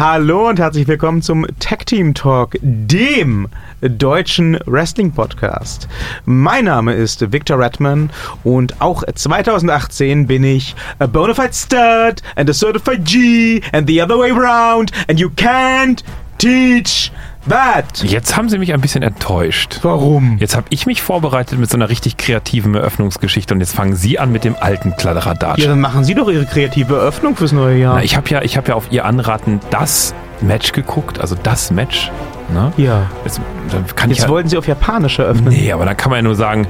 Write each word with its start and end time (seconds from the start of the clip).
Hallo 0.00 0.48
und 0.48 0.58
herzlich 0.58 0.88
willkommen 0.88 1.20
zum 1.20 1.46
Tag 1.58 1.84
Team 1.84 2.14
Talk, 2.14 2.56
dem 2.62 3.48
deutschen 3.82 4.58
Wrestling 4.64 5.12
Podcast. 5.12 5.88
Mein 6.24 6.64
Name 6.64 6.94
ist 6.94 7.30
Victor 7.32 7.58
Redman 7.58 8.08
und 8.42 8.80
auch 8.80 9.04
2018 9.14 10.26
bin 10.26 10.42
ich 10.42 10.74
a 11.00 11.06
bona 11.06 11.34
fide 11.34 11.52
stud 11.52 12.22
and 12.34 12.48
a 12.48 12.54
certified 12.54 13.04
G 13.04 13.60
and 13.72 13.86
the 13.86 14.00
other 14.00 14.18
way 14.18 14.30
round 14.30 14.90
and 15.06 15.20
you 15.20 15.28
can't 15.36 16.02
teach 16.38 17.12
that. 17.50 18.02
Jetzt 18.02 18.36
haben 18.36 18.48
Sie 18.48 18.58
mich 18.58 18.72
ein 18.72 18.80
bisschen 18.80 19.02
enttäuscht. 19.02 19.80
Warum? 19.82 20.38
Jetzt 20.38 20.56
habe 20.56 20.66
ich 20.70 20.86
mich 20.86 21.02
vorbereitet 21.02 21.58
mit 21.58 21.70
so 21.70 21.76
einer 21.76 21.88
richtig 21.88 22.16
kreativen 22.16 22.74
Eröffnungsgeschichte 22.74 23.52
und 23.54 23.60
jetzt 23.60 23.74
fangen 23.74 23.94
Sie 23.94 24.18
an 24.18 24.32
mit 24.32 24.44
dem 24.44 24.56
alten 24.58 24.96
Kladderadatsch. 24.96 25.58
Ja, 25.58 25.68
dann 25.68 25.80
machen 25.80 26.04
Sie 26.04 26.14
doch 26.14 26.28
Ihre 26.30 26.46
kreative 26.46 26.96
Eröffnung 26.96 27.36
fürs 27.36 27.52
neue 27.52 27.78
Jahr. 27.78 27.96
Na, 27.96 28.02
ich 28.02 28.16
habe 28.16 28.28
ja, 28.30 28.42
ich 28.42 28.56
hab 28.56 28.68
ja 28.68 28.74
auf 28.74 28.90
Ihr 28.90 29.04
Anraten 29.04 29.60
das 29.70 30.14
Match 30.40 30.72
geguckt, 30.72 31.20
also 31.20 31.36
das 31.40 31.70
Match. 31.70 32.10
Ne? 32.52 32.72
ja. 32.78 33.10
Jetzt, 33.24 33.40
dann 33.70 33.86
kann 33.94 34.10
ich 34.10 34.16
Jetzt 34.16 34.26
ja, 34.26 34.30
wollten 34.30 34.48
Sie 34.48 34.56
auf 34.56 34.66
Japanisch 34.66 35.18
eröffnen. 35.18 35.48
Nee, 35.48 35.70
aber 35.72 35.84
dann 35.84 35.96
kann 35.96 36.10
man 36.10 36.18
ja 36.18 36.22
nur 36.22 36.34
sagen. 36.34 36.66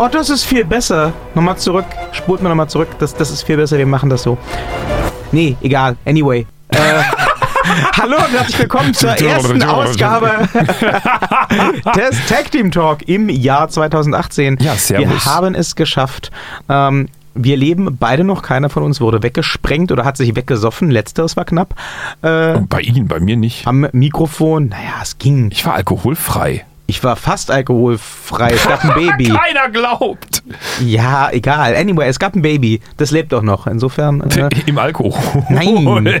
Oh, 0.00 0.06
das 0.06 0.30
ist 0.30 0.44
viel 0.44 0.64
besser. 0.64 1.12
Nochmal 1.34 1.56
zurück. 1.56 1.84
Spult 2.12 2.40
mir 2.40 2.48
nochmal 2.48 2.68
zurück. 2.68 2.86
Das, 3.00 3.16
das 3.16 3.32
ist 3.32 3.42
viel 3.42 3.56
besser. 3.56 3.78
Wir 3.78 3.86
machen 3.86 4.08
das 4.08 4.22
so. 4.22 4.38
Nee, 5.32 5.56
egal. 5.60 5.96
Anyway. 6.04 6.46
Äh, 6.68 6.78
hallo 8.00 8.14
und 8.14 8.30
herzlich 8.30 8.60
willkommen 8.60 8.94
zur 8.94 9.10
ersten 9.10 9.60
Ausgabe 9.64 10.48
des 11.96 12.26
Tag 12.28 12.52
Team 12.52 12.70
Talk 12.70 13.08
im 13.08 13.28
Jahr 13.28 13.68
2018. 13.68 14.58
Ja, 14.60 14.76
servus. 14.76 15.08
Wir 15.08 15.24
haben 15.24 15.56
es 15.56 15.74
geschafft. 15.74 16.30
Ähm, 16.68 17.08
wir 17.34 17.56
leben 17.56 17.96
beide 17.98 18.22
noch. 18.22 18.42
Keiner 18.42 18.70
von 18.70 18.84
uns 18.84 19.00
wurde 19.00 19.24
weggesprengt 19.24 19.90
oder 19.90 20.04
hat 20.04 20.16
sich 20.16 20.36
weggesoffen. 20.36 20.92
Letzteres 20.92 21.36
war 21.36 21.44
knapp. 21.44 21.74
Äh, 22.22 22.58
Bei 22.68 22.82
Ihnen, 22.82 23.08
bei 23.08 23.18
mir 23.18 23.36
nicht. 23.36 23.66
am 23.66 23.88
Mikrofon, 23.90 24.68
naja, 24.68 24.94
es 25.02 25.18
ging. 25.18 25.50
Ich 25.50 25.66
war 25.66 25.74
alkoholfrei. 25.74 26.64
Ich 26.90 27.04
war 27.04 27.16
fast 27.16 27.50
alkoholfrei. 27.50 28.48
Es 28.50 28.66
gab 28.66 28.82
ein 28.82 28.94
Baby. 28.94 29.24
Keiner 29.28 29.68
glaubt. 29.68 30.42
Ja, 30.82 31.30
egal. 31.30 31.76
Anyway, 31.76 32.08
es 32.08 32.18
gab 32.18 32.34
ein 32.34 32.40
Baby. 32.40 32.80
Das 32.96 33.10
lebt 33.10 33.30
doch 33.32 33.42
noch. 33.42 33.66
Insofern. 33.66 34.22
Äh, 34.22 34.48
Im 34.66 34.78
Alkohol. 34.78 35.44
nein. 35.50 36.20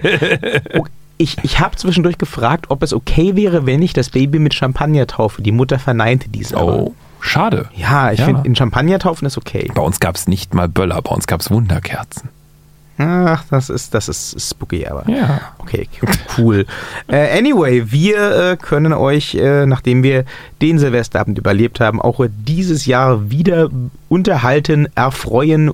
Ich, 1.20 1.36
ich 1.42 1.58
habe 1.58 1.74
zwischendurch 1.74 2.16
gefragt, 2.16 2.66
ob 2.68 2.80
es 2.84 2.92
okay 2.94 3.34
wäre, 3.34 3.66
wenn 3.66 3.82
ich 3.82 3.92
das 3.92 4.10
Baby 4.10 4.38
mit 4.38 4.54
Champagner 4.54 5.04
taufe. 5.08 5.42
Die 5.42 5.50
Mutter 5.50 5.80
verneinte 5.80 6.28
dies 6.28 6.54
aber. 6.54 6.78
Oh, 6.78 6.94
schade. 7.20 7.68
Ja, 7.74 8.12
ich 8.12 8.20
Ja. 8.20 8.26
finde, 8.26 8.42
in 8.46 8.54
Champagner 8.54 9.00
taufen 9.00 9.26
ist 9.26 9.36
okay. 9.36 9.68
Bei 9.74 9.82
uns 9.82 9.98
gab 9.98 10.14
es 10.14 10.28
nicht 10.28 10.54
mal 10.54 10.68
Böller, 10.68 11.02
bei 11.02 11.10
uns 11.10 11.26
gab 11.26 11.40
es 11.40 11.50
Wunderkerzen. 11.50 12.28
Ach, 12.98 13.44
das 13.50 13.70
ist, 13.70 13.94
das 13.94 14.08
ist 14.08 14.40
spooky, 14.40 14.86
aber. 14.86 15.08
Ja. 15.08 15.40
Okay, 15.58 15.88
cool. 16.36 16.66
äh, 17.08 17.38
anyway, 17.38 17.90
wir 17.92 18.50
äh, 18.52 18.56
können 18.56 18.92
euch, 18.92 19.36
äh, 19.36 19.66
nachdem 19.66 20.02
wir 20.02 20.24
den 20.60 20.78
Silvesterabend 20.80 21.38
überlebt 21.38 21.78
haben, 21.78 22.02
auch 22.02 22.20
dieses 22.28 22.86
Jahr 22.86 23.30
wieder 23.30 23.68
unterhalten, 24.08 24.88
erfreuen 24.96 25.70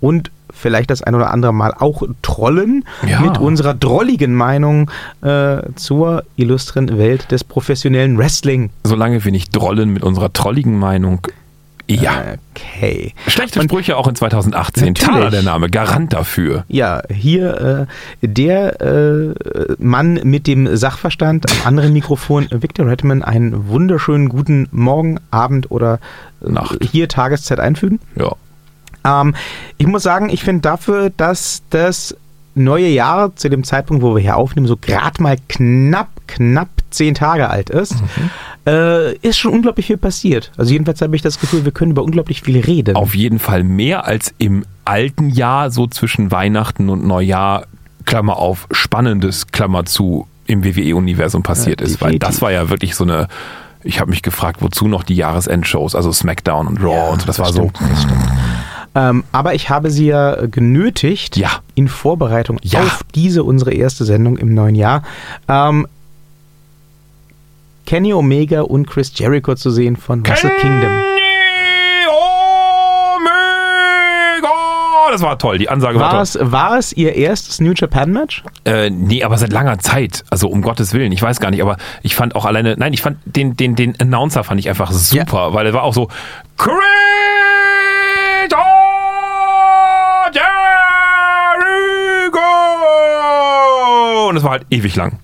und 0.00 0.30
vielleicht 0.50 0.90
das 0.90 1.02
ein 1.02 1.14
oder 1.14 1.30
andere 1.30 1.54
Mal 1.54 1.72
auch 1.78 2.02
trollen 2.22 2.84
Ja. 3.08 3.20
mit 3.20 3.38
unserer 3.38 3.74
drolligen 3.74 4.34
Meinung 4.34 4.90
äh, 5.22 5.58
zur 5.76 6.24
illustren 6.36 6.98
Welt 6.98 7.30
des 7.30 7.44
professionellen 7.44 8.18
Wrestling. 8.18 8.70
Solange 8.84 9.24
wir 9.24 9.32
nicht 9.32 9.54
drollen 9.56 9.90
mit 9.90 10.02
unserer 10.02 10.32
trolligen 10.32 10.78
Meinung. 10.78 11.20
Ja. 11.90 12.34
Okay. 12.54 13.14
Schlechte 13.28 13.60
Und- 13.60 13.70
Sprüche 13.70 13.96
auch 13.96 14.06
in 14.08 14.14
2018. 14.14 14.88
Natürlich. 14.88 15.08
Thaler 15.08 15.30
der 15.30 15.42
Name, 15.42 15.70
Garant 15.70 16.12
dafür. 16.12 16.64
Ja, 16.68 17.02
hier 17.10 17.86
äh, 18.22 18.26
der 18.26 18.80
äh, 18.82 19.34
Mann 19.78 20.20
mit 20.24 20.46
dem 20.46 20.76
Sachverstand, 20.76 21.46
am 21.50 21.66
anderen 21.66 21.92
Mikrofon, 21.92 22.46
Victor 22.50 22.86
Redman, 22.86 23.22
einen 23.22 23.68
wunderschönen 23.68 24.28
guten 24.28 24.68
Morgen, 24.70 25.18
Abend 25.30 25.70
oder 25.70 25.98
äh, 26.44 26.50
Nacht. 26.50 26.78
hier 26.92 27.08
Tageszeit 27.08 27.60
einfügen. 27.60 28.00
Ja. 28.16 28.32
Ähm, 29.22 29.34
ich 29.78 29.86
muss 29.86 30.02
sagen, 30.02 30.28
ich 30.28 30.42
finde 30.42 30.62
dafür, 30.62 31.10
dass 31.16 31.62
das 31.70 32.14
neue 32.58 32.88
Jahr 32.88 33.34
zu 33.36 33.48
dem 33.48 33.64
Zeitpunkt, 33.64 34.02
wo 34.02 34.14
wir 34.14 34.20
hier 34.22 34.36
aufnehmen, 34.36 34.66
so 34.66 34.76
gerade 34.76 35.22
mal 35.22 35.36
knapp, 35.48 36.08
knapp 36.26 36.68
zehn 36.90 37.14
Tage 37.14 37.48
alt 37.50 37.70
ist, 37.70 37.96
äh, 38.66 39.14
ist 39.16 39.38
schon 39.38 39.52
unglaublich 39.52 39.86
viel 39.86 39.96
passiert. 39.96 40.52
Also 40.56 40.72
jedenfalls 40.72 41.00
habe 41.00 41.14
ich 41.16 41.22
das 41.22 41.40
Gefühl, 41.40 41.64
wir 41.64 41.72
können 41.72 41.92
über 41.92 42.02
unglaublich 42.02 42.42
viel 42.42 42.60
reden. 42.60 42.96
Auf 42.96 43.14
jeden 43.14 43.38
Fall 43.38 43.64
mehr 43.64 44.06
als 44.06 44.34
im 44.38 44.64
alten 44.84 45.30
Jahr, 45.30 45.70
so 45.70 45.86
zwischen 45.86 46.30
Weihnachten 46.30 46.88
und 46.88 47.06
Neujahr, 47.06 47.66
Klammer 48.04 48.38
auf, 48.38 48.66
spannendes, 48.70 49.48
Klammer 49.48 49.84
zu, 49.84 50.26
im 50.46 50.64
WWE-Universum 50.64 51.42
passiert 51.42 51.80
Ja, 51.80 51.86
ist. 51.86 52.00
Weil 52.00 52.18
das 52.18 52.40
war 52.40 52.50
ja 52.52 52.70
wirklich 52.70 52.94
so 52.94 53.04
eine, 53.04 53.28
ich 53.84 54.00
habe 54.00 54.10
mich 54.10 54.22
gefragt, 54.22 54.62
wozu 54.62 54.88
noch 54.88 55.02
die 55.02 55.14
Jahresendshows, 55.14 55.94
also 55.94 56.10
SmackDown 56.10 56.66
und 56.66 56.82
Raw 56.82 56.94
Ja, 56.94 57.08
und 57.08 57.20
so. 57.20 57.26
Das, 57.26 57.36
das 57.36 57.38
war 57.38 57.52
stimmt, 57.52 57.76
so. 57.76 57.84
Ähm, 58.98 59.22
aber 59.30 59.54
ich 59.54 59.70
habe 59.70 59.90
sie 59.90 60.06
ja 60.06 60.46
genötigt, 60.46 61.36
Ja. 61.36 61.50
in 61.76 61.86
Vorbereitung 61.88 62.58
Ja. 62.62 62.80
auf 62.80 63.00
diese 63.14 63.44
unsere 63.44 63.72
erste 63.72 64.04
Sendung 64.04 64.36
im 64.38 64.52
neuen 64.54 64.74
Jahr, 64.74 65.02
ähm, 65.48 65.86
Kenny 67.86 68.12
Omega 68.12 68.62
und 68.62 68.86
Chris 68.86 69.12
Jericho 69.14 69.54
zu 69.54 69.70
sehen 69.70 69.96
von 69.96 70.26
Wrestle 70.26 70.50
Kingdom. 70.60 70.92
Das 75.10 75.22
war 75.22 75.38
toll, 75.38 75.56
die 75.56 75.70
Ansage 75.70 75.98
war, 75.98 76.12
War 76.12 76.20
es, 76.22 76.38
war 76.40 76.76
es 76.78 76.92
ihr 76.92 77.14
erstes 77.14 77.60
New 77.60 77.72
Japan 77.74 78.12
Match? 78.12 78.42
toll. 78.64 78.74
Äh, 78.74 78.90
nee, 78.90 79.24
aber 79.24 79.38
seit 79.38 79.52
langer 79.52 79.78
Zeit. 79.78 80.22
Also 80.28 80.48
um 80.48 80.60
Gottes 80.60 80.92
Willen, 80.92 81.12
ich 81.12 81.22
weiß 81.22 81.40
gar 81.40 81.50
nicht, 81.50 81.62
aber 81.62 81.78
ich 82.02 82.14
fand 82.14 82.36
auch 82.36 82.44
alleine, 82.44 82.74
nein, 82.78 82.92
ich 82.92 83.00
fand 83.00 83.16
den, 83.24 83.56
den, 83.56 83.74
den 83.74 83.98
Announcer 83.98 84.44
fand 84.44 84.60
ich 84.60 84.68
einfach 84.68 84.92
super, 84.92 85.54
weil 85.54 85.64
er 85.66 85.72
war 85.72 85.82
auch 85.82 85.94
so 85.94 86.08
Chris 86.58 86.74
es 94.38 94.44
war 94.44 94.52
halt 94.52 94.66
ewig 94.70 94.96
lang. 94.96 95.18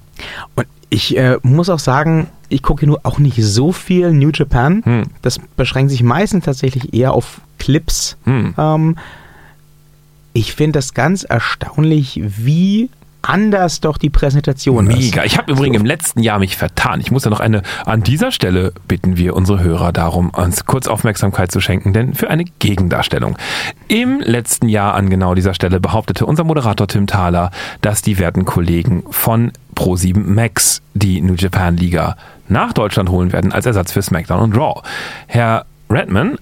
Und 0.54 0.66
ich 0.90 1.16
äh, 1.16 1.38
muss 1.42 1.70
auch 1.70 1.78
sagen, 1.78 2.28
ich 2.48 2.62
gucke 2.62 2.86
nur 2.86 3.00
auch 3.02 3.18
nicht 3.18 3.42
so 3.42 3.72
viel 3.72 4.12
New 4.12 4.30
Japan. 4.32 4.82
Hm. 4.84 5.02
Das 5.22 5.38
beschränkt 5.56 5.90
sich 5.90 6.02
meistens 6.02 6.44
tatsächlich 6.44 6.94
eher 6.94 7.12
auf 7.12 7.40
Clips. 7.58 8.16
Hm. 8.24 8.54
Ähm, 8.56 8.98
ich 10.32 10.52
finde 10.54 10.78
das 10.78 10.94
ganz 10.94 11.24
erstaunlich, 11.24 12.20
wie 12.22 12.90
anders 13.24 13.80
doch 13.80 13.98
die 13.98 14.10
Präsentation 14.10 14.88
ist. 14.88 14.96
Mega. 14.96 15.24
Ich 15.24 15.38
habe 15.38 15.52
übrigens 15.52 15.78
im 15.78 15.86
letzten 15.86 16.20
Jahr 16.20 16.38
mich 16.38 16.56
vertan. 16.56 17.00
Ich 17.00 17.10
muss 17.10 17.24
ja 17.24 17.30
noch 17.30 17.40
eine, 17.40 17.62
an 17.84 18.02
dieser 18.02 18.30
Stelle 18.30 18.72
bitten 18.86 19.16
wir 19.16 19.34
unsere 19.34 19.62
Hörer 19.62 19.92
darum, 19.92 20.30
uns 20.30 20.64
kurz 20.66 20.86
Aufmerksamkeit 20.86 21.50
zu 21.50 21.60
schenken, 21.60 21.92
denn 21.92 22.14
für 22.14 22.30
eine 22.30 22.44
Gegendarstellung. 22.44 23.36
Im 23.88 24.20
letzten 24.20 24.68
Jahr 24.68 24.94
an 24.94 25.10
genau 25.10 25.34
dieser 25.34 25.54
Stelle 25.54 25.80
behauptete 25.80 26.26
unser 26.26 26.44
Moderator 26.44 26.86
Tim 26.86 27.06
Thaler, 27.06 27.50
dass 27.80 28.02
die 28.02 28.18
werten 28.18 28.44
Kollegen 28.44 29.04
von 29.10 29.52
Pro7 29.74 30.18
Max 30.18 30.82
die 30.94 31.20
New 31.20 31.34
Japan 31.34 31.76
Liga 31.76 32.16
nach 32.48 32.72
Deutschland 32.72 33.08
holen 33.08 33.32
werden 33.32 33.52
als 33.52 33.66
Ersatz 33.66 33.92
für 33.92 34.02
SmackDown 34.02 34.40
und 34.40 34.56
Raw. 34.56 34.82
Herr 35.26 35.66
Redman 35.90 36.38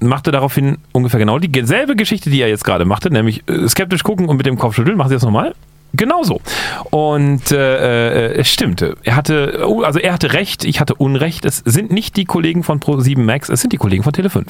machte 0.00 0.30
daraufhin 0.30 0.78
ungefähr 0.92 1.20
genau 1.20 1.38
dieselbe 1.38 1.94
Geschichte, 1.94 2.30
die 2.30 2.40
er 2.40 2.48
jetzt 2.48 2.64
gerade 2.64 2.84
machte, 2.84 3.10
nämlich 3.10 3.48
äh, 3.48 3.68
skeptisch 3.68 4.02
gucken 4.02 4.28
und 4.28 4.36
mit 4.36 4.46
dem 4.46 4.58
Kopf 4.58 4.74
schütteln. 4.74 4.96
Machen 4.96 5.10
Sie 5.10 5.14
das 5.14 5.22
nochmal? 5.22 5.54
Genauso. 5.92 6.40
Und 6.90 7.50
äh, 7.52 8.28
äh, 8.34 8.40
es 8.40 8.48
stimmte. 8.48 8.96
Er 9.02 9.16
hatte, 9.16 9.64
oh, 9.66 9.82
also 9.82 9.98
er 9.98 10.12
hatte 10.12 10.32
recht, 10.32 10.64
ich 10.64 10.80
hatte 10.80 10.94
Unrecht. 10.94 11.44
Es 11.44 11.62
sind 11.64 11.90
nicht 11.90 12.16
die 12.16 12.24
Kollegen 12.24 12.62
von 12.62 12.80
Pro7 12.80 13.18
Max, 13.20 13.48
es 13.48 13.60
sind 13.60 13.72
die 13.72 13.76
Kollegen 13.76 14.02
von 14.02 14.12
Tele5. 14.12 14.44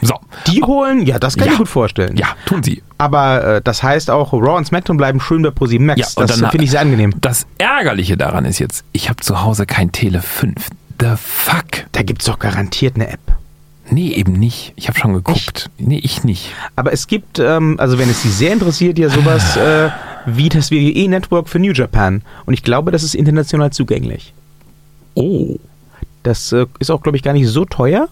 So. 0.00 0.14
Die 0.46 0.62
holen, 0.62 1.04
ja, 1.04 1.18
das 1.18 1.34
kann 1.36 1.44
ich 1.46 1.46
Ja. 1.46 1.52
mir 1.54 1.58
gut 1.58 1.68
vorstellen. 1.68 2.16
Ja, 2.16 2.28
tun 2.46 2.62
sie. 2.62 2.82
Aber 2.98 3.56
äh, 3.56 3.60
das 3.62 3.82
heißt 3.82 4.10
auch, 4.10 4.32
Raw 4.32 4.56
und 4.56 4.64
SmackDown 4.64 4.96
bleiben 4.96 5.20
schön 5.20 5.42
bei 5.42 5.50
ProSieben 5.50 5.86
Max. 5.86 6.00
Ja, 6.00 6.06
und 6.22 6.30
das 6.30 6.38
finde 6.38 6.62
ich 6.64 6.70
sehr 6.70 6.80
angenehm. 6.80 7.14
Das 7.20 7.46
Ärgerliche 7.58 8.16
daran 8.16 8.44
ist 8.44 8.60
jetzt, 8.60 8.84
ich 8.92 9.08
habe 9.08 9.20
zu 9.20 9.42
Hause 9.42 9.66
kein 9.66 9.90
Tele5. 9.90 10.54
The 11.00 11.14
fuck? 11.16 11.86
Da 11.92 12.02
gibt 12.02 12.22
es 12.22 12.26
doch 12.26 12.38
garantiert 12.38 12.94
eine 12.94 13.08
App. 13.08 13.20
Nee, 13.90 14.10
eben 14.12 14.34
nicht. 14.34 14.72
Ich 14.76 14.88
habe 14.88 14.98
schon 14.98 15.14
geguckt. 15.14 15.70
Nee, 15.78 15.98
ich 16.02 16.22
nicht. 16.22 16.52
Aber 16.76 16.92
es 16.92 17.06
gibt, 17.06 17.38
ähm, 17.38 17.76
also 17.80 17.98
wenn 17.98 18.10
es 18.10 18.22
Sie 18.22 18.28
sehr 18.28 18.52
interessiert, 18.52 18.98
ja 18.98 19.08
sowas 19.08 19.56
äh, 19.56 19.88
wie 20.26 20.48
das 20.48 20.70
WWE-Network 20.70 21.48
für 21.48 21.58
New 21.58 21.72
Japan. 21.72 22.22
Und 22.46 22.54
ich 22.54 22.62
glaube, 22.62 22.90
das 22.92 23.02
ist 23.02 23.14
international 23.14 23.70
zugänglich. 23.72 24.32
Oh. 25.14 25.56
Das 26.22 26.52
äh, 26.52 26.66
ist 26.78 26.90
auch, 26.90 27.02
glaube 27.02 27.16
ich, 27.16 27.22
gar 27.22 27.32
nicht 27.32 27.48
so 27.48 27.64
teuer. 27.64 28.08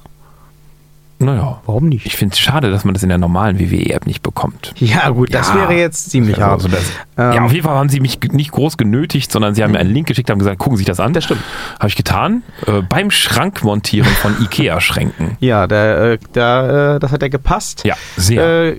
Naja. 1.18 1.62
Warum 1.64 1.88
nicht? 1.88 2.04
Ich 2.04 2.14
finde 2.14 2.34
es 2.34 2.38
schade, 2.38 2.70
dass 2.70 2.84
man 2.84 2.92
das 2.92 3.02
in 3.02 3.08
der 3.08 3.16
normalen 3.16 3.58
WWE-App 3.58 4.06
nicht 4.06 4.22
bekommt. 4.22 4.74
Ja, 4.76 5.08
gut, 5.08 5.32
das 5.32 5.48
Ja. 5.48 5.54
wäre 5.56 5.74
jetzt 5.74 6.10
ziemlich 6.10 6.38
hart. 6.38 6.62
Also 6.64 6.68
Ähm, 6.68 6.76
ja, 7.16 7.42
auf 7.42 7.52
jeden 7.52 7.64
Fall 7.64 7.74
haben 7.74 7.88
sie 7.88 8.00
mich 8.00 8.20
nicht 8.32 8.52
groß 8.52 8.76
genötigt, 8.76 9.32
sondern 9.32 9.54
sie 9.54 9.62
haben 9.64 9.72
mir 9.72 9.78
einen 9.78 9.94
Link 9.94 10.08
geschickt, 10.08 10.28
haben 10.28 10.38
gesagt, 10.38 10.58
gucken 10.58 10.76
Sie 10.76 10.82
sich 10.82 10.86
das 10.86 11.00
an. 11.00 11.14
Das 11.14 11.24
stimmt. 11.24 11.40
Habe 11.78 11.88
ich 11.88 11.96
getan. 11.96 12.42
Äh, 12.66 12.82
beim 12.82 13.10
Schrankmontieren 13.10 14.10
von 14.10 14.36
Ikea-Schränken. 14.42 15.38
Ja, 15.40 15.66
da, 15.66 16.12
äh, 16.12 16.18
da, 16.34 16.96
äh, 16.96 17.00
das 17.00 17.12
hat 17.12 17.22
ja 17.22 17.28
gepasst. 17.28 17.82
Ja, 17.86 17.94
sehr. 18.18 18.74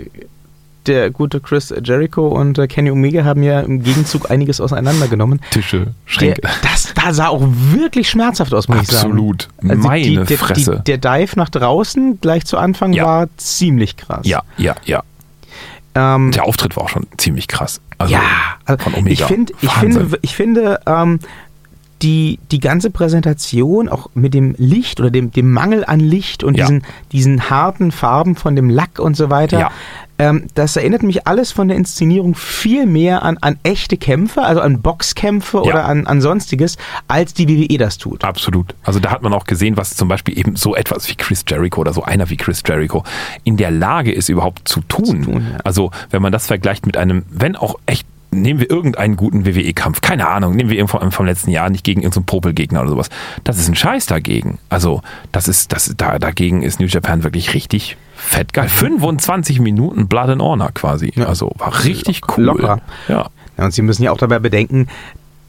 Der 0.87 1.09
gute 1.11 1.39
Chris 1.41 1.73
Jericho 1.83 2.27
und 2.27 2.57
äh, 2.57 2.67
Kenny 2.67 2.89
Omega 2.91 3.23
haben 3.25 3.43
ja 3.43 3.59
im 3.59 3.83
Gegenzug 3.83 4.31
einiges 4.31 4.61
auseinandergenommen. 4.61 5.41
Tische, 5.51 5.77
Der, 5.79 5.93
Schränke. 6.05 6.41
das 6.63 6.93
da 6.95 7.13
sah 7.13 7.27
auch 7.27 7.43
wirklich 7.45 8.09
schmerzhaft 8.09 8.53
aus, 8.53 8.67
muss 8.67 8.81
ich 8.83 8.87
sagen. 8.87 9.11
Absolut. 9.11 9.47
Also 9.67 9.87
Meine 9.87 10.03
die, 10.03 10.15
der, 10.15 10.37
Fresse. 10.37 10.81
Die, 10.85 10.97
der 10.97 11.19
Dive 11.19 11.33
nach 11.37 11.49
draußen 11.49 12.19
gleich 12.21 12.45
zu 12.45 12.57
Anfang 12.57 12.93
Ja. 12.93 13.05
war 13.05 13.27
ziemlich 13.37 13.97
krass. 13.97 14.25
ja, 14.25 14.41
ja, 14.57 14.75
ja. 14.85 15.03
Ähm, 15.95 16.31
Der 16.31 16.45
Auftritt 16.45 16.75
war 16.75 16.83
auch 16.83 16.89
schon 16.89 17.07
ziemlich 17.17 17.47
krass. 17.47 17.81
Also 17.97 18.13
ja, 18.13 18.21
also 18.65 18.83
von 18.83 18.93
Omega. 18.93 19.11
ich, 19.13 19.23
find, 19.23 19.51
ich 19.61 19.71
finde, 19.71 20.19
ich 20.21 20.35
finde 20.35 20.79
ähm, 20.85 21.19
die, 22.01 22.39
die 22.51 22.59
ganze 22.59 22.91
Präsentation 22.91 23.89
auch 23.89 24.09
mit 24.13 24.33
dem 24.33 24.53
Licht 24.57 24.99
oder 24.99 25.09
dem, 25.09 25.31
dem 25.31 25.51
Mangel 25.51 25.83
an 25.85 25.99
Licht 25.99 26.43
und 26.43 26.55
Ja. 26.57 26.65
diesen, 26.65 26.83
diesen 27.11 27.49
harten 27.49 27.91
Farben 27.91 28.35
von 28.35 28.55
dem 28.55 28.69
Lack 28.69 28.99
und 28.99 29.15
so 29.17 29.29
weiter, 29.31 29.59
Ja. 29.59 29.71
ähm, 30.19 30.45
das 30.53 30.75
erinnert 30.75 31.01
mich 31.03 31.25
alles 31.25 31.51
von 31.51 31.67
der 31.67 31.77
Inszenierung 31.77 32.35
viel 32.35 32.85
mehr 32.85 33.23
an, 33.23 33.37
an 33.41 33.57
echte 33.63 33.97
Kämpfe, 33.97 34.43
also 34.43 34.61
an 34.61 34.81
Boxkämpfe 34.81 35.57
Ja. 35.57 35.63
oder 35.63 35.85
an, 35.85 36.05
an 36.05 36.21
sonstiges, 36.21 36.77
als 37.07 37.33
die 37.33 37.47
WWE 37.49 37.77
das 37.79 37.97
tut. 37.97 38.23
Absolut. 38.23 38.75
Also 38.83 38.99
da 38.99 39.09
hat 39.11 39.23
man 39.23 39.33
auch 39.33 39.45
gesehen, 39.45 39.75
was 39.75 39.95
zum 39.95 40.07
Beispiel 40.07 40.37
eben 40.37 40.55
so 40.55 40.75
etwas 40.75 41.09
wie 41.09 41.15
Chris 41.15 41.43
Jericho 41.47 41.81
oder 41.81 41.93
so 41.93 42.03
einer 42.03 42.29
wie 42.29 42.37
Chris 42.37 42.61
Jericho 42.65 43.03
in 43.43 43.57
der 43.57 43.71
Lage 43.71 44.11
ist, 44.11 44.29
überhaupt 44.29 44.67
zu 44.67 44.81
tun. 44.81 45.05
Zu 45.23 45.31
tun. 45.31 45.47
Also 45.63 45.91
wenn 46.11 46.21
man 46.21 46.31
das 46.31 46.45
vergleicht 46.47 46.85
mit 46.85 46.95
einem, 46.97 47.23
wenn 47.31 47.55
auch 47.55 47.75
echt, 47.87 48.05
nehmen 48.41 48.59
wir 48.59 48.69
irgendeinen 48.69 49.15
guten 49.15 49.45
WWE-Kampf, 49.45 50.01
keine 50.01 50.27
Ahnung, 50.27 50.55
nehmen 50.55 50.69
wir 50.69 50.77
irgendwo 50.77 50.99
vom 51.11 51.25
letzten 51.25 51.51
Jahr 51.51 51.69
nicht 51.69 51.83
gegen 51.83 52.01
irgendeinen 52.01 52.25
Popelgegner 52.25 52.81
oder 52.81 52.89
sowas. 52.89 53.09
Das 53.43 53.57
ist 53.57 53.67
ein 53.67 53.75
Scheiß 53.75 54.05
dagegen. 54.05 54.59
Also 54.69 55.01
das 55.31 55.47
ist, 55.47 55.73
das, 55.73 55.93
da, 55.97 56.19
dagegen 56.19 56.63
ist 56.63 56.79
New 56.79 56.87
Japan 56.87 57.23
wirklich 57.23 57.53
richtig 57.53 57.97
fett 58.15 58.53
geil. 58.53 58.69
25 58.69 59.59
Minuten 59.59 60.07
Blood 60.07 60.29
and 60.29 60.41
Honor 60.41 60.71
quasi. 60.73 61.11
Ja. 61.15 61.25
Also 61.25 61.51
war 61.57 61.83
richtig 61.83 62.21
cool. 62.37 62.45
Locker. 62.45 62.81
Ja. 63.07 63.29
Ja, 63.57 63.65
und 63.65 63.73
Sie 63.73 63.81
müssen 63.81 64.03
ja 64.03 64.11
auch 64.11 64.17
dabei 64.17 64.39
bedenken, 64.39 64.87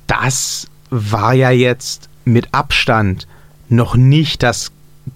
das 0.07 0.67
war 0.91 1.35
ja 1.35 1.51
jetzt 1.51 2.09
mit 2.25 2.49
Abstand 2.53 3.27
noch 3.69 3.97
nicht 3.97 4.43
das 4.43 4.73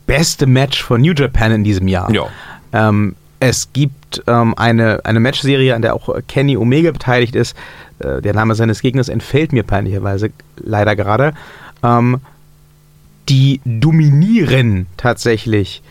beste 0.07 0.47
Match 0.47 0.83
von 0.83 1.01
New 1.01 1.13
Japan 1.13 1.53
in 1.53 1.65
diesem 1.65 1.89
Jahr. 1.89 2.13
Ja. 2.13 2.27
Ähm, 2.73 3.17
es 3.43 3.73
gibt 3.73 4.23
ähm, 4.29 4.55
eine, 4.57 5.05
eine 5.05 5.19
Matchserie, 5.19 5.75
an 5.75 5.83
der 5.83 5.95
auch 5.95 6.09
Kenny 6.29 6.57
Omega 6.57 6.93
beteiligt 6.93 7.35
ist. 7.35 7.57
Äh, 7.99 8.23
der 8.23 8.35
Name 8.35 8.55
seines 8.55 8.81
Gegners 8.83 9.09
entfällt 9.09 9.53
mir 9.53 9.65
peinlicherweise 9.65 10.31
leider 10.59 10.95
gerade. 10.95 11.35
Ähm, 11.83 12.21
die 13.29 13.61
dominieren 13.65 14.87
tatsächlich 14.97 15.83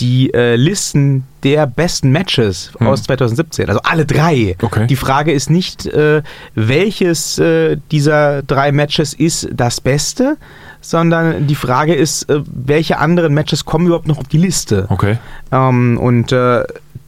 die 0.00 0.32
äh, 0.32 0.56
Listen 0.56 1.24
der 1.42 1.66
besten 1.66 2.10
Matches 2.10 2.72
Hm. 2.78 2.86
aus 2.86 3.02
2017. 3.02 3.68
Also 3.68 3.80
alle 3.84 4.06
drei. 4.06 4.56
Okay. 4.62 4.86
Die 4.86 4.96
Frage 4.96 5.30
ist 5.32 5.50
nicht, 5.50 5.84
äh, 5.84 6.22
welches 6.54 7.38
äh, 7.38 7.76
dieser 7.92 8.42
drei 8.42 8.72
Matches 8.72 9.12
ist 9.12 9.48
das 9.52 9.82
Beste, 9.82 10.38
sondern 10.80 11.46
die 11.46 11.54
Frage 11.54 11.94
ist, 11.94 12.30
äh, 12.30 12.40
welche 12.46 12.98
anderen 12.98 13.34
Matches 13.34 13.66
kommen 13.66 13.86
überhaupt 13.86 14.08
noch 14.08 14.18
auf 14.18 14.28
die 14.28 14.38
Liste. 14.38 14.86
Okay. 14.88 15.18
Ähm, 15.52 15.98
und 16.00 16.32
äh, 16.32 16.64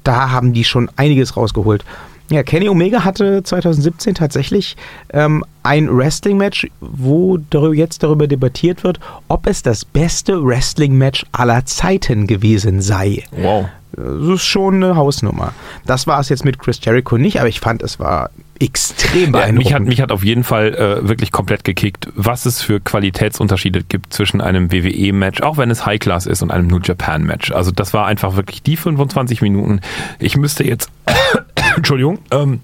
da 0.06 0.31
haben 0.31 0.53
die 0.53 0.64
schon 0.64 0.91
einiges 0.97 1.37
rausgeholt. 1.37 1.85
Ja, 2.31 2.43
Kenny 2.43 2.69
Omega 2.69 3.05
hatte 3.05 3.43
2017 3.44 4.17
tatsächlich 4.17 4.76
ähm, 5.12 5.44
ein 5.62 5.97
Wrestling-Match, 5.97 6.67
wo 6.81 7.38
darüber, 7.38 7.75
jetzt 7.75 8.03
darüber 8.03 8.26
debattiert 8.26 8.82
wird, 8.82 8.99
ob 9.29 9.47
es 9.47 9.62
das 9.62 9.85
beste 9.85 10.44
Wrestling-Match 10.44 11.25
aller 11.31 11.64
Zeiten 11.67 12.26
gewesen 12.26 12.81
sei. 12.82 13.23
Wow. 13.31 13.67
Das 13.93 14.29
ist 14.29 14.44
schon 14.44 14.82
eine 14.82 14.97
Hausnummer. 14.97 15.53
Das 15.87 16.06
war 16.06 16.19
es 16.20 16.29
jetzt 16.29 16.44
mit 16.44 16.59
Chris 16.59 16.81
Jericho 16.82 17.17
nicht, 17.17 17.38
aber 17.38 17.49
ich 17.49 17.61
fand, 17.61 17.82
es 17.82 18.00
war 18.00 18.31
extrem 18.61 19.26
Ja, 19.26 19.31
beeindruckend. 19.31 19.58
mich, 19.58 19.75
hat, 19.75 19.82
mich 19.82 20.00
hat 20.00 20.12
auf 20.12 20.25
jeden 20.25 20.44
Fall 20.44 20.75
äh, 20.75 21.08
wirklich 21.08 21.32
komplett 21.32 21.64
gekickt, 21.64 22.08
was 22.14 22.47
es 22.47 22.62
für 22.62 22.81
Qualitätsunterschiede 22.81 23.82
gibt 23.85 24.12
zwischen 24.12 24.41
einem 24.41 24.73
WWE-Match, 24.73 25.43
auch 25.43 25.56
wenn 25.56 25.70
es 25.70 25.87
High-Class 25.87 26.26
ist, 26.26 26.43
und 26.43 26.50
einem 26.50 26.67
New 26.67 26.81
Japan-Match. 26.82 27.53
Also 27.53 27.70
das 27.70 27.93
war 27.93 28.06
einfach 28.06 28.37
wirklich 28.37 28.62
die 28.62 28.76
25 28.76 29.43
Minuten. 29.43 29.81
Ich 30.19 30.37
müsste 30.37 30.64
jetzt, 30.64 30.91
Entschuldigung, 31.76 32.19
ähm, 32.31 32.61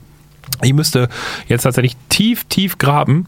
ich 0.62 0.74
müsste 0.74 1.08
jetzt 1.48 1.62
tatsächlich 1.62 1.96
tief, 2.08 2.44
tief 2.44 2.78
graben, 2.78 3.26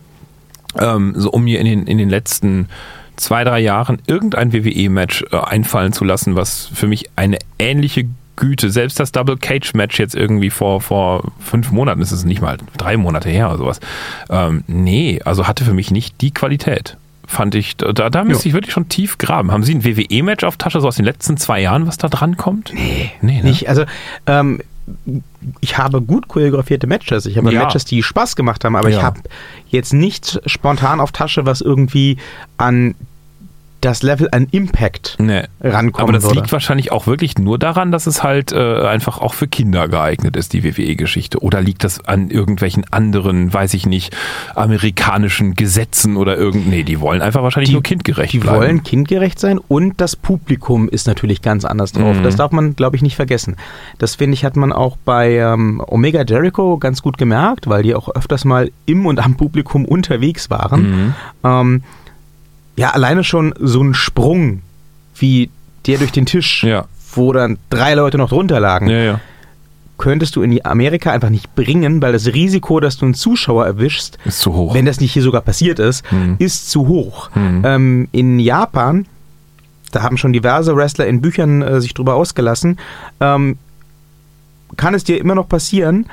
ähm, 0.78 1.14
so 1.17 1.31
um 1.31 1.44
mir 1.44 1.60
in 1.60 1.67
den, 1.67 1.87
in 1.87 1.99
den 1.99 2.08
letzten 2.08 2.69
zwei, 3.17 3.44
drei 3.44 3.60
Jahren 3.60 4.02
irgendein 4.06 4.52
WWE-Match 4.52 5.25
äh, 5.31 5.37
einfallen 5.37 5.93
zu 5.93 6.05
lassen, 6.05 6.37
was 6.37 6.69
für 6.75 6.87
mich 6.87 7.10
eine 7.17 7.38
ähnliche 7.58 8.08
Güte, 8.36 8.70
selbst 8.70 8.98
das 9.00 9.12
Double 9.12 9.36
Cage 9.36 9.75
Match 9.75 9.98
jetzt 9.98 10.14
irgendwie 10.14 10.50
vor, 10.50 10.81
vor 10.81 11.32
fünf 11.40 11.70
Monaten, 11.70 12.00
ist 12.00 12.10
es 12.12 12.25
nicht 12.25 12.40
mal 12.40 12.58
drei 12.76 12.96
Monate 12.96 13.28
her 13.28 13.48
oder 13.48 13.58
sowas. 13.58 13.81
Ähm, 14.31 14.64
nee, 14.66 15.20
also 15.25 15.46
hatte 15.46 15.64
für 15.64 15.75
mich 15.75 15.90
nicht 15.90 16.20
die 16.20 16.32
Qualität. 16.32 16.96
Fand 17.26 17.54
ich, 17.54 17.76
da, 17.76 17.92
da 18.10 18.25
müsste 18.25 18.48
ich 18.48 18.54
wirklich 18.54 18.75
schon 18.75 18.88
tief 18.88 19.16
graben. 19.19 19.50
Haben 19.50 19.62
Sie 19.62 19.75
ein 19.75 19.84
WWE-Match 19.84 20.44
auf 20.44 20.56
Tasche, 20.58 20.81
so 20.81 20.88
aus 20.88 20.96
den 20.96 21.06
letzten 21.06 21.36
zwei 21.38 21.60
Jahren, 21.60 21.86
was 21.86 21.96
da 21.96 22.08
dran 22.08 22.36
kommt? 22.36 22.72
Nee. 22.75 23.10
Nee, 23.22 23.38
ne? 23.38 23.44
Nicht, 23.44 23.69
also 23.69 23.84
ähm, 24.26 24.60
ich 25.60 25.78
habe 25.78 26.02
gut 26.02 26.28
choreografierte 26.28 26.86
Matches. 26.86 27.25
Ich 27.25 27.38
habe 27.38 27.50
Ja. 27.52 27.62
Matches, 27.62 27.86
die 27.86 28.02
Spaß 28.02 28.36
gemacht 28.36 28.64
haben, 28.64 28.76
aber 28.76 28.90
Ja. 28.90 28.98
ich 28.98 29.02
habe 29.02 29.20
jetzt 29.69 29.94
nicht 29.94 30.40
spontan 30.44 31.00
auf 31.00 31.12
Tasche, 31.12 31.46
was 31.46 31.62
irgendwie 31.62 32.19
an 32.58 32.94
das 33.84 34.02
Level 34.02 34.28
an 34.32 34.46
Impact 34.50 35.16
Nee. 35.19 35.42
rankommen 35.62 36.02
Aber 36.02 36.12
das 36.12 36.25
würde. 36.25 36.36
liegt 36.36 36.52
wahrscheinlich 36.52 36.90
auch 36.92 37.06
wirklich 37.06 37.38
nur 37.38 37.58
daran, 37.58 37.92
dass 37.92 38.06
es 38.06 38.22
halt 38.22 38.52
äh, 38.52 38.86
einfach 38.86 39.19
auch 39.19 39.34
für 39.34 39.46
Kinder 39.48 39.88
geeignet 39.88 40.36
ist, 40.36 40.52
die 40.52 40.64
WWE-Geschichte. 40.64 41.40
Oder 41.42 41.60
liegt 41.60 41.84
das 41.84 42.04
an 42.04 42.31
irgendwelchen 42.31 42.84
anderen, 42.92 43.52
weiß 43.52 43.75
ich 43.75 43.86
nicht, 43.86 44.14
amerikanischen 44.54 45.54
Gesetzen 45.54 46.16
oder 46.16 46.36
irgend. 46.36 46.69
Nee, 46.69 46.82
die 46.82 47.00
wollen 47.00 47.22
einfach 47.22 47.42
wahrscheinlich 47.42 47.72
nur 47.72 47.82
kindgerecht 47.82 48.32
Die 48.32 48.38
bleiben. 48.38 48.58
wollen 48.58 48.82
kindgerecht 48.82 49.38
sein 49.38 49.58
und 49.58 50.00
das 50.00 50.16
Publikum 50.16 50.88
ist 50.88 51.06
natürlich 51.06 51.42
ganz 51.42 51.64
anders 51.64 51.92
drauf. 51.92 52.16
Mhm. 52.16 52.22
Das 52.22 52.36
darf 52.36 52.50
man, 52.52 52.75
glaube 52.76 52.96
ich, 52.96 53.02
nicht 53.02 53.16
vergessen. 53.16 53.56
Das 53.98 54.14
finde 54.16 54.34
ich, 54.34 54.44
hat 54.44 54.56
man 54.56 54.72
auch 54.72 54.96
bei 55.04 55.36
ähm, 55.36 55.82
Omega 55.86 56.22
Jericho 56.26 56.78
ganz 56.78 57.02
gut 57.02 57.19
gemerkt, 57.19 57.69
weil 57.69 57.82
die 57.82 57.94
auch 57.94 58.08
öfters 58.08 58.44
mal 58.44 58.70
im 58.86 59.06
und 59.06 59.19
am 59.25 59.36
Publikum 59.36 59.84
unterwegs 59.84 60.50
waren. 60.50 60.82
Mhm. 60.82 61.14
Ähm, 61.44 61.82
ja, 62.76 62.90
alleine 62.90 63.24
schon 63.24 63.54
so 63.60 63.82
ein 63.82 63.94
Sprung 63.94 64.62
wie 65.16 65.50
der 65.86 65.98
durch 65.98 66.12
den 66.12 66.26
Tisch, 66.26 66.64
Ja. 66.64 66.86
wo 67.14 67.32
dann 67.32 67.58
drei 67.70 67.94
Leute 67.94 68.19
noch 68.19 68.31
drunter 68.31 68.58
lagen, 68.60 68.88
Ja, 68.88 68.98
ja. 68.98 69.20
könntest 69.98 70.34
du 70.36 70.43
in 70.43 70.64
Amerika 70.64 71.12
einfach 71.12 71.31
nicht 71.31 71.54
bringen, 71.54 72.02
weil 72.02 72.12
das 72.12 72.26
Risiko, 72.26 72.81
dass 72.81 72.96
du 72.96 73.04
einen 73.04 73.14
Zuschauer 73.14 73.64
erwischst, 73.66 74.19
Ist 74.24 74.40
zu 74.40 74.52
hoch. 74.54 74.74
wenn 74.74 74.86
das 74.86 75.00
nicht 75.00 75.12
hier 75.12 75.22
sogar 75.22 75.43
passiert 75.43 75.78
ist, 75.78 76.10
Mhm. 76.10 76.36
ist 76.38 76.70
zu 76.70 76.88
hoch. 76.88 77.31
Mhm. 77.36 77.62
Ähm, 77.64 78.08
in 78.12 78.38
Japan, 78.40 79.06
da 79.93 80.02
haben 80.02 80.16
schon 80.16 80.32
diverse 80.32 80.74
Wrestler 80.74 81.06
in 81.06 81.20
Büchern 81.20 81.62
äh, 81.62 81.81
sich 81.81 81.94
drüber 81.94 82.14
ausgelassen, 82.16 82.78
ähm, 83.20 83.56
kann 84.76 84.94
es 84.94 85.04
dir 85.04 85.19
immer 85.20 85.36
noch 85.36 85.48
passieren, 85.48 86.06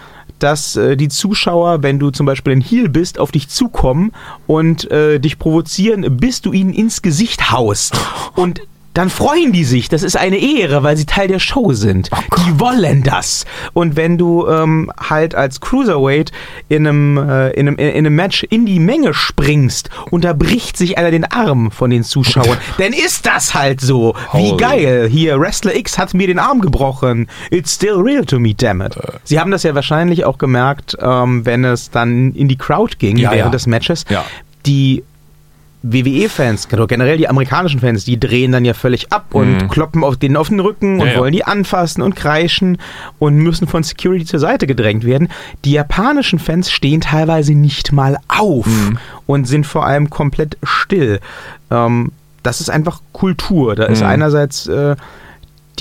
dass 0.44 0.76
äh, 0.76 0.98
die 0.98 1.10
Zuschauer, 1.10 1.84
wenn 1.84 2.00
du 2.00 2.12
zum 2.12 2.26
Beispiel 2.26 2.54
ein 2.54 2.62
Heel 2.62 2.90
bist, 2.90 3.20
auf 3.20 3.32
dich 3.32 3.50
zukommen 3.50 4.12
und 4.48 4.90
äh, 4.92 5.20
dich 5.20 5.40
provozieren, 5.40 6.18
bis 6.18 6.42
du 6.42 6.52
ihnen 6.52 6.74
ins 6.74 7.02
Gesicht 7.02 7.52
haust. 7.52 7.98
Und 8.36 8.62
dann 8.94 9.10
freuen 9.10 9.52
die 9.52 9.64
sich. 9.64 9.90
Das 9.90 10.04
ist 10.04 10.18
eine 10.18 10.38
Ehre, 10.38 10.84
weil 10.84 10.98
sie 10.98 11.06
Teil 11.06 11.28
der 11.28 11.40
Show 11.40 11.74
sind. 11.74 12.10
die 12.38 12.60
wollen 12.60 13.04
das. 13.04 13.46
Und 13.74 13.96
wenn 13.96 14.18
du 14.18 14.48
ähm, 14.48 14.92
halt 15.10 15.36
als 15.36 15.62
Cruiserweight 15.62 16.32
in 16.70 16.88
einem, 16.88 17.18
äh, 17.18 17.52
in, 17.52 17.68
einem, 17.68 17.78
in 17.78 17.90
einem 17.90 18.16
Match 18.16 18.44
in 18.44 18.66
die 18.66 18.80
Menge 18.80 19.14
springst 19.14 19.90
und 20.10 20.24
da 20.24 20.34
bricht 20.34 20.78
sich 20.78 20.98
einer 20.98 21.12
den 21.12 21.26
Arm 21.26 21.72
von 21.72 21.90
den 21.90 22.04
Zuschauern, 22.04 22.58
dann 22.78 22.94
ist 22.94 23.26
das 23.26 23.54
halt 23.54 23.82
so. 23.82 24.16
Wie 24.34 24.58
geil. 24.58 25.08
Hier, 25.10 25.40
Wrestler 25.40 25.76
X 25.76 25.98
hat 25.98 26.14
mir 26.14 26.28
den 26.28 26.40
Arm 26.40 26.60
gebrochen. 26.62 27.28
It's 27.50 27.76
still 27.76 27.96
real 27.96 28.26
to 28.26 28.40
me, 28.40 28.54
damn 28.54 28.82
it. 28.82 28.98
Sie 29.24 29.40
haben 29.40 29.52
das 29.52 29.64
ja 29.64 29.74
wahrscheinlich 29.76 30.26
auch 30.26 30.38
gemerkt, 30.38 30.98
ähm, 31.02 31.46
wenn 31.46 31.64
es 31.64 31.92
dann 31.92 32.34
in 32.34 32.48
die 32.48 32.58
Crowd 32.58 32.96
ging 33.00 33.18
Ja, 33.18 33.32
während 33.32 33.46
ja. 33.46 33.52
des 33.52 33.68
Matches. 33.68 34.06
Ja. 34.10 34.26
Die 34.66 35.04
WWE-Fans, 35.84 36.68
oder 36.72 36.86
generell 36.88 37.18
die 37.18 37.28
amerikanischen 37.28 37.80
Fans, 37.80 38.06
die 38.06 38.20
drehen 38.20 38.52
dann 38.52 38.66
ja 38.66 38.74
völlig 38.74 39.12
ab 39.12 39.26
und 39.34 39.54
Mhm. 39.64 39.68
kloppen 39.70 40.04
auf 40.04 40.16
denen 40.18 40.38
auf 40.38 40.50
den 40.50 40.60
Rücken 40.60 41.02
und 41.02 41.08
Ja, 41.08 41.18
wollen 41.18 41.34
die 41.34 41.44
anfassen 41.44 42.02
und 42.04 42.16
kreischen 42.16 42.78
und 43.20 43.36
müssen 43.38 43.68
von 43.68 43.82
Security 43.84 44.26
zur 44.26 44.40
Seite 44.40 44.68
gedrängt 44.68 45.06
werden. 45.06 45.30
Die 45.66 45.72
japanischen 45.72 46.38
Fans 46.40 46.72
stehen 46.72 47.02
teilweise 47.02 47.54
nicht 47.56 47.92
mal 47.92 48.18
auf 48.28 48.68
Mhm. 48.68 48.98
und 49.26 49.46
sind 49.48 49.66
vor 49.66 49.86
allem 49.86 50.10
komplett 50.10 50.58
still. 50.64 51.20
Ähm, 51.72 52.12
das 52.44 52.62
ist 52.62 52.70
einfach 52.70 53.00
Kultur. 53.12 53.76
Da 53.76 53.86
ist 53.86 54.02
Mhm. 54.02 54.08
einerseits 54.08 54.68
äh, 54.68 54.96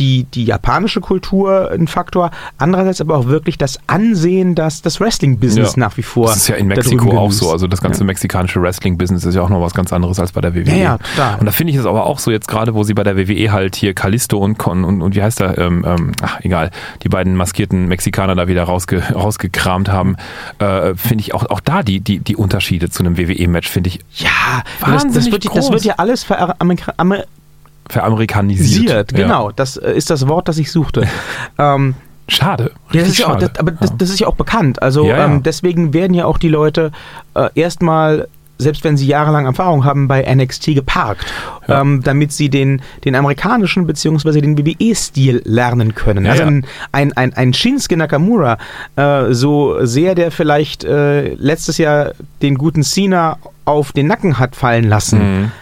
die, 0.00 0.24
die 0.24 0.44
japanische 0.44 1.00
Kultur 1.00 1.70
ein 1.70 1.86
Faktor, 1.86 2.30
andererseits 2.58 3.00
aber 3.00 3.16
auch 3.16 3.26
wirklich 3.26 3.58
das 3.58 3.78
Ansehen, 3.86 4.54
dass 4.56 4.82
das 4.82 5.00
Wrestling-Business 5.00 5.76
Ja. 5.76 5.80
nach 5.80 5.96
wie 5.96 6.02
vor. 6.02 6.26
Das 6.28 6.38
ist 6.38 6.48
ja 6.48 6.56
in 6.56 6.66
Mexiko 6.66 7.16
auch 7.16 7.30
so. 7.30 7.52
Also 7.52 7.66
das 7.68 7.80
ganze 7.80 8.02
mexikanische 8.02 8.60
Wrestling-Business 8.62 9.24
ist 9.24 9.34
ja 9.34 9.42
auch 9.42 9.48
noch 9.50 9.60
was 9.60 9.74
ganz 9.74 9.92
anderes 9.92 10.18
als 10.18 10.32
bei 10.32 10.40
der 10.40 10.54
WWE. 10.54 10.70
Ja, 10.70 10.76
ja, 10.76 10.98
total. 10.98 11.38
Und 11.38 11.46
da 11.46 11.52
finde 11.52 11.72
ich 11.72 11.78
es 11.78 11.86
aber 11.86 12.06
auch 12.06 12.18
so 12.18 12.30
jetzt 12.30 12.48
gerade, 12.48 12.74
wo 12.74 12.82
sie 12.82 12.94
bei 12.94 13.04
der 13.04 13.16
WWE 13.16 13.52
halt 13.52 13.76
hier 13.76 13.94
Kalisto 13.94 14.38
und 14.38 14.58
Con 14.58 14.84
und, 14.84 15.02
und 15.02 15.14
wie 15.14 15.22
heißt 15.22 15.40
er, 15.40 15.58
ähm, 15.58 15.84
ähm, 15.86 16.12
ach 16.22 16.40
egal, 16.40 16.70
die 17.02 17.08
beiden 17.08 17.36
maskierten 17.36 17.86
Mexikaner 17.86 18.34
da 18.34 18.48
wieder 18.48 18.64
rausge, 18.64 19.02
rausgekramt 19.14 19.90
haben, 19.90 20.16
äh, 20.58 20.94
finde 20.94 21.22
ich 21.22 21.34
auch, 21.34 21.44
auch 21.50 21.60
da 21.60 21.82
die, 21.82 22.00
die, 22.00 22.20
die 22.20 22.36
Unterschiede 22.36 22.88
zu 22.88 23.02
einem 23.02 23.18
WWE-Match, 23.18 23.68
finde 23.68 23.88
ich 23.88 24.00
Ja, 24.14 24.28
das, 24.62 24.64
das, 24.80 25.04
Wahnsinnig 25.04 25.32
wird, 25.32 25.44
das 25.44 25.52
groß. 25.52 25.70
wird 25.72 25.84
ja 25.84 25.94
alles 25.98 26.24
veramerikanisiert. 26.24 27.26
Veramerikanisiert. 27.90 29.14
Genau, 29.14 29.48
Ja. 29.48 29.52
das 29.56 29.76
äh, 29.76 29.92
ist 29.92 30.10
das 30.10 30.28
Wort, 30.28 30.48
das 30.48 30.58
ich 30.58 30.70
suchte. 30.70 31.06
ähm, 31.58 31.94
Schade. 32.28 32.70
Ja, 32.92 33.02
das 33.02 33.18
ja 33.18 33.26
auch, 33.26 33.30
schade. 33.32 33.48
das, 33.52 33.58
aber 33.58 33.72
das, 33.72 33.96
das 33.96 34.08
ist 34.10 34.20
ja 34.20 34.28
auch 34.28 34.36
bekannt. 34.36 34.80
Also 34.82 35.04
Ja. 35.04 35.24
Ähm, 35.24 35.42
deswegen 35.42 35.92
werden 35.92 36.14
ja 36.14 36.26
auch 36.26 36.38
die 36.38 36.48
Leute 36.48 36.92
äh, 37.34 37.48
erstmal, 37.56 38.28
selbst 38.58 38.84
wenn 38.84 38.96
sie 38.96 39.06
jahrelang 39.08 39.46
Erfahrung 39.46 39.84
haben, 39.84 40.06
bei 40.06 40.22
NXT 40.32 40.66
geparkt, 40.76 41.26
Ja. 41.66 41.80
ähm, 41.80 42.02
damit 42.04 42.32
sie 42.32 42.48
den, 42.48 42.82
den 43.04 43.16
amerikanischen 43.16 43.84
bzw. 43.84 44.40
den 44.42 44.56
WWE-Stil 44.56 45.42
lernen 45.44 45.96
können. 45.96 46.24
Also 46.26 46.44
ein, 46.44 46.64
ein, 46.92 47.12
ein, 47.14 47.32
ein 47.34 47.52
Shinsuke 47.52 47.96
Nakamura, 47.96 48.58
äh, 48.94 49.32
so 49.32 49.84
sehr 49.84 50.14
der 50.14 50.30
vielleicht 50.30 50.84
äh, 50.84 51.34
letztes 51.34 51.78
Jahr 51.78 52.12
den 52.42 52.56
guten 52.58 52.84
Cena 52.84 53.38
auf 53.64 53.90
den 53.90 54.06
Nacken 54.06 54.38
hat 54.38 54.54
fallen 54.54 54.84
lassen, 54.88 55.18
Mhm. 55.40 55.52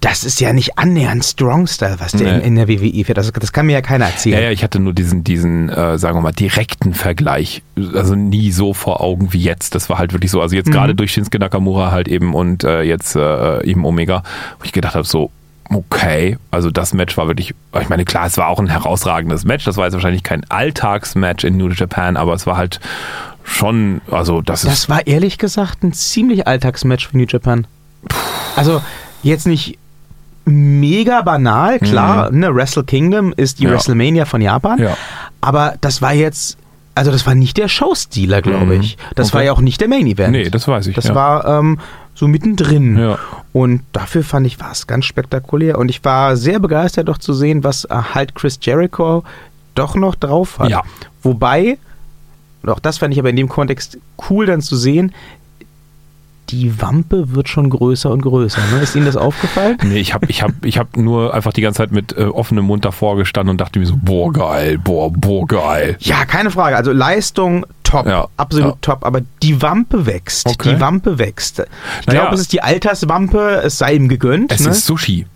Das 0.00 0.24
ist 0.24 0.40
ja 0.40 0.52
nicht 0.54 0.78
annähernd 0.78 1.24
Strong 1.24 1.66
Style, 1.66 1.96
was 1.98 2.12
der 2.12 2.32
Nee. 2.32 2.38
in, 2.38 2.56
in 2.58 2.66
der 2.66 2.68
WWE 2.68 3.04
fährt. 3.04 3.18
Das, 3.18 3.30
das 3.32 3.52
kann 3.52 3.66
mir 3.66 3.72
ja 3.72 3.82
keiner 3.82 4.06
erzählen. 4.06 4.36
Ja, 4.38 4.44
ja, 4.44 4.50
ich 4.50 4.62
hatte 4.64 4.80
nur 4.80 4.94
diesen, 4.94 5.24
diesen, 5.24 5.68
äh, 5.68 5.98
sagen 5.98 6.16
wir 6.16 6.22
mal, 6.22 6.32
direkten 6.32 6.94
Vergleich. 6.94 7.62
Also 7.94 8.14
nie 8.14 8.50
so 8.50 8.72
vor 8.72 9.02
Augen 9.02 9.32
wie 9.34 9.40
jetzt. 9.42 9.74
Das 9.74 9.90
war 9.90 9.98
halt 9.98 10.12
wirklich 10.14 10.30
so. 10.30 10.40
Also 10.40 10.56
jetzt 10.56 10.68
Mhm. 10.68 10.72
gerade 10.72 10.94
durch 10.94 11.12
Shinsuke 11.12 11.38
Nakamura 11.38 11.90
halt 11.90 12.08
eben 12.08 12.34
und 12.34 12.64
äh, 12.64 12.82
jetzt 12.82 13.14
äh, 13.14 13.62
eben 13.64 13.84
Omega, 13.84 14.22
wo 14.58 14.64
ich 14.64 14.72
gedacht 14.72 14.94
habe, 14.94 15.06
so, 15.06 15.30
okay, 15.72 16.38
also 16.50 16.70
das 16.70 16.94
Match 16.94 17.16
war 17.16 17.26
wirklich, 17.26 17.54
ich 17.80 17.88
meine, 17.88 18.04
klar, 18.04 18.26
es 18.26 18.36
war 18.38 18.48
auch 18.48 18.58
ein 18.58 18.68
herausragendes 18.68 19.44
Match. 19.44 19.64
Das 19.66 19.76
war 19.76 19.84
jetzt 19.84 19.94
wahrscheinlich 19.94 20.22
kein 20.22 20.48
Alltagsmatch 20.50 21.44
in 21.44 21.56
New 21.58 21.68
Japan, 21.68 22.16
aber 22.16 22.32
es 22.34 22.46
war 22.46 22.56
halt 22.56 22.80
schon, 23.44 24.00
also 24.10 24.40
das, 24.40 24.64
ist. 24.64 24.70
Das 24.72 24.88
war 24.88 25.06
ehrlich 25.06 25.38
gesagt 25.38 25.82
ein 25.82 25.92
ziemlich 25.92 26.46
Alltagsmatch 26.46 27.08
für 27.08 27.16
New 27.18 27.26
Japan. 27.28 27.66
Also 28.56 28.80
jetzt 29.22 29.46
nicht 29.46 29.78
mega 30.44 31.22
banal, 31.22 31.78
klar, 31.78 32.30
ne, 32.30 32.54
Wrestle 32.54 32.84
Kingdom 32.84 33.32
ist 33.36 33.58
die 33.58 33.64
Mhm. 33.64 33.68
Ja. 33.70 33.74
WrestleMania 33.76 34.24
von 34.24 34.40
Japan, 34.40 34.78
Ja. 34.78 34.96
aber 35.40 35.74
das 35.80 36.02
war 36.02 36.12
jetzt, 36.14 36.56
also 36.94 37.10
das 37.10 37.26
war 37.26 37.34
nicht 37.34 37.56
der 37.56 37.68
Showstealer, 37.68 38.42
glaube 38.42 38.66
Mhm. 38.76 38.80
ich. 38.80 38.98
Das 39.14 39.28
Okay. 39.28 39.34
war 39.36 39.42
ja 39.44 39.52
auch 39.52 39.60
nicht 39.60 39.80
der 39.80 39.88
Main 39.88 40.06
Event. 40.06 40.32
Nee, 40.32 40.50
das 40.50 40.66
weiß 40.66 40.86
ich. 40.88 40.94
Das 40.96 41.06
ja. 41.06 41.14
war 41.14 41.46
ähm, 41.46 41.78
so 42.14 42.26
mittendrin. 42.28 42.96
Ja. 42.98 43.18
Und 43.52 43.82
dafür 43.92 44.22
fand 44.24 44.46
ich, 44.46 44.60
war 44.60 44.72
es 44.72 44.86
ganz 44.86 45.04
spektakulär. 45.06 45.78
Und 45.78 45.88
ich 45.88 46.04
war 46.04 46.36
sehr 46.36 46.58
begeistert, 46.58 47.08
doch 47.08 47.18
zu 47.18 47.32
sehen, 47.32 47.64
was 47.64 47.84
äh, 47.84 47.94
halt 48.14 48.34
Chris 48.34 48.58
Jericho 48.60 49.24
doch 49.74 49.94
noch 49.94 50.14
drauf 50.16 50.58
hat. 50.58 50.68
Ja. 50.70 50.82
Wobei, 51.22 51.78
auch 52.66 52.80
das 52.80 52.98
fand 52.98 53.14
ich 53.14 53.20
aber 53.20 53.30
in 53.30 53.36
dem 53.36 53.48
Kontext 53.48 53.98
cool 54.28 54.46
dann 54.46 54.60
zu 54.60 54.76
sehen, 54.76 55.12
die 56.50 56.80
Wampe 56.80 57.34
wird 57.34 57.48
schon 57.48 57.70
größer 57.70 58.10
und 58.10 58.22
größer. 58.22 58.60
Ne? 58.74 58.82
Ist 58.82 58.94
Ihnen 58.96 59.06
das 59.06 59.16
aufgefallen? 59.16 59.76
Nee, 59.84 59.98
ich 59.98 60.14
habe 60.14 60.26
ich 60.28 60.42
hab, 60.42 60.52
ich 60.64 60.78
hab 60.78 60.96
nur 60.96 61.34
einfach 61.34 61.52
die 61.52 61.60
ganze 61.62 61.78
Zeit 61.78 61.92
mit 61.92 62.16
äh, 62.16 62.24
offenem 62.24 62.64
Mund 62.64 62.84
davor 62.84 63.16
gestanden 63.16 63.50
und 63.50 63.60
dachte 63.60 63.78
mir 63.78 63.86
so, 63.86 63.94
boah, 64.00 64.32
geil, 64.32 64.78
boah, 64.78 65.10
boah, 65.10 65.46
geil. 65.46 65.96
Ja, 66.00 66.24
keine 66.24 66.50
Frage. 66.50 66.76
Also 66.76 66.92
Leistung 66.92 67.66
top, 67.84 68.06
Ja, 68.06 68.28
absolut 68.36 68.70
ja. 68.72 68.78
top. 68.80 69.04
Aber 69.04 69.20
die 69.42 69.60
Wampe 69.62 70.06
wächst. 70.06 70.46
Okay. 70.46 70.74
Die 70.74 70.80
Wampe 70.80 71.18
wächst. 71.18 71.62
Ich 72.00 72.06
Naja. 72.06 72.20
glaube, 72.22 72.34
es 72.34 72.40
ist 72.42 72.52
die 72.52 72.62
Alterswampe. 72.62 73.62
Es 73.64 73.78
sei 73.78 73.94
ihm 73.94 74.08
gegönnt. 74.08 74.52
Es 74.52 74.60
ne? 74.64 74.70
ist 74.70 74.86
Sushi. 74.86 75.26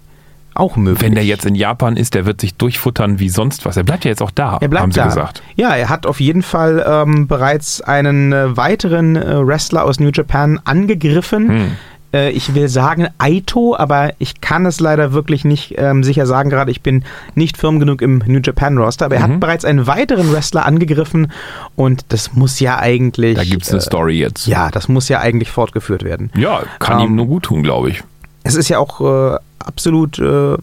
Auch 0.54 0.76
möglich. 0.76 1.02
Wenn 1.02 1.14
der 1.14 1.25
jetzt 1.25 1.44
in 1.46 1.54
Japan 1.54 1.96
ist, 1.96 2.14
der 2.14 2.26
wird 2.26 2.40
sich 2.40 2.54
durchfuttern 2.54 3.18
wie 3.20 3.28
sonst 3.28 3.64
was. 3.64 3.76
Er 3.76 3.82
bleibt 3.84 4.04
ja 4.04 4.11
jetzt 4.11 4.23
auch 4.23 4.30
da, 4.30 4.58
Er 4.61 4.68
bleibt 4.68 4.82
haben 4.82 4.92
sie 4.92 5.00
da. 5.00 5.06
gesagt. 5.06 5.42
Ja, 5.56 5.75
er 5.75 5.88
hat 5.88 6.06
auf 6.06 6.20
jeden 6.20 6.42
Fall 6.42 6.84
ähm, 6.88 7.26
bereits 7.26 7.80
einen 7.80 8.32
äh, 8.32 8.56
weiteren 8.56 9.16
äh, 9.16 9.46
Wrestler 9.46 9.84
aus 9.84 10.00
New 10.00 10.11
Japan 10.12 10.61
angegriffen. 10.64 11.49
Hm. 11.49 11.70
Äh, 12.12 12.30
ich 12.30 12.54
will 12.54 12.68
sagen 12.68 13.08
Aito, 13.18 13.75
aber 13.76 14.12
ich 14.18 14.40
kann 14.40 14.66
es 14.66 14.78
leider 14.78 15.12
wirklich 15.12 15.44
nicht 15.44 15.75
ähm, 15.78 16.04
sicher 16.04 16.26
sagen. 16.26 16.49
Gerade 16.50 16.70
ich 16.70 16.80
bin 16.80 17.04
nicht 17.34 17.56
firm 17.56 17.80
genug 17.80 18.00
im 18.02 18.23
New 18.26 18.38
Japan 18.42 18.78
Roster. 18.78 19.06
Aber 19.06 19.16
er 19.16 19.26
Mhm. 19.26 19.32
hat 19.34 19.40
bereits 19.40 19.64
einen 19.64 19.87
weiteren 19.88 20.32
Wrestler 20.32 20.64
angegriffen 20.66 21.32
und 21.75 22.04
das 22.11 22.32
muss 22.34 22.61
ja 22.61 22.78
eigentlich. 22.78 23.34
Da 23.37 23.42
gibt's 23.44 23.70
eine 23.70 23.78
äh, 23.78 23.82
Story 23.82 24.18
jetzt. 24.20 24.46
Ja, 24.46 24.70
das 24.70 24.87
muss 24.88 25.08
ja 25.08 25.18
eigentlich 25.20 25.50
fortgeführt 25.50 26.04
werden. 26.04 26.30
Ja, 26.37 26.62
kann 26.78 27.00
Ähm, 27.00 27.06
ihm 27.06 27.14
nur 27.16 27.26
gut 27.26 27.44
tun, 27.44 27.62
glaube 27.64 27.90
ich. 27.90 28.04
Es 28.44 28.54
ist 28.54 28.68
ja 28.68 28.78
auch 28.78 29.00
äh, 29.00 29.38
absolut 29.64 30.18
äh, 30.18 30.56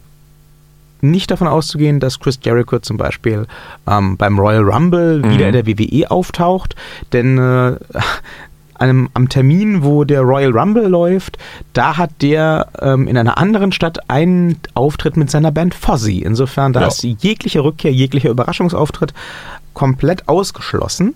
nicht 1.00 1.30
davon 1.30 1.48
auszugehen, 1.48 1.98
dass 2.00 2.20
Chris 2.20 2.38
Jericho 2.42 2.78
zum 2.78 2.96
Beispiel 2.96 3.46
ähm, 3.88 4.16
beim 4.16 4.38
Royal 4.38 4.62
Rumble 4.62 5.18
Mhm. 5.18 5.30
wieder 5.30 5.46
in 5.48 5.52
der 5.52 5.66
WWE 5.66 6.10
auftaucht, 6.10 6.76
denn 7.12 7.38
äh, 7.38 7.76
einem, 8.74 9.08
am 9.14 9.28
Termin, 9.28 9.82
wo 9.84 10.04
der 10.04 10.22
Royal 10.22 10.50
Rumble 10.56 10.86
läuft, 10.88 11.38
da 11.72 11.96
hat 11.96 12.10
der 12.20 12.68
ähm, 12.80 13.06
in 13.08 13.16
einer 13.16 13.38
anderen 13.38 13.70
Stadt 13.72 14.10
einen 14.10 14.56
Auftritt 14.74 15.16
mit 15.16 15.30
seiner 15.30 15.52
Band 15.52 15.74
Fozzy. 15.74 16.18
Insofern, 16.18 16.72
da 16.72 16.80
Ja. 16.82 16.86
ist 16.88 17.02
jegliche 17.02 17.62
Rückkehr, 17.62 17.92
jeglicher 17.92 18.30
Überraschungsauftritt 18.30 19.12
komplett 19.74 20.28
ausgeschlossen. 20.28 21.14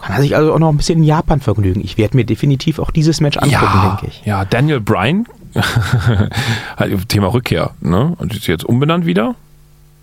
Kann 0.00 0.16
er 0.16 0.22
sich 0.22 0.34
also 0.36 0.52
auch 0.52 0.58
noch 0.58 0.70
ein 0.70 0.76
bisschen 0.76 0.98
in 0.98 1.04
Japan 1.04 1.40
vergnügen. 1.40 1.80
Ich 1.84 1.96
werde 1.96 2.16
mir 2.16 2.24
definitiv 2.24 2.78
auch 2.80 2.90
dieses 2.90 3.20
Match 3.20 3.36
angucken, 3.38 3.62
ja, 3.62 3.88
denke 3.90 4.06
ich. 4.08 4.22
ja, 4.24 4.44
Daniel 4.44 4.80
Bryan, 4.80 5.26
Thema 7.08 7.32
Rückkehr, 7.32 7.70
ne? 7.80 8.14
Und 8.18 8.34
ist 8.34 8.46
jetzt 8.46 8.64
umbenannt 8.64 9.06
wieder? 9.06 9.34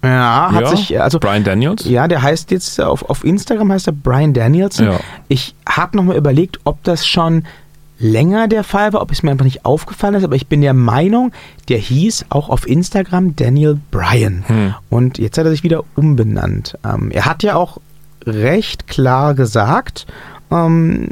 Ja, 0.04 0.52
hat 0.54 0.62
ja. 0.62 0.70
sich, 0.70 1.02
also 1.02 1.20
Brian 1.20 1.44
Daniels? 1.44 1.84
Ja, 1.86 2.08
der 2.08 2.22
heißt 2.22 2.52
jetzt, 2.52 2.80
auf, 2.80 3.10
auf 3.10 3.26
Instagram 3.26 3.72
heißt 3.72 3.88
er 3.88 3.94
Brian 3.94 4.34
Danielson. 4.34 4.88
Ja. 4.88 5.00
Ich 5.28 5.56
habe 5.68 5.98
nochmal 5.98 6.16
überlegt, 6.16 6.60
ob 6.64 6.84
das 6.84 7.06
schon 7.06 7.44
länger 8.00 8.48
der 8.48 8.64
Fall 8.64 8.94
war, 8.94 9.02
ob 9.02 9.12
es 9.12 9.24
mir 9.24 9.32
einfach 9.32 9.44
nicht 9.44 9.66
aufgefallen 9.66 10.16
ist, 10.16 10.24
aber 10.24 10.36
ich 10.36 10.48
bin 10.48 10.62
der 10.62 10.74
Meinung, 10.74 11.34
der 11.68 11.80
hieß 11.80 12.28
auch 12.30 12.50
auf 12.50 12.66
Instagram 12.66 13.36
Daniel 13.36 13.78
Bryan. 13.92 14.46
Hm. 14.48 14.76
Und 14.90 15.18
jetzt 15.18 15.38
hat 15.38 15.46
er 15.46 15.52
sich 15.52 15.64
wieder 15.64 15.84
umbenannt. 15.96 16.78
Ähm, 16.86 17.12
er 17.12 17.26
hat 17.26 17.44
ja 17.44 17.56
auch 17.56 17.80
recht 18.26 18.88
klar 18.88 19.34
gesagt, 19.34 20.08
ähm, 20.50 21.10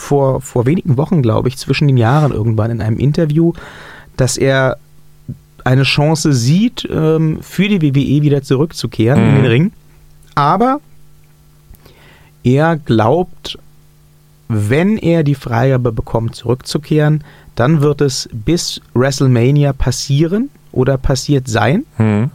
vor, 0.00 0.40
vor 0.40 0.66
wenigen 0.66 0.96
Wochen, 0.96 1.22
glaube 1.22 1.48
ich, 1.48 1.58
zwischen 1.58 1.86
den 1.86 1.96
Jahren 1.98 2.32
irgendwann 2.32 2.70
in 2.70 2.80
einem 2.80 2.98
Interview, 2.98 3.52
dass 4.16 4.36
er 4.36 4.78
eine 5.64 5.82
Chance 5.82 6.32
sieht, 6.32 6.88
ähm, 6.90 7.38
für 7.42 7.68
die 7.68 7.82
WWE 7.82 8.22
wieder 8.22 8.42
zurückzukehren 8.42 9.20
in 9.22 9.30
Mhm. 9.32 9.36
den 9.42 9.46
Ring. 9.46 9.72
Aber 10.34 10.80
er 12.42 12.76
glaubt, 12.76 13.58
wenn 14.48 14.96
er 14.96 15.22
die 15.22 15.34
Freigabe 15.34 15.92
bekommt, 15.92 16.34
zurückzukehren, 16.34 17.22
dann 17.54 17.82
wird 17.82 18.00
es 18.00 18.28
bis 18.32 18.80
WrestleMania 18.94 19.74
passieren 19.74 20.48
oder 20.72 20.96
passiert 20.96 21.46
sein. 21.46 21.84
Hm. 21.96 22.30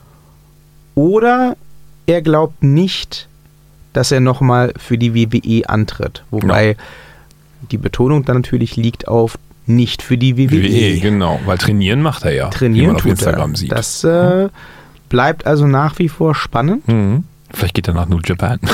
Oder 0.93 1.57
er 2.05 2.22
glaubt 2.22 2.63
nicht, 2.63 3.27
dass 3.93 4.12
er 4.12 4.19
nochmal 4.19 4.74
für 4.77 4.98
die 4.98 5.15
WWE 5.15 5.67
antritt. 5.67 6.24
Wobei 6.29 6.77
die 7.72 7.77
Betonung 7.77 8.25
dann 8.25 8.38
natürlich 8.38 8.75
liegt 8.75 9.07
auf 9.07 9.38
nicht 9.67 10.01
für 10.01 10.17
die 10.17 10.38
WWE. 10.38 10.63
WWE, 10.63 11.00
genau. 11.00 11.39
Weil 11.45 11.57
trainieren 11.57 12.01
macht 12.01 12.24
er 12.24 12.34
ja. 12.34 12.50
Trainieren 12.50 12.88
man 12.88 12.95
auf 12.98 13.05
Instagram 13.05 13.51
er. 13.51 13.57
sieht. 13.57 13.72
Das 13.72 14.03
äh, 14.03 14.50
bleibt 15.10 15.48
also 15.48 15.65
nach 15.65 15.98
wie 16.00 16.10
vor 16.10 16.36
spannend. 16.36 16.88
Mhm. 16.88 17.24
Vielleicht 17.51 17.74
geht 17.75 17.88
er 17.88 17.93
nach 17.93 18.07
New 18.07 18.19
Japan. 18.24 18.60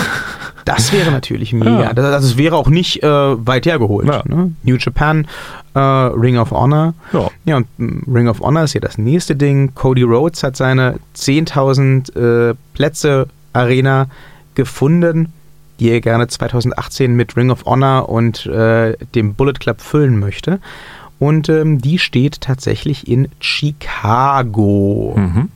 Das 0.66 0.94
wäre 0.94 1.12
natürlich 1.12 1.54
mega. 1.54 1.82
Ja. 1.82 1.94
Das, 1.94 2.06
also 2.06 2.28
es 2.28 2.38
wäre 2.38 2.56
auch 2.56 2.70
nicht 2.70 3.02
äh, 3.02 3.08
weit 3.08 3.66
hergeholt. 3.66 4.08
Ja. 4.08 4.22
Ne? 4.28 4.52
New 4.64 4.76
Japan, 4.76 5.28
äh, 5.74 5.80
Ring 5.80 6.38
of 6.38 6.52
Honor. 6.52 6.94
Ja. 7.14 7.30
Ja, 7.46 7.58
und 7.58 7.68
mm, 7.78 8.14
Ring 8.14 8.28
of 8.28 8.42
Honor 8.42 8.64
ist 8.64 8.74
ja 8.74 8.80
das 8.80 8.98
nächste 9.00 9.36
Ding. 9.36 9.74
Cody 9.74 10.04
Rhodes 10.04 10.44
hat 10.44 10.56
seine 10.56 11.00
10.000 11.16 12.52
äh, 12.52 12.56
Plätze 12.74 13.28
Arena 13.54 14.08
gefunden, 14.56 15.34
die 15.82 15.90
er 15.90 16.00
gerne 16.00 16.28
2018 16.28 17.16
mit 17.16 17.36
Ring 17.36 17.50
of 17.50 17.66
Honor 17.66 18.08
und 18.08 18.46
äh, 18.46 18.96
dem 19.16 19.34
Bullet 19.34 19.54
Club 19.54 19.82
füllen 19.82 20.20
möchte. 20.20 20.60
Und 21.18 21.50
ähm, 21.50 21.82
die 21.82 21.98
steht 21.98 22.40
tatsächlich 22.40 23.08
in 23.08 23.30
Chicago. 23.40 25.16
Mhm. 25.18 25.50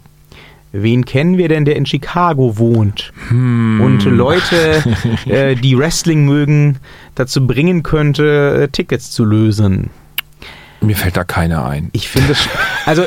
Wen 0.72 1.05
kennen 1.05 1.38
wir 1.38 1.48
denn, 1.48 1.63
der 1.63 1.75
in 1.75 1.86
Chicago 1.86 2.58
wohnt? 2.58 3.13
Hm. 3.29 3.79
und 3.79 4.03
Leute, 4.03 4.84
äh, 5.25 5.55
die 5.55 5.77
Wrestling 5.77 6.25
mögen, 6.25 6.79
dazu 7.13 7.48
bringen 7.48 7.82
könnte, 7.82 8.63
äh, 8.63 8.67
Tickets 8.67 9.12
zu 9.12 9.24
lösen. 9.24 9.91
Mir 10.82 10.98
fällt 10.98 11.15
da 11.15 11.24
keiner 11.24 11.65
ein. 11.65 11.89
Ich 11.94 12.10
finde 12.10 12.34
es, 12.34 12.50
also 12.86 13.03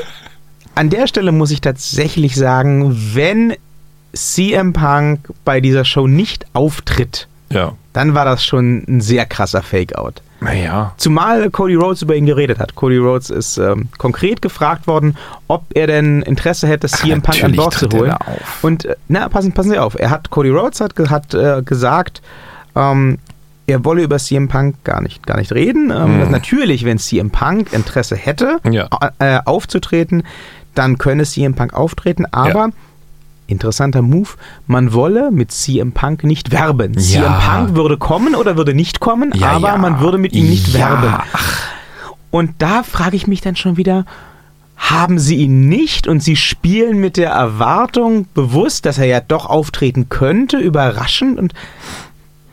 an 0.74 0.88
der 0.88 1.08
Stelle 1.08 1.32
muss 1.32 1.50
ich 1.50 1.60
tatsächlich 1.60 2.36
sagen, 2.36 2.96
wenn 3.14 3.54
CM 4.14 4.72
Punk 4.72 5.28
bei 5.44 5.60
dieser 5.60 5.84
Show 5.84 6.06
nicht 6.06 6.46
auftritt, 6.52 7.28
Ja. 7.50 7.72
dann 7.92 8.14
war 8.14 8.24
das 8.24 8.44
schon 8.44 8.84
ein 8.88 9.00
sehr 9.00 9.26
krasser 9.26 9.62
Fake-Out. 9.62 10.22
Naja. 10.40 10.92
Zumal 10.98 11.50
Cody 11.50 11.74
Rhodes 11.74 12.02
über 12.02 12.14
ihn 12.14 12.24
geredet 12.26 12.60
hat. 12.60 12.76
Cody 12.76 12.96
Rhodes 12.96 13.28
ist 13.28 13.58
ähm, 13.58 13.88
konkret 13.98 14.40
gefragt 14.40 14.86
worden, 14.86 15.16
ob 15.48 15.64
er 15.74 15.88
denn 15.88 16.22
Interesse 16.22 16.68
hätte, 16.68 16.86
CM 16.86 17.22
Punk 17.22 17.42
an 17.42 17.56
Bord 17.56 17.74
zu 17.74 17.88
holen. 17.90 18.14
Und 18.62 18.84
äh, 18.84 18.94
na, 19.08 19.28
passen, 19.28 19.50
passen 19.52 19.70
Sie 19.70 19.78
auf. 19.78 19.96
Er 19.98 20.10
hat 20.10 20.30
Cody 20.30 20.50
Rhodes 20.50 20.80
hat, 20.80 20.94
hat 21.10 21.34
äh, 21.34 21.62
gesagt, 21.62 22.22
ähm, 22.76 23.18
er 23.66 23.84
wolle 23.84 24.02
über 24.02 24.18
CM 24.18 24.46
Punk 24.48 24.76
gar 24.84 25.02
nicht, 25.02 25.26
gar 25.26 25.38
nicht 25.38 25.52
reden. 25.52 25.90
Ähm, 25.90 26.20
Mhm. 26.26 26.30
Natürlich, 26.30 26.84
wenn 26.84 26.98
CM 26.98 27.30
Punk 27.30 27.72
Interesse 27.72 28.14
hätte, 28.14 28.60
Ja. 28.70 28.88
äh, 29.18 29.40
aufzutreten, 29.44 30.22
dann 30.76 30.98
könne 30.98 31.24
CM 31.24 31.54
Punk 31.54 31.74
auftreten. 31.74 32.26
Aber 32.30 32.70
interessanter 33.48 34.02
Move, 34.02 34.28
man 34.66 34.92
wolle 34.92 35.30
mit 35.32 35.50
CM 35.50 35.92
Punk 35.92 36.22
nicht 36.22 36.52
werben. 36.52 36.94
Ja. 36.94 37.00
CM 37.00 37.34
Punk 37.40 37.74
würde 37.74 37.96
kommen 37.98 38.34
oder 38.36 38.56
würde 38.56 38.74
nicht 38.74 39.00
kommen, 39.00 39.32
Ja, 39.34 39.52
aber 39.52 39.68
ja. 39.68 39.76
man 39.78 40.00
würde 40.00 40.18
mit 40.18 40.32
ihm 40.34 40.48
nicht 40.48 40.72
werben. 40.74 41.14
Und 42.30 42.52
da 42.58 42.82
frage 42.82 43.16
ich 43.16 43.26
mich 43.26 43.40
dann 43.40 43.56
schon 43.56 43.76
wieder, 43.76 44.04
haben 44.76 45.18
sie 45.18 45.36
ihn 45.36 45.68
nicht 45.68 46.06
und 46.06 46.22
sie 46.22 46.36
spielen 46.36 46.98
mit 46.98 47.16
der 47.16 47.30
Erwartung 47.30 48.26
bewusst, 48.34 48.86
dass 48.86 48.98
er 48.98 49.06
ja 49.06 49.20
doch 49.20 49.46
auftreten 49.46 50.08
könnte, 50.08 50.56
überraschend 50.58 51.38
und 51.38 51.52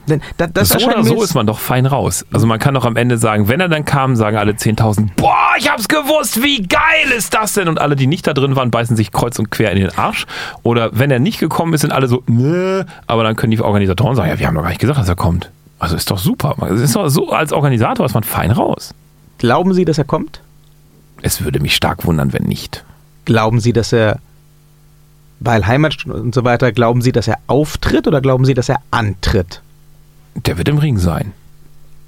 denn 0.08 0.22
da, 0.38 0.48
das 0.48 0.70
so 0.70 0.86
oder 0.86 1.04
so 1.04 1.22
ist 1.22 1.34
man 1.34 1.48
doch 1.48 1.60
fein 1.60 1.86
raus. 1.86 2.26
Also 2.32 2.48
man 2.48 2.60
kann 2.60 2.74
doch 2.74 2.86
am 2.86 2.96
Ende 2.96 3.18
sagen, 3.18 3.48
wenn 3.48 3.60
er 3.60 3.70
dann 3.70 3.86
kam, 3.86 4.16
sagen 4.16 4.38
alle 4.38 4.54
10.000, 4.54 5.10
boah, 5.16 5.36
ich 5.58 5.70
hab's 5.70 5.88
gewusst, 5.88 6.42
wie 6.44 6.64
geil 6.64 7.12
ist 7.16 7.34
das 7.34 7.54
denn? 7.54 7.68
Und 7.68 7.80
alle, 7.80 7.96
die 7.96 8.08
nicht 8.08 8.28
da 8.28 8.34
drin 8.34 8.56
waren, 8.56 8.72
beißen 8.72 8.96
sich 8.96 9.12
kreuz 9.12 9.40
und 9.40 9.52
quer 9.52 9.72
in 9.72 9.80
den 9.80 9.98
Arsch. 9.98 10.26
Oder 10.64 10.90
wenn 10.94 11.12
er 11.12 11.20
nicht 11.20 11.40
gekommen 11.40 11.74
ist, 11.74 11.82
sind 11.82 11.92
alle 11.92 12.08
so, 12.08 12.24
ne, 12.28 12.86
aber 13.08 13.24
dann 13.24 13.36
können 13.36 13.52
die 13.52 13.60
Organisatoren 13.60 14.16
sagen, 14.16 14.30
ja, 14.30 14.40
wir 14.40 14.48
haben 14.48 14.56
doch 14.56 14.62
gar 14.62 14.70
nicht 14.70 14.82
gesagt, 14.82 15.00
dass 15.00 15.10
er 15.10 15.16
kommt. 15.16 15.52
Also 15.80 15.96
ist 15.96 16.10
doch 16.10 16.20
super. 16.20 16.56
Es 16.72 16.82
ist 16.82 16.96
doch 16.96 17.10
so, 17.10 17.32
als 17.32 17.52
Organisator 17.52 18.06
ist 18.06 18.14
man 18.14 18.24
fein 18.24 18.52
raus. 18.52 18.94
Glauben 19.38 19.74
Sie, 19.74 19.86
dass 19.86 19.98
er 19.98 20.06
kommt? 20.06 20.42
Es 21.22 21.44
würde 21.44 21.60
mich 21.60 21.76
stark 21.76 22.06
wundern, 22.06 22.34
wenn 22.34 22.44
nicht. 22.44 22.84
Glauben 23.26 23.60
Sie, 23.60 23.74
dass 23.74 23.92
er 23.92 24.20
weil 25.40 25.66
Heimat 25.68 26.06
und 26.06 26.34
so 26.34 26.44
weiter, 26.44 26.72
glauben 26.72 27.02
Sie, 27.02 27.12
dass 27.12 27.28
er 27.28 27.38
auftritt 27.48 28.08
oder 28.08 28.22
glauben 28.22 28.46
Sie, 28.46 28.54
dass 28.54 28.70
er 28.70 28.80
antritt? 28.92 29.62
Der 30.36 30.58
wird 30.58 30.68
im 30.68 30.78
Ring 30.78 30.98
sein. 30.98 31.34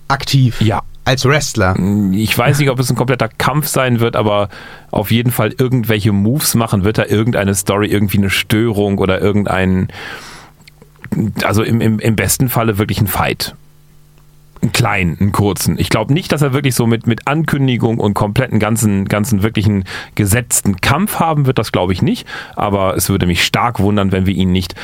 Aktiv. 0.08 0.62
Ja. 0.62 0.82
Als 1.06 1.24
Wrestler. 1.24 1.76
Ich 2.12 2.38
weiß 2.38 2.60
nicht, 2.60 2.70
ob 2.70 2.80
es 2.80 2.90
ein 2.90 2.98
kompletter 2.98 3.30
Kampf 3.30 3.68
sein 3.68 4.02
wird, 4.02 4.18
aber 4.18 4.50
auf 4.92 5.10
jeden 5.10 5.32
Fall 5.32 5.54
irgendwelche 5.58 6.12
Moves 6.12 6.54
machen 6.54 6.84
wird 6.84 6.98
er 6.98 7.10
irgendeine 7.10 7.56
Story, 7.56 7.88
irgendwie 7.88 8.18
eine 8.18 8.30
Störung 8.30 8.98
oder 8.98 9.22
irgendein, 9.22 9.88
also 11.44 11.64
im, 11.64 11.80
im, 11.80 12.00
im 12.00 12.16
besten 12.18 12.50
Falle 12.50 12.78
wirklich 12.78 13.00
ein 13.00 13.08
Fight. 13.08 13.56
Einen 14.62 14.74
kleinen, 14.74 15.18
einen 15.18 15.32
kurzen. 15.32 15.80
Ich 15.80 15.90
glaube 15.90 16.14
nicht, 16.14 16.34
dass 16.34 16.42
er 16.42 16.52
wirklich 16.52 16.76
so 16.76 16.88
mit, 16.88 17.08
mit 17.08 17.26
Ankündigung 17.26 18.00
und 18.00 18.14
kompletten 18.14 18.60
ganzen, 18.60 19.06
ganzen 19.06 19.44
wirklichen 19.44 19.86
gesetzten 20.16 20.82
Kampf 20.82 21.20
haben 21.22 21.46
wird, 21.46 21.58
das 21.58 21.72
glaube 21.72 21.94
ich 21.94 22.02
nicht. 22.02 22.28
Aber 22.58 22.98
es 22.98 23.08
würde 23.08 23.28
mich 23.28 23.46
stark 23.46 23.80
wundern, 23.80 24.12
wenn 24.12 24.26
wir 24.26 24.34
ihn 24.34 24.52
nicht 24.52 24.76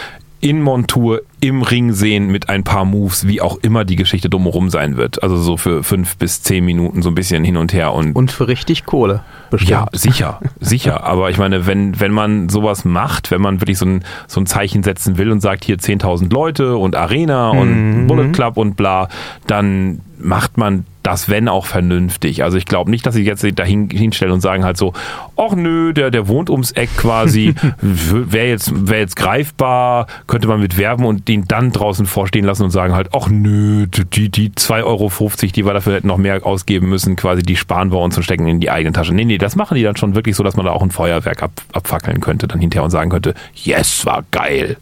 in 0.44 0.62
Montur 0.62 1.22
im 1.40 1.62
Ring 1.62 1.94
sehen 1.94 2.28
mit 2.28 2.50
ein 2.50 2.66
paar 2.66 2.84
Moves, 2.84 3.26
wie 3.26 3.40
auch 3.40 3.58
immer 3.62 3.86
die 3.86 3.96
Geschichte 3.96 4.30
drumherum 4.30 4.70
sein 4.70 4.98
wird. 4.98 5.24
Also 5.24 5.38
so 5.38 5.56
für 5.56 5.84
fünf 5.84 6.18
bis 6.18 6.44
zehn 6.44 6.66
Minuten 6.66 7.02
so 7.02 7.10
ein 7.10 7.16
bisschen 7.16 7.46
hin 7.46 7.56
und 7.56 7.72
her 7.72 7.94
und 7.94 8.14
Und 8.14 8.30
für 8.30 8.50
richtig 8.50 8.86
Kohle. 8.86 9.22
Bestimmt. 9.52 9.72
ja, 9.72 9.88
sicher, 9.94 10.42
sicher. 10.60 11.06
Aber 11.06 11.30
ich 11.30 11.38
meine, 11.38 11.66
wenn, 11.66 11.98
wenn 11.98 12.12
man 12.12 12.50
sowas 12.50 12.84
macht, 12.84 13.32
wenn 13.32 13.40
man 13.40 13.62
wirklich 13.62 13.78
so 13.78 13.86
ein, 13.86 14.04
so 14.28 14.42
ein 14.42 14.46
Zeichen 14.46 14.84
setzen 14.84 15.18
will 15.18 15.32
und 15.32 15.40
sagt, 15.40 15.64
hier 15.64 15.78
10.000 15.78 16.34
Leute 16.34 16.76
und 16.76 16.98
Arena 16.98 17.52
und 17.52 18.08
Bullet 18.08 18.34
Club 18.34 18.58
und 18.58 18.76
bla, 18.76 19.08
dann 19.48 20.02
macht 20.20 20.58
man 20.58 20.86
das, 21.04 21.30
wenn 21.30 21.48
auch 21.48 21.66
vernünftig. 21.66 22.44
Also 22.44 22.58
ich 22.58 22.66
glaube 22.66 22.90
nicht, 22.90 23.06
dass 23.06 23.16
sie 23.16 23.24
jetzt 23.24 23.46
dahin 23.60 23.90
hinstellen 23.90 24.34
und 24.34 24.42
sagen 24.42 24.64
halt 24.64 24.78
so, 24.78 24.94
ach 25.38 25.54
nö, 25.54 25.94
der, 25.94 26.12
der 26.12 26.28
wohnt 26.28 26.50
ums 26.50 26.72
Eck 26.72 26.96
quasi, 26.98 27.54
wäre 27.82 28.48
jetzt, 28.48 28.72
wär 28.90 29.00
jetzt 29.00 29.16
greifbar, 29.16 30.08
könnte 30.28 30.48
man 30.48 30.60
mit 30.60 30.78
werben 30.78 31.06
und 31.06 31.28
den 31.28 31.46
dann 31.46 31.72
draußen 31.72 32.06
vorstehen 32.06 32.46
lassen 32.46 32.64
und 32.64 32.72
sagen 32.72 32.96
halt, 32.96 33.10
ach 33.14 33.28
nö, 33.28 33.88
die, 33.88 34.30
die 34.30 34.50
2,50 34.52 34.84
Euro, 34.86 35.10
die 35.56 35.66
wir 35.66 35.74
dafür 35.74 35.96
hätten 35.96 36.08
noch 36.08 36.18
mehr 36.18 36.46
ausgeben 36.46 36.90
müssen, 36.90 37.16
quasi, 37.16 37.44
die 37.44 37.56
sparen 37.56 37.92
wir 37.92 38.00
uns 38.00 38.18
und 38.18 38.24
stecken 38.24 38.48
in 38.48 38.60
die 38.60 38.72
eigene 38.72 38.94
Tasche. 38.94 39.14
Nee, 39.14 39.26
nee, 39.26 39.38
das 39.38 39.56
machen 39.56 39.76
die 39.76 39.84
dann 39.84 39.98
schon 39.98 40.16
wirklich 40.16 40.36
so, 40.36 40.44
dass 40.44 40.56
man 40.56 40.66
da 40.66 40.72
auch 40.72 40.82
ein 40.82 40.92
Feuerwerk 40.92 41.44
ab, 41.44 41.52
abfackeln 41.74 42.22
könnte 42.22 42.48
dann 42.48 42.60
hinterher 42.60 42.84
und 42.84 42.92
sagen 42.92 43.10
könnte, 43.10 43.34
yes, 43.56 44.06
war 44.06 44.24
geil. 44.32 44.78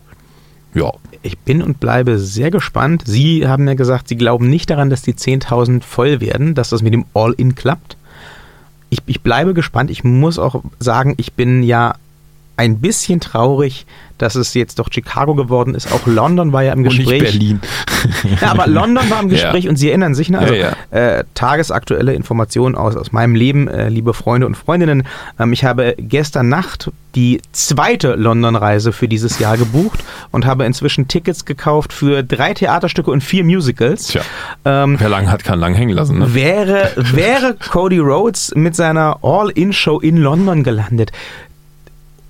Ja, 0.74 0.92
Ich 1.22 1.38
bin 1.38 1.62
und 1.62 1.80
bleibe 1.80 2.18
sehr 2.18 2.52
gespannt. 2.52 3.04
Sie 3.06 3.48
haben 3.48 3.68
ja 3.68 3.74
gesagt, 3.74 4.08
Sie 4.08 4.16
glauben 4.16 4.50
nicht 4.50 4.70
daran, 4.70 4.90
dass 4.90 5.02
die 5.02 5.14
10.000 5.14 5.82
voll 5.84 6.22
werden, 6.22 6.56
dass 6.56 6.70
das 6.70 6.82
mit 6.82 6.94
dem 6.94 7.06
All-In 7.14 7.56
klappt. 7.56 7.98
Ich, 8.90 9.00
ich 9.06 9.22
bleibe 9.22 9.54
gespannt. 9.54 9.90
Ich 9.92 10.04
muss 10.04 10.40
auch 10.40 10.64
sagen, 10.80 11.14
ich 11.18 11.34
bin 11.34 11.64
ja 11.64 11.96
ein 12.58 12.80
bisschen 12.80 13.20
traurig, 13.20 13.86
dass 14.18 14.36
es 14.36 14.54
jetzt 14.54 14.78
doch 14.78 14.90
Chicago 14.92 15.34
geworden 15.34 15.74
ist. 15.74 15.92
Auch 15.92 16.06
London 16.06 16.54
war 16.54 16.62
ja 16.62 16.74
im 16.74 16.80
und 16.80 16.86
nicht 16.90 16.98
Gespräch. 17.00 17.24
Berlin. 17.24 17.60
Ja, 18.42 18.52
aber 18.52 18.68
London 18.68 19.10
war 19.10 19.22
im 19.22 19.30
Gespräch 19.30 19.68
und 19.68 19.78
Sie 19.78 19.90
erinnern 19.90 20.14
sich, 20.14 20.30
ne? 20.30 20.40
Also, 20.40 20.54
Ja, 20.54 20.74
Äh, 20.92 21.24
tagesaktuelle 21.34 22.14
Informationen 22.14 22.76
aus, 22.76 22.96
aus 22.96 23.12
meinem 23.12 23.34
Leben, 23.34 23.68
äh, 23.68 23.90
liebe 23.90 24.14
Freunde 24.14 24.46
und 24.46 24.56
Freundinnen. 24.56 25.04
Ähm, 25.40 25.54
ich 25.54 25.64
habe 25.64 25.96
gestern 25.98 26.50
Nacht 26.50 26.92
die 27.16 27.42
zweite 27.52 28.16
London-Reise 28.16 28.92
für 28.92 29.08
dieses 29.08 29.40
Jahr 29.40 29.58
gebucht 29.58 30.04
und 30.32 30.46
habe 30.46 30.66
inzwischen 30.66 31.08
Tickets 31.08 31.46
gekauft 31.46 31.94
für 31.94 32.24
drei 32.24 32.54
Theaterstücke 32.54 33.12
und 33.12 33.22
vier 33.22 33.44
Musicals. 33.44 34.08
Tja. 34.08 34.22
Ähm, 34.66 34.96
Wer 35.00 35.10
lang 35.10 35.30
hat, 35.30 35.44
kann 35.44 35.60
lang 35.60 35.74
hängen 35.74 35.96
lassen. 35.96 36.20
Ne? 36.20 36.34
Wäre, 36.34 36.92
wäre 36.96 37.56
Cody 37.72 38.00
Rhodes 38.00 38.54
mit 38.56 38.76
seiner 38.76 39.20
All-In-Show 39.24 40.00
in 40.00 40.18
London 40.18 40.64
gelandet. 40.64 41.12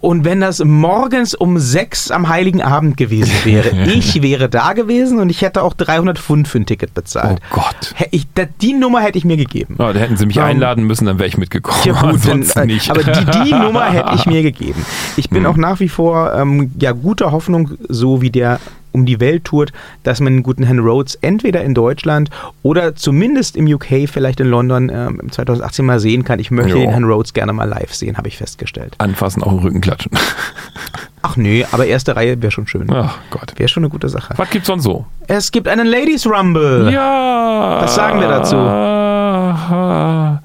Und 0.02 0.26
wenn 0.26 0.42
das 0.42 0.64
morgens 0.64 1.36
um 1.36 1.60
sechs 1.60 2.10
am 2.10 2.28
Heiligen 2.28 2.62
Abend 2.62 2.98
gewesen 2.98 3.32
wäre, 3.44 3.70
ich 3.86 4.22
wäre 4.24 4.50
da 4.50 4.74
gewesen 4.74 5.20
und 5.20 5.30
ich 5.30 5.42
hätte 5.44 5.62
auch 5.62 5.74
300 5.76 6.18
Pfund 6.18 6.48
für 6.48 6.58
ein 6.60 6.66
Ticket 6.66 6.90
Oh 6.92 6.96
bezahlt. 6.96 7.40
Gott. 7.52 7.94
Hä- 7.96 8.08
Ich, 8.12 8.26
die 8.62 8.74
Nummer 8.74 9.02
hätte 9.02 9.18
ich 9.20 9.26
mir 9.26 9.38
gegeben. 9.38 9.76
Ja, 9.80 9.94
da 9.94 10.00
hätten 10.00 10.18
sie 10.18 10.26
mich 10.26 10.38
Ähm, 10.38 10.44
einladen 10.44 10.86
müssen, 10.86 11.06
dann 11.06 11.20
wäre 11.20 11.28
ich 11.30 11.38
mitgekommen. 11.38 11.78
Ja, 11.86 11.94
gut, 11.94 12.02
dann, 12.26 12.32
Ansonsten 12.32 12.60
äh, 12.62 12.66
nicht. 12.66 12.90
aber 12.90 13.04
die, 13.04 13.26
die 13.46 13.54
Nummer 13.56 13.86
hätte 13.92 14.14
ich 14.16 14.26
mir 14.26 14.42
gegeben. 14.42 14.84
Ich 15.18 15.30
bin 15.30 15.44
Hm. 15.44 15.52
auch 15.52 15.58
nach 15.58 15.80
wie 15.80 15.90
vor 15.90 16.34
ähm, 16.34 16.72
ja, 16.80 16.94
guter 16.94 17.32
Hoffnung, 17.32 17.72
so 17.88 18.22
wie 18.22 18.32
der 18.32 18.60
um 18.92 19.06
die 19.06 19.20
Welt 19.20 19.46
tourt, 19.46 19.72
dass 20.04 20.20
man 20.20 20.34
den 20.34 20.44
guten 20.44 20.64
Herrn 20.64 20.80
Rhodes 20.80 21.16
entweder 21.16 21.64
in 21.64 21.74
Deutschland 21.74 22.30
oder 22.64 22.96
zumindest 22.96 23.56
im 23.56 23.66
UK, 23.66 24.08
vielleicht 24.10 24.40
in 24.40 24.48
London 24.48 24.90
im 24.90 25.32
2018 25.32 25.86
mal 25.86 26.00
sehen 26.00 26.24
kann. 26.24 26.40
Ich 26.40 26.52
möchte 26.52 26.72
Jo. 26.74 26.80
den 26.80 26.90
Herrn 26.90 27.04
Rhodes 27.06 27.34
gerne 27.34 27.54
mal 27.54 27.66
live 27.68 27.94
sehen, 27.94 28.18
habe 28.18 28.28
ich 28.28 28.38
festgestellt. 28.38 28.96
Anfassen, 28.98 29.44
auch 29.44 29.52
im 29.52 29.60
Rücken 29.60 29.82
klatschen. 29.82 30.12
Ach 31.24 31.38
nö, 31.38 31.64
aber 31.72 31.86
erste 31.86 32.16
Reihe 32.16 32.42
wäre 32.42 32.52
schon 32.52 32.66
schön. 32.66 32.88
Ach 32.92 33.18
Gott. 33.30 33.54
Wäre 33.58 33.70
schon 33.70 33.84
eine 33.84 33.90
gute 33.92 34.10
Sache. 34.10 34.34
Was 34.38 34.50
gibt's 34.50 34.68
sonst 34.68 34.84
so? 34.84 35.06
Es 35.28 35.52
gibt 35.52 35.68
einen 35.68 35.86
Ladies 35.86 36.26
Rumble. 36.26 36.92
Ja. 36.92 37.80
Was 37.82 37.94
sagen 37.96 38.20
wir 38.20 38.28
dazu? 38.28 38.56
dazu? 38.56 40.40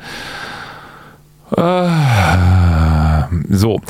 So, 3.49 3.81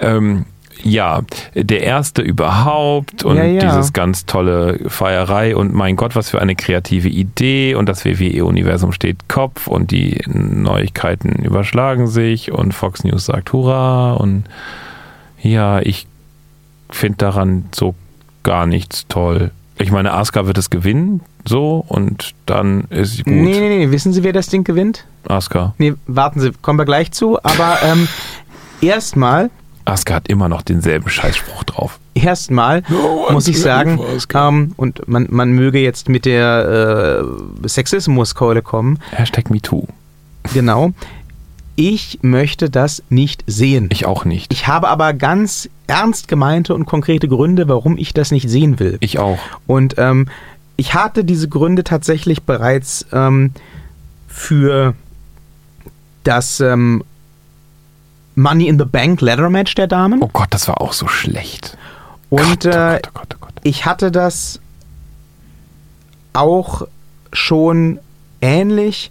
ähm, 0.00 0.46
ja, 0.82 1.22
der 1.54 1.82
erste 1.82 2.22
überhaupt 2.22 3.24
und 3.24 3.36
Ja, 3.36 3.44
ja. 3.44 3.60
dieses 3.60 3.92
ganz 3.92 4.26
tolle 4.26 4.80
Feierei 4.88 5.54
und 5.56 5.74
mein 5.74 5.96
Gott, 5.96 6.16
was 6.16 6.30
für 6.30 6.40
eine 6.40 6.56
kreative 6.56 7.08
Idee 7.08 7.74
und 7.74 7.88
das 7.88 8.04
WWE-Universum 8.04 8.92
steht 8.92 9.28
Kopf 9.28 9.66
und 9.66 9.90
die 9.90 10.20
Neuigkeiten 10.26 11.42
überschlagen 11.44 12.06
sich 12.06 12.52
und 12.52 12.72
Fox 12.72 13.04
News 13.04 13.26
sagt 13.26 13.52
Hurra 13.52 14.12
und 14.14 14.44
ja, 15.42 15.80
ich 15.80 16.06
finde 16.90 17.18
daran 17.18 17.64
so 17.72 17.94
gar 18.42 18.66
nichts 18.66 19.06
toll. 19.08 19.50
Ich 19.78 19.90
meine, 19.90 20.12
Asuka 20.12 20.46
wird 20.46 20.58
es 20.58 20.68
gewinnen, 20.68 21.22
so, 21.46 21.84
und 21.88 22.34
dann 22.44 22.84
ist 22.90 23.24
gut. 23.24 23.32
Nee, 23.32 23.58
nee, 23.60 23.78
nee, 23.78 23.90
wissen 23.90 24.12
Sie, 24.12 24.22
wer 24.22 24.34
das 24.34 24.48
Ding 24.48 24.64
gewinnt? 24.64 25.06
Asuka. 25.26 25.74
Nee, 25.78 25.94
warten 26.06 26.40
Sie, 26.40 26.50
kommen 26.60 26.78
wir 26.78 26.84
gleich 26.84 27.12
zu, 27.12 27.42
aber 27.42 27.78
ähm, 27.82 28.06
erstmal 28.82 29.50
Asuka 29.84 30.14
hat 30.14 30.28
immer 30.28 30.48
noch 30.48 30.62
denselben 30.62 31.08
Scheißspruch 31.08 31.64
drauf. 31.64 31.98
erstmal 32.14 32.82
No 32.88 33.26
muss 33.30 33.48
ich 33.48 33.60
sagen, 33.60 33.98
ähm, 34.34 34.72
und 34.76 35.08
man, 35.08 35.26
man 35.30 35.52
möge 35.52 35.78
jetzt 35.80 36.08
mit 36.08 36.24
der 36.24 37.24
äh, 37.62 37.68
Sexismuskeule 37.68 38.62
kommen, 38.62 38.98
Hashtag 39.12 39.50
MeToo. 39.50 39.86
genau, 40.52 40.92
ich 41.76 42.18
möchte 42.22 42.68
das 42.68 43.02
nicht 43.08 43.42
sehen. 43.46 43.88
Ich 43.90 44.04
auch 44.04 44.26
nicht. 44.26 44.52
Ich 44.52 44.66
habe 44.66 44.88
aber 44.88 45.14
ganz 45.14 45.68
ernst 45.86 46.28
gemeinte 46.28 46.74
und 46.74 46.84
konkrete 46.84 47.26
Gründe, 47.26 47.68
warum 47.68 47.96
ich 47.96 48.12
das 48.12 48.32
nicht 48.32 48.50
sehen 48.50 48.78
will. 48.78 48.98
Ich 49.00 49.18
auch. 49.18 49.38
Und 49.66 49.94
ähm, 49.96 50.26
ich 50.76 50.94
hatte 50.94 51.24
diese 51.24 51.48
Gründe 51.48 51.82
tatsächlich 51.82 52.42
bereits 52.42 53.06
ähm, 53.12 53.52
für 54.28 54.94
das 56.22 56.60
ähm, 56.60 57.02
Money 58.40 58.68
in 58.68 58.78
the 58.78 58.84
Bank 58.84 59.20
Ladder 59.20 59.50
Match 59.50 59.74
der 59.74 59.86
Damen. 59.86 60.22
Oh 60.22 60.30
Gott, 60.32 60.48
das 60.50 60.66
war 60.68 60.80
auch 60.80 60.92
so 60.92 61.08
schlecht. 61.08 61.76
Und 62.30 62.60
Gott, 62.64 62.66
oh 62.66 62.68
äh, 62.70 63.00
Gott, 63.02 63.06
oh 63.08 63.10
Gott, 63.14 63.34
oh 63.34 63.38
Gott. 63.40 63.54
ich 63.62 63.84
hatte 63.86 64.10
das 64.10 64.60
auch 66.32 66.82
schon 67.32 67.98
ähnlich 68.40 69.10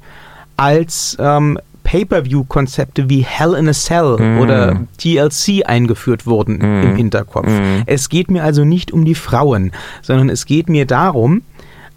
als 0.58 1.16
ähm, 1.20 1.60
Pay-per-view-Konzepte 1.84 3.10
wie 3.10 3.22
Hell 3.24 3.54
in 3.56 3.68
a 3.68 3.74
Cell 3.74 4.18
Mm. 4.20 4.40
oder 4.40 4.82
TLC 4.98 5.66
eingeführt 5.66 6.26
wurden 6.28 6.58
Mm. 6.58 6.84
im 6.84 6.96
Hinterkopf. 6.96 7.48
Mm. 7.48 7.82
Es 7.86 8.10
geht 8.10 8.30
mir 8.30 8.44
also 8.44 8.64
nicht 8.66 8.92
um 8.92 9.06
die 9.06 9.16
Frauen, 9.16 9.72
sondern 10.02 10.30
es 10.30 10.46
geht 10.46 10.70
mir 10.70 10.86
darum, 10.86 11.42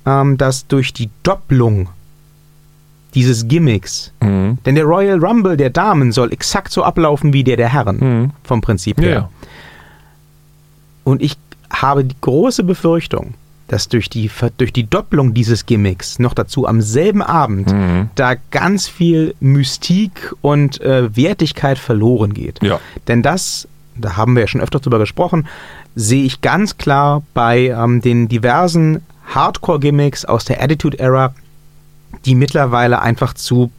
ähm, 0.07 0.39
dass 0.39 0.67
durch 0.67 0.93
die 0.93 1.11
Doppelung 1.23 1.89
dieses 3.15 3.47
Gimmicks, 3.49 4.13
Mhm. 4.21 4.59
denn 4.65 4.75
der 4.75 4.85
Royal 4.85 5.19
Rumble 5.25 5.57
der 5.57 5.71
Damen 5.71 6.13
soll 6.13 6.33
exakt 6.33 6.73
so 6.73 6.83
ablaufen 6.83 7.33
wie 7.33 7.45
der 7.45 7.57
der 7.57 7.69
Herren, 7.69 7.97
Mhm. 8.01 8.31
vom 8.45 8.61
Prinzip 8.61 9.01
her. 9.01 9.11
ja. 9.11 9.29
Und 11.05 11.23
ich 11.23 11.37
habe 11.71 12.05
die 12.05 12.17
große 12.21 12.63
Befürchtung, 12.65 13.35
dass 13.69 13.89
durch 13.89 14.09
die, 14.11 14.31
durch 14.59 14.73
die 14.73 14.89
Doppelung 14.89 15.35
dieses 15.35 15.67
Gimmicks 15.67 16.19
noch 16.19 16.35
dazu 16.35 16.67
am 16.67 16.81
selben 16.81 17.23
Abend 17.23 17.73
Mhm. 17.73 18.11
da 18.15 18.35
ganz 18.51 18.89
viel 18.89 19.35
Mystik 19.41 20.33
und 20.43 20.81
äh, 20.81 21.15
Wertigkeit 21.17 21.79
verloren 21.79 22.35
geht. 22.35 22.63
Ja. 22.63 22.79
Denn 23.09 23.23
das, 23.23 23.67
da 23.97 24.17
haben 24.17 24.35
wir 24.35 24.43
ja 24.43 24.47
schon 24.47 24.61
öfter 24.61 24.81
drüber 24.81 24.99
gesprochen, 24.99 25.47
sehe 25.95 26.25
ich 26.25 26.41
ganz 26.41 26.77
klar 26.79 27.23
bei 27.35 27.69
ähm, 27.69 28.01
den 28.01 28.29
diversen 28.29 29.01
Hardcore-Gimmicks 29.35 30.25
aus 30.25 30.45
der 30.45 30.63
Attitude-Era, 30.63 31.35
die 32.25 32.35
mittlerweile 32.35 33.03
einfach 33.03 33.35
zu 33.35 33.71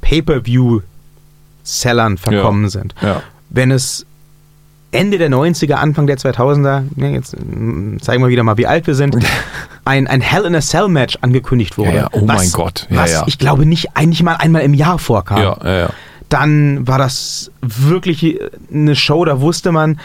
Pay-Per-View-Sellern 0.00 2.18
verkommen 2.18 2.68
sind. 2.68 2.94
Ja. 3.00 3.22
Wenn 3.50 3.70
es 3.70 4.04
Ende 4.94 5.18
der 5.18 5.30
90er, 5.30 5.74
Anfang 5.74 6.06
der 6.06 6.18
2000er, 6.18 6.84
ne, 6.94 7.12
jetzt 7.12 7.36
mm, 7.36 7.98
zeigen 8.00 8.22
wir 8.22 8.28
wieder 8.28 8.44
mal, 8.44 8.56
wie 8.56 8.66
alt 8.66 8.86
wir 8.86 8.94
sind, 8.94 9.16
ein, 9.84 10.06
ein 10.06 10.20
Hell 10.20 10.44
in 10.44 10.54
a 10.54 10.60
Cell 10.60 10.88
Match 10.88 11.18
angekündigt 11.20 11.76
wurde. 11.76 11.90
Ja, 11.90 11.96
ja, 11.96 12.08
oh 12.12 12.24
mein 12.24 12.50
Gott, 12.52 12.86
ja, 12.90 12.98
was 12.98 13.12
ja. 13.12 13.24
ich 13.26 13.38
glaube 13.38 13.66
nicht 13.66 13.96
eigentlich 13.96 14.22
mal 14.22 14.36
einmal 14.36 14.62
im 14.62 14.74
Jahr 14.74 14.98
vorkam. 14.98 15.42
Ja, 15.42 15.58
ja, 15.64 15.78
ja. 15.78 15.90
Dann 16.28 16.86
war 16.86 16.98
das 16.98 17.50
wirklich 17.60 18.38
eine 18.72 18.96
Show, 18.96 19.24
da 19.24 19.40
wusste 19.40 19.72
man, 19.72 20.00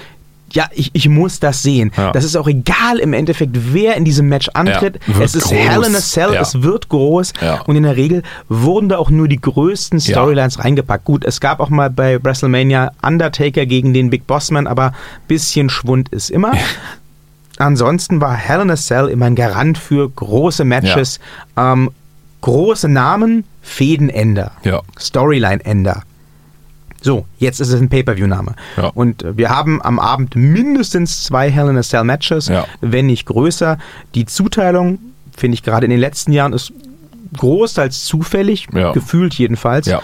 ja, 0.54 0.66
ich, 0.72 0.92
ich 0.94 1.08
muss 1.10 1.40
das 1.40 1.62
sehen. 1.64 1.92
Ja. 1.98 2.12
Das 2.12 2.24
ist 2.24 2.36
auch 2.36 2.48
egal 2.48 3.00
im 3.00 3.14
Endeffekt, 3.14 3.74
wer 3.74 3.96
in 3.96 4.06
diesem 4.06 4.28
Match 4.30 4.50
antritt. 4.54 5.00
Ja, 5.08 5.22
es 5.24 5.36
ist 5.36 5.44
groß. 5.46 5.52
Hell 5.54 5.84
in 5.84 5.96
a 5.96 6.00
Cell, 6.00 6.34
Ja. 6.34 6.42
es 6.42 6.62
wird 6.62 6.90
groß 6.90 7.34
und 7.66 7.76
in 7.76 7.84
der 7.84 7.96
Regel 7.96 8.24
wurden 8.48 8.90
da 8.90 8.98
auch 8.98 9.10
nur 9.10 9.28
die 9.28 9.40
größten. 9.40 10.00
Storylines 10.00 10.64
reingepackt. 10.64 11.06
Gut, 11.06 11.24
es 11.26 11.40
gab 11.40 11.60
auch 11.60 11.70
mal 11.70 11.90
bei 11.90 12.24
WrestleMania 12.24 12.92
Undertaker 13.02 13.66
gegen 13.66 13.94
den 13.94 14.10
Big 14.10 14.28
Bossman, 14.28 14.68
aber 14.68 14.94
bisschen 15.28 15.70
Schwund 15.70 16.10
ist 16.10 16.30
immer. 16.30 16.54
Ansonsten 17.58 18.22
war 18.22 18.36
Hell 18.36 18.62
in 18.62 18.72
a 18.72 18.76
Cell 18.76 19.08
immer 19.10 19.26
ein 19.26 19.36
Garant 19.36 19.78
für 19.78 20.10
große 20.10 20.64
Matches, 20.64 21.20
ähm, 21.58 21.92
große 22.42 22.88
Namen, 22.88 23.44
Fädenender. 23.62 24.52
Storyline-Ender. 24.98 26.04
So, 27.02 27.26
jetzt 27.38 27.60
ist 27.62 27.70
es 27.70 27.80
ein 27.80 27.90
Pay-Per-View-Name. 27.90 28.56
Ja. 28.78 28.88
Und 28.94 29.24
äh, 29.24 29.38
wir 29.38 29.50
haben 29.50 29.82
am 29.82 30.00
Abend 30.00 30.36
mindestens 30.36 31.24
zwei 31.24 31.50
Hell 31.50 31.70
in 31.70 31.78
a 31.78 31.82
Cell 31.84 32.04
Matches, 32.04 32.48
Ja. 32.48 32.66
wenn 32.82 33.06
nicht 33.08 33.26
größer. 33.26 33.78
Die 34.16 34.26
Zuteilung, 34.26 35.00
finde 35.36 35.56
ich 35.56 35.64
gerade 35.64 35.86
in 35.86 35.92
den 35.92 36.00
letzten 36.00 36.34
Jahren, 36.34 36.54
ist 36.54 36.74
großteils 37.38 38.04
zufällig, 38.06 38.68
Ja. 38.74 38.92
gefühlt 38.92 39.34
jedenfalls. 39.36 39.88
Ja. 39.88 40.02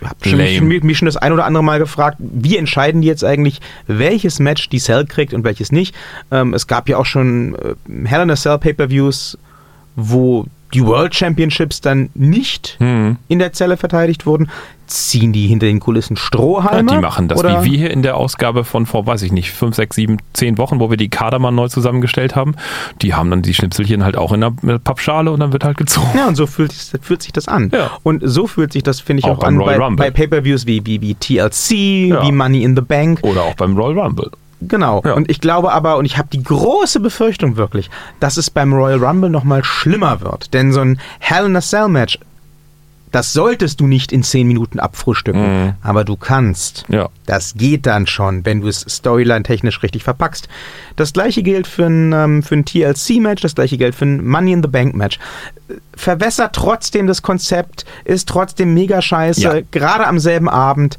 Ich 0.00 0.08
habe 0.34 0.48
schon, 0.48 0.68
mich, 0.68 0.82
mich 0.82 0.98
schon 0.98 1.06
das 1.06 1.16
ein 1.16 1.32
oder 1.32 1.46
andere 1.46 1.64
Mal 1.64 1.78
gefragt, 1.78 2.18
wie 2.18 2.58
entscheiden 2.58 3.00
die 3.00 3.08
jetzt 3.08 3.24
eigentlich, 3.24 3.60
welches 3.86 4.38
Match 4.38 4.68
die 4.68 4.78
Cell 4.78 5.06
kriegt 5.06 5.32
und 5.32 5.44
welches 5.44 5.72
nicht. 5.72 5.94
Ähm, 6.30 6.52
es 6.52 6.66
gab 6.66 6.88
ja 6.90 6.98
auch 6.98 7.06
schon 7.06 7.54
äh, 7.54 8.06
Hell 8.06 8.22
in 8.22 8.30
a 8.30 8.36
Cell 8.36 8.58
Pay-Per-Views, 8.58 9.38
wo 9.96 10.44
die 10.74 10.84
World 10.84 11.14
Championships 11.14 11.80
dann 11.80 12.10
nicht 12.14 12.76
Mhm. 12.80 13.16
in 13.28 13.38
der 13.38 13.52
Zelle 13.52 13.76
verteidigt 13.76 14.26
wurden. 14.26 14.50
Ziehen 14.86 15.32
die 15.32 15.46
hinter 15.46 15.64
den 15.66 15.80
Kulissen 15.80 16.14
Ja, 16.16 16.20
Strohhalme? 16.22 16.90
die 16.92 16.98
machen 16.98 17.26
das 17.28 17.38
oder? 17.38 17.64
wie 17.64 17.70
wir 17.70 17.78
hier 17.78 17.90
in 17.90 18.02
der 18.02 18.16
Ausgabe 18.18 18.64
von 18.64 18.84
vor, 18.84 19.06
weiß 19.06 19.22
ich 19.22 19.32
nicht, 19.32 19.50
fünf, 19.50 19.74
sechs, 19.76 19.96
sieben, 19.96 20.18
zehn 20.34 20.58
Wochen, 20.58 20.78
wo 20.78 20.90
wir 20.90 20.98
die 20.98 21.08
Kader 21.08 21.38
mal 21.38 21.50
neu 21.52 21.68
zusammengestellt 21.68 22.36
haben. 22.36 22.54
Die 23.00 23.14
haben 23.14 23.30
dann 23.30 23.40
die 23.40 23.54
Schnipselchen 23.54 24.04
halt 24.04 24.16
auch 24.18 24.32
in 24.32 24.42
der 24.42 24.50
Pappschale 24.80 25.30
und 25.32 25.40
dann 25.40 25.52
wird 25.54 25.64
halt 25.64 25.78
gezogen. 25.78 26.08
Ja, 26.14 26.28
und 26.28 26.34
so 26.34 26.46
fühlt, 26.46 26.72
sich- 26.72 27.00
fühlt 27.00 27.22
sich 27.22 27.32
das 27.32 27.48
an. 27.48 27.70
Ja. 27.72 27.92
Und 28.02 28.22
so 28.26 28.46
fühlt 28.46 28.74
sich 28.74 28.82
das, 28.82 29.00
finde 29.00 29.20
ich, 29.20 29.24
Auch 29.24 29.38
auch, 29.38 29.44
an 29.44 29.56
bei, 29.58 29.78
Rumble. 29.78 29.96
bei 30.04 30.10
Pay-Per-Views 30.10 30.66
wie, 30.66 30.84
wie, 30.84 31.00
wie 31.00 31.14
TLC, 31.14 32.08
Ja. 32.10 32.22
wie 32.26 32.32
Money 32.32 32.62
in 32.62 32.76
the 32.76 32.82
Bank. 32.82 33.20
Oder 33.22 33.42
auch 33.42 33.54
beim 33.54 33.76
Royal 33.78 33.98
Rumble. 33.98 34.30
Genau. 34.68 35.02
Ja. 35.04 35.12
Und 35.14 35.30
ich 35.30 35.40
glaube 35.40 35.72
aber, 35.72 35.96
und 35.96 36.04
ich 36.04 36.18
habe 36.18 36.28
die 36.32 36.42
große 36.42 37.00
Befürchtung 37.00 37.56
wirklich, 37.56 37.90
dass 38.20 38.36
es 38.36 38.50
beim 38.50 38.72
Royal 38.72 39.02
Rumble 39.04 39.30
nochmal 39.30 39.64
schlimmer 39.64 40.20
wird. 40.20 40.52
Denn 40.54 40.72
so 40.72 40.80
ein 40.80 41.00
Hell 41.20 41.46
in 41.46 41.56
a 41.56 41.60
Cell 41.60 41.88
Match, 41.88 42.18
das 43.12 43.32
solltest 43.32 43.78
du 43.78 43.86
nicht 43.86 44.10
in 44.10 44.24
10 44.24 44.44
Minuten 44.44 44.80
abfrühstücken. 44.80 45.66
Mhm. 45.66 45.72
Aber 45.82 46.02
du 46.04 46.16
kannst. 46.16 46.84
Ja. 46.88 47.10
Das 47.26 47.54
geht 47.54 47.86
dann 47.86 48.08
schon, 48.08 48.44
wenn 48.44 48.60
du 48.60 48.66
es 48.66 48.80
storyline-technisch 48.80 49.84
richtig 49.84 50.02
verpackst. 50.02 50.48
Das 50.96 51.12
gleiche 51.12 51.44
gilt 51.44 51.68
für 51.68 51.86
ein, 51.86 52.12
ähm, 52.12 52.42
für 52.42 52.56
ein 52.56 52.64
TLC-Match, 52.64 53.40
das 53.40 53.54
gleiche 53.54 53.78
gilt 53.78 53.94
für 53.94 54.04
ein 54.06 54.26
Money 54.26 54.52
in 54.54 54.62
the 54.64 54.68
Bank-Match. 54.68 55.20
Verwässert 55.94 56.56
trotzdem 56.56 57.06
das 57.06 57.22
Konzept, 57.22 57.84
ist 58.04 58.28
trotzdem 58.28 58.74
mega 58.74 59.00
scheiße, 59.00 59.40
Ja. 59.42 59.60
gerade 59.70 60.08
am 60.08 60.18
selben 60.18 60.48
Abend. 60.48 60.98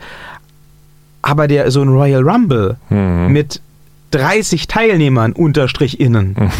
Aber 1.27 1.47
der 1.47 1.71
so 1.71 1.81
ein 1.81 1.89
Royal 1.89 2.21
Rumble 2.21 2.77
Mhm. 2.91 3.31
mit 3.33 3.59
30 4.11 4.67
Teilnehmern 4.67 5.31
unterstrich 5.33 5.99
innen, 5.99 6.35
Mhm. 6.37 6.51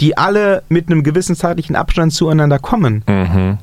die 0.00 0.16
alle 0.16 0.62
mit 0.68 0.86
einem 0.88 1.02
gewissen 1.02 1.34
zeitlichen 1.34 1.74
Abstand 1.74 2.12
zueinander 2.12 2.60
kommen, 2.60 3.02
Mhm. 3.08 3.58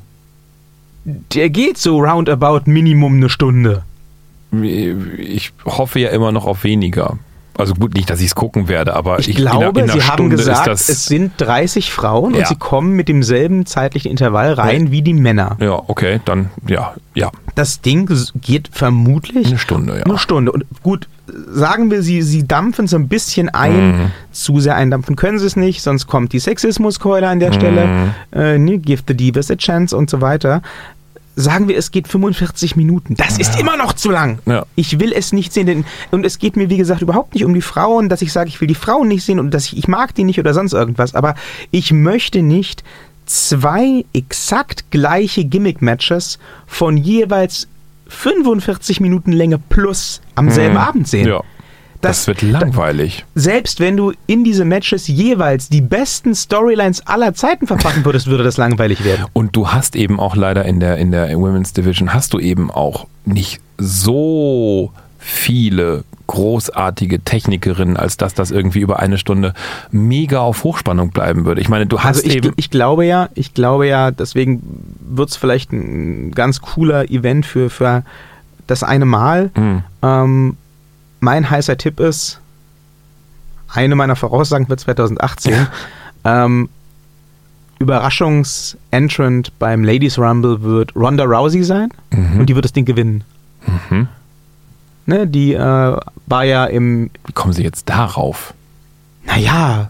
der 1.05 1.49
geht 1.49 1.77
so 1.77 1.99
roundabout 1.99 2.63
Minimum 2.65 3.15
eine 3.15 3.29
Stunde. 3.29 3.83
Ich 5.17 5.53
hoffe 5.63 5.99
ja 6.01 6.09
immer 6.09 6.33
noch 6.33 6.45
auf 6.45 6.65
weniger. 6.65 7.17
Also 7.57 7.73
gut, 7.73 7.93
nicht, 7.93 8.09
dass 8.09 8.19
ich 8.21 8.27
es 8.27 8.35
gucken 8.35 8.67
werde, 8.69 8.95
aber 8.95 9.19
Ich, 9.19 9.29
ich, 9.29 9.35
glaube, 9.35 9.81
in, 9.81 9.85
in 9.87 9.91
Sie 9.91 10.01
haben 10.01 10.13
Stunde 10.13 10.35
gesagt, 10.37 10.67
es 10.67 11.05
sind 11.05 11.33
30 11.37 11.91
Frauen 11.91 12.33
Ja. 12.33 12.39
und 12.39 12.47
sie 12.47 12.55
kommen 12.55 12.95
mit 12.95 13.07
demselben 13.07 13.65
zeitlichen 13.65 14.09
Intervall 14.09 14.53
rein 14.53 14.91
wie 14.91 15.01
die 15.01 15.13
Männer. 15.13 15.57
Ja, 15.59 15.81
okay, 15.87 16.21
dann 16.25 16.49
ja, 16.67 16.93
ja, 17.13 17.29
Das 17.55 17.81
Ding 17.81 18.09
geht 18.35 18.69
vermutlich 18.71 19.47
eine 19.47 19.57
Stunde, 19.57 19.97
ja. 19.97 20.03
eine 20.03 20.17
Stunde. 20.17 20.51
Und 20.51 20.65
gut, 20.81 21.07
sagen 21.51 21.91
wir, 21.91 22.01
sie, 22.03 22.21
sie 22.21 22.47
dampfen 22.47 22.87
so 22.87 22.95
ein 22.95 23.07
bisschen 23.07 23.49
ein. 23.49 23.87
Mhm. 24.03 24.11
Zu 24.31 24.59
sehr 24.61 24.75
eindampfen 24.75 25.15
können 25.17 25.37
sie 25.39 25.45
es 25.45 25.55
nicht, 25.57 25.81
sonst 25.81 26.07
kommt 26.07 26.31
die 26.33 26.39
Sexismuskeule 26.39 27.27
an 27.27 27.39
der 27.39 27.51
Stelle. 27.53 27.85
Mhm. 27.87 28.13
Äh, 28.31 28.57
ne, 28.57 28.77
give 28.77 29.03
the 29.07 29.13
divas 29.13 29.51
a 29.51 29.55
chance 29.55 29.95
und 29.95 30.09
so 30.09 30.21
weiter. 30.21 30.61
Sagen 31.41 31.67
wir, 31.67 31.77
es 31.77 31.91
geht 31.91 32.07
45 32.07 32.75
Minuten. 32.75 33.15
Das 33.15 33.37
ist 33.37 33.59
immer 33.59 33.77
noch 33.77 33.93
zu 33.93 34.11
lang. 34.11 34.39
Ja. 34.45 34.65
Ich 34.75 34.99
will 34.99 35.11
es 35.13 35.33
nicht 35.33 35.53
sehen. 35.53 35.65
Denn, 35.65 35.85
und 36.11 36.25
es 36.25 36.39
geht 36.39 36.55
mir, 36.55 36.69
wie 36.69 36.77
gesagt, 36.77 37.01
überhaupt 37.01 37.33
nicht 37.33 37.45
um 37.45 37.53
die 37.53 37.61
Frauen, 37.61 38.09
dass 38.09 38.21
ich 38.21 38.31
sage, 38.31 38.49
ich 38.49 38.61
will 38.61 38.67
die 38.67 38.75
Frauen 38.75 39.07
nicht 39.07 39.23
sehen 39.23 39.39
und 39.39 39.53
dass 39.53 39.65
ich, 39.65 39.77
ich 39.77 39.87
mag 39.87 40.13
die 40.15 40.23
nicht 40.23 40.39
oder 40.39 40.53
sonst 40.53 40.73
irgendwas. 40.73 41.15
Aber 41.15 41.35
ich 41.71 41.91
möchte 41.91 42.41
nicht 42.41 42.83
zwei 43.25 44.05
exakt 44.13 44.91
gleiche 44.91 45.45
Gimmick-Matches 45.45 46.39
von 46.67 46.97
jeweils 46.97 47.67
45 48.07 48.99
Minuten 48.99 49.31
Länge 49.31 49.57
plus 49.57 50.21
am 50.35 50.49
selben 50.49 50.77
Abend 50.77 51.07
sehen. 51.07 51.25
Mhm. 51.25 51.31
Ja. 51.31 51.43
Das, 52.01 52.27
wird 52.27 52.41
langweilig. 52.41 53.25
Selbst 53.35 53.79
wenn 53.79 53.97
du 53.97 54.13
in 54.27 54.43
diese 54.43 54.65
Matches 54.65 55.07
jeweils 55.07 55.69
die 55.69 55.81
besten 55.81 56.35
Storylines 56.35 57.05
aller 57.07 57.33
Zeiten 57.33 57.67
verpacken 57.67 58.03
würdest, 58.05 58.27
würde 58.27 58.43
das 58.43 58.57
langweilig 58.57 59.03
werden. 59.03 59.25
Und 59.33 59.55
du 59.55 59.69
hast 59.69 59.95
eben 59.95 60.19
auch 60.19 60.35
leider 60.35 60.65
in 60.65 60.79
der, 60.79 60.97
in 60.97 61.11
der 61.11 61.35
Women's 61.37 61.73
Division 61.73 62.13
hast 62.13 62.33
du 62.33 62.39
eben 62.39 62.71
auch 62.71 63.07
nicht 63.25 63.61
so 63.77 64.91
viele 65.19 66.03
großartige 66.27 67.19
Technikerinnen, 67.19 67.97
als 67.97 68.15
dass 68.17 68.33
das 68.33 68.51
irgendwie 68.51 68.79
über 68.79 68.99
eine 68.99 69.17
Stunde 69.17 69.53
mega 69.91 70.39
auf 70.39 70.63
Hochspannung 70.63 71.09
bleiben 71.09 71.45
würde. 71.45 71.59
Ich 71.61 71.67
meine, 71.69 71.85
du 71.85 71.99
hast 71.99 72.17
Also 72.17 72.27
ich, 72.29 72.37
eben. 72.37 72.53
ich 72.55 72.69
glaube 72.69 73.05
ja, 73.05 73.29
ich 73.35 73.53
glaube 73.53 73.87
ja, 73.87 74.11
deswegen 74.11 74.61
wird 75.09 75.29
es 75.29 75.35
vielleicht 75.35 75.73
ein 75.73 76.31
ganz 76.31 76.61
cooler 76.61 77.11
Event 77.11 77.45
für, 77.45 77.69
für 77.69 78.03
das 78.65 78.81
eine 78.81 79.05
Mal. 79.05 79.51
Hm, 79.55 79.83
Ähm, 80.01 80.57
mein 81.21 81.49
heißer 81.49 81.77
Tipp 81.77 81.99
ist, 82.01 82.41
eine 83.69 83.95
meiner 83.95 84.17
Voraussagen 84.17 84.67
für 84.67 84.75
2018, 84.75 85.67
ähm, 86.25 86.69
Überraschungsentrant 87.79 89.57
beim 89.57 89.83
Ladies 89.83 90.19
Rumble 90.19 90.61
wird 90.61 90.95
Ronda 90.95 91.23
Rousey 91.23 91.63
sein 91.63 91.89
mhm, 92.11 92.41
und 92.41 92.45
die 92.47 92.55
wird 92.55 92.65
das 92.65 92.73
Ding 92.73 92.85
gewinnen. 92.85 93.23
mhm. 93.89 94.07
Ne, 95.07 95.25
die 95.25 95.53
äh, 95.53 95.97
war 96.27 96.43
ja 96.43 96.65
im, 96.65 97.09
Wie 97.25 97.33
kommen 97.33 97.53
sie 97.53 97.63
jetzt 97.63 97.89
darauf? 97.89 98.53
naja, 99.25 99.89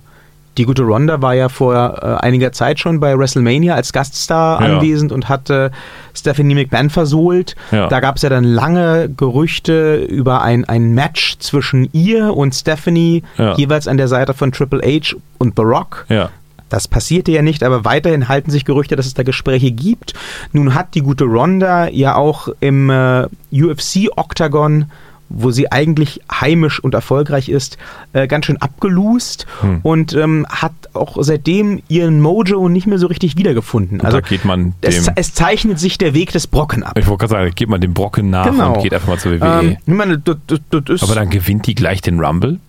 Die 0.57 0.65
gute 0.65 0.81
Ronda 0.83 1.21
war 1.21 1.33
ja 1.33 1.47
vor 1.47 1.73
äh, 1.75 2.25
einiger 2.25 2.51
Zeit 2.51 2.79
schon 2.79 2.99
bei 2.99 3.17
WrestleMania 3.17 3.73
als 3.73 3.93
Gaststar 3.93 4.61
Ja. 4.61 4.67
anwesend 4.75 5.11
und 5.13 5.29
hatte 5.29 5.71
Stephanie 6.13 6.55
McMahon 6.55 6.89
versohlt. 6.89 7.55
Ja. 7.71 7.87
Da 7.87 8.01
gab 8.01 8.17
es 8.17 8.21
ja 8.21 8.29
dann 8.29 8.43
lange 8.43 9.07
Gerüchte 9.09 9.95
über 9.95 10.41
ein, 10.41 10.65
ein 10.65 10.93
Match 10.93 11.37
zwischen 11.39 11.87
ihr 11.93 12.35
und 12.35 12.53
Stephanie, 12.53 13.23
Ja. 13.37 13.55
jeweils 13.55 13.87
an 13.87 13.95
der 13.97 14.09
Seite 14.09 14.33
von 14.33 14.51
Triple 14.51 14.81
H 14.81 15.15
und 15.37 15.55
Barack. 15.55 16.05
Ja. 16.09 16.29
Das 16.67 16.87
passierte 16.87 17.31
ja 17.31 17.41
nicht, 17.41 17.63
aber 17.63 17.83
weiterhin 17.83 18.29
halten 18.29 18.49
sich 18.51 18.63
Gerüchte, 18.63 18.95
dass 18.95 19.05
es 19.05 19.13
da 19.13 19.23
Gespräche 19.23 19.71
gibt. 19.71 20.13
Nun 20.53 20.73
hat 20.73 20.95
die 20.95 21.01
gute 21.01 21.25
Ronda 21.25 21.89
ja 21.89 22.15
auch 22.15 22.47
im 22.61 22.89
äh, 22.89 23.25
UFC-Oktagon, 23.51 24.85
wo 25.33 25.51
sie 25.51 25.71
eigentlich 25.71 26.21
heimisch 26.31 26.79
und 26.83 26.93
erfolgreich 26.93 27.49
ist, 27.49 27.77
äh, 28.13 28.27
ganz 28.27 28.45
schön 28.45 28.57
abgelust 28.61 29.45
Hm. 29.61 29.79
und 29.83 30.13
ähm, 30.13 30.45
hat 30.49 30.73
auch 30.93 31.17
seitdem 31.21 31.81
ihren 31.87 32.19
Mojo 32.19 32.67
nicht 32.69 32.85
mehr 32.87 32.97
so 32.97 33.07
richtig 33.07 33.37
wiedergefunden. 33.37 34.01
Also 34.01 34.19
da 34.19 34.27
geht 34.27 34.43
man 34.45 34.73
es, 34.81 35.05
dem, 35.05 35.13
es 35.15 35.33
zeichnet 35.33 35.79
sich 35.79 35.97
der 35.97 36.13
Weg 36.13 36.31
des 36.31 36.47
Brocken 36.47 36.83
ab. 36.83 36.97
ich 36.97 37.07
wollte 37.07 37.27
gerade 37.27 37.43
sagen, 37.45 37.55
geht 37.55 37.69
man 37.69 37.79
dem 37.81 37.93
Brocken 37.93 38.29
nach 38.29 38.45
Genau. 38.45 38.73
und 38.75 38.83
geht 38.83 38.93
einfach 38.93 39.07
mal 39.07 39.17
zur 39.19 39.39
WWE. 39.39 39.77
Ähm, 39.85 39.95
meine, 39.95 40.17
das, 40.19 40.37
das, 40.69 41.03
Aber 41.03 41.15
dann 41.15 41.29
gewinnt 41.29 41.67
die 41.67 41.75
gleich 41.75 42.01
den 42.01 42.19
Rumble? 42.19 42.59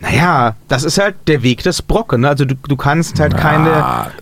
naja, 0.00 0.56
das 0.68 0.82
ist 0.84 0.98
halt 0.98 1.16
der 1.26 1.42
Weg 1.42 1.62
des 1.62 1.82
Brocken. 1.82 2.22
Ne? 2.22 2.28
Also 2.30 2.44
du, 2.46 2.54
du 2.54 2.76
kannst 2.76 3.20
halt 3.20 3.32
Na, 3.34 3.38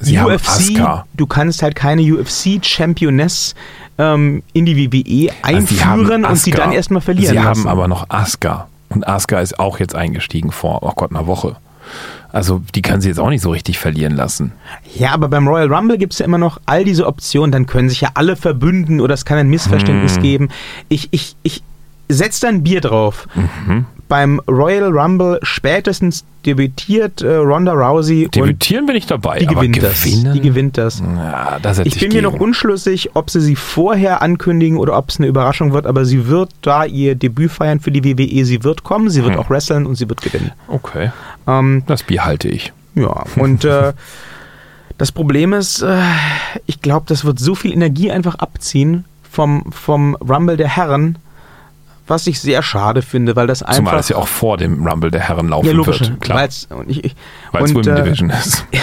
keine 0.00 0.24
UFC, 0.26 0.80
du 1.14 1.26
kannst 1.26 1.62
halt 1.62 1.76
keine 1.76 2.02
UFC-Championess 2.02 3.54
ähm, 3.98 4.42
in 4.52 4.66
die 4.66 4.76
WWE 4.92 5.33
Also 5.42 5.57
einführen 5.59 6.24
und 6.24 6.37
sie 6.38 6.50
dann 6.50 6.72
erstmal 6.72 7.00
verlieren 7.02 7.28
Sie 7.30 7.35
lassen. 7.37 7.48
haben 7.64 7.68
aber 7.68 7.88
noch 7.88 8.09
Asuka. 8.11 8.68
Und 8.88 9.07
Asuka 9.09 9.40
ist 9.40 9.59
auch 9.59 9.78
jetzt 9.80 9.94
eingestiegen 9.94 10.52
vor, 10.52 10.83
oh 10.83 10.92
Gott, 10.94 11.11
einer 11.11 11.26
Woche. 11.26 11.57
Also 12.33 12.62
die 12.74 12.83
kann 12.83 13.00
sie 13.00 13.09
jetzt 13.09 13.18
auch 13.20 13.28
nicht 13.28 13.42
so 13.42 13.50
richtig 13.50 13.78
verlieren 13.78 14.14
lassen. 14.16 14.52
Ja, 14.96 15.12
aber 15.12 15.28
beim 15.28 15.46
Royal 15.46 15.72
Rumble 15.72 15.98
gibt 15.98 16.14
es 16.14 16.18
ja 16.18 16.24
immer 16.26 16.38
noch 16.38 16.59
all 16.66 16.85
diese 16.85 17.07
Optionen. 17.07 17.52
Dann 17.52 17.66
können 17.66 17.88
sich 17.88 18.00
ja 18.00 18.11
alle 18.14 18.35
verbünden 18.37 19.00
oder 19.00 19.14
es 19.14 19.24
kann 19.24 19.38
ein 19.38 19.46
Hm. 19.46 19.50
Missverständnis 19.50 20.18
geben. 20.20 20.48
Ich, 20.88 21.09
ich, 21.12 21.37
ich 21.44 21.62
setze 22.09 22.42
da 22.42 22.48
ein 22.48 22.62
Bier 22.64 22.80
drauf. 22.80 23.28
Mhm. 23.35 23.87
Beim 24.14 24.40
Royal 24.48 24.96
Rumble 24.96 25.40
spätestens 25.42 26.24
debütiert 26.46 27.20
äh, 27.20 27.35
Ronda 27.35 27.72
Rousey 27.72 28.27
und 28.27 28.37
Debütieren 28.37 28.87
bin 28.87 28.94
ich 28.94 29.07
dabei, 29.07 29.40
die 29.40 29.46
gewinnt 29.46 29.83
das. 29.83 30.03
Die 30.05 30.40
gewinnt 30.40 30.79
das. 30.79 31.00
Ja, 31.00 31.59
da 31.61 31.74
setz 31.74 31.87
Ich 31.88 31.98
bin 31.98 32.12
mir 32.12 32.22
noch 32.22 32.35
unschlüssig, 32.35 33.16
ob 33.16 33.29
sie 33.29 33.40
sie 33.40 33.57
vorher 33.57 34.22
ankündigen 34.22 34.79
oder 34.79 34.96
ob 34.96 35.09
es 35.11 35.18
eine 35.18 35.27
Überraschung 35.27 35.72
wird, 35.72 35.85
aber 35.85 36.05
sie 36.05 36.29
wird 36.29 36.50
da 36.62 36.85
ihr 36.85 37.16
Debüt 37.16 37.50
feiern 37.50 37.81
für 37.81 37.90
die 37.90 38.05
WWE. 38.05 38.44
Sie 38.44 38.62
wird 38.62 38.85
kommen, 38.85 39.11
sie 39.11 39.24
wird 39.24 39.35
Hm. 39.35 39.40
auch 39.40 39.50
wresteln 39.50 39.85
und 39.85 39.96
sie 39.96 40.09
wird 40.09 40.22
gewinnen. 40.22 40.53
Okay, 40.68 41.11
Ähm, 41.48 41.83
das 41.88 42.05
Bier 42.05 42.24
halte 42.24 42.46
ich. 42.46 42.72
ja, 42.94 43.24
und 43.35 43.64
äh, 43.64 43.94
das 44.96 45.11
Problem 45.11 45.53
ist, 45.53 45.83
äh, 45.83 45.98
ich 46.66 46.81
glaube, 46.81 47.07
das 47.09 47.24
wird 47.24 47.40
so 47.40 47.57
viel 47.57 47.72
Energie 47.72 48.12
einfach 48.12 48.37
abziehen 48.37 49.07
vom, 49.29 49.72
vom 49.72 50.14
Rumble 50.14 50.57
der 50.57 50.68
Herren, 50.68 51.18
was 52.06 52.26
ich 52.26 52.40
sehr 52.40 52.62
schade 52.62 53.02
finde, 53.02 53.34
weil 53.36 53.46
das 53.46 53.62
einfach. 53.62 53.76
Zumal 53.76 53.98
es 53.98 54.08
ja 54.08 54.16
auch 54.16 54.28
vor 54.28 54.56
dem 54.56 54.86
Rumble 54.86 55.10
der 55.10 55.22
Herren 55.22 55.48
laufen 55.48 55.66
ja, 55.66 55.72
logisch, 55.72 56.00
wird. 56.00 56.20
Klar, 56.20 56.38
weil's- 56.38 56.66
und 56.70 56.90
ich, 56.90 57.04
ich, 57.04 57.16
weil 57.52 57.64
es 57.64 57.74
Women 57.74 57.88
äh, 57.88 58.02
Division 58.02 58.30
ist. 58.30 58.66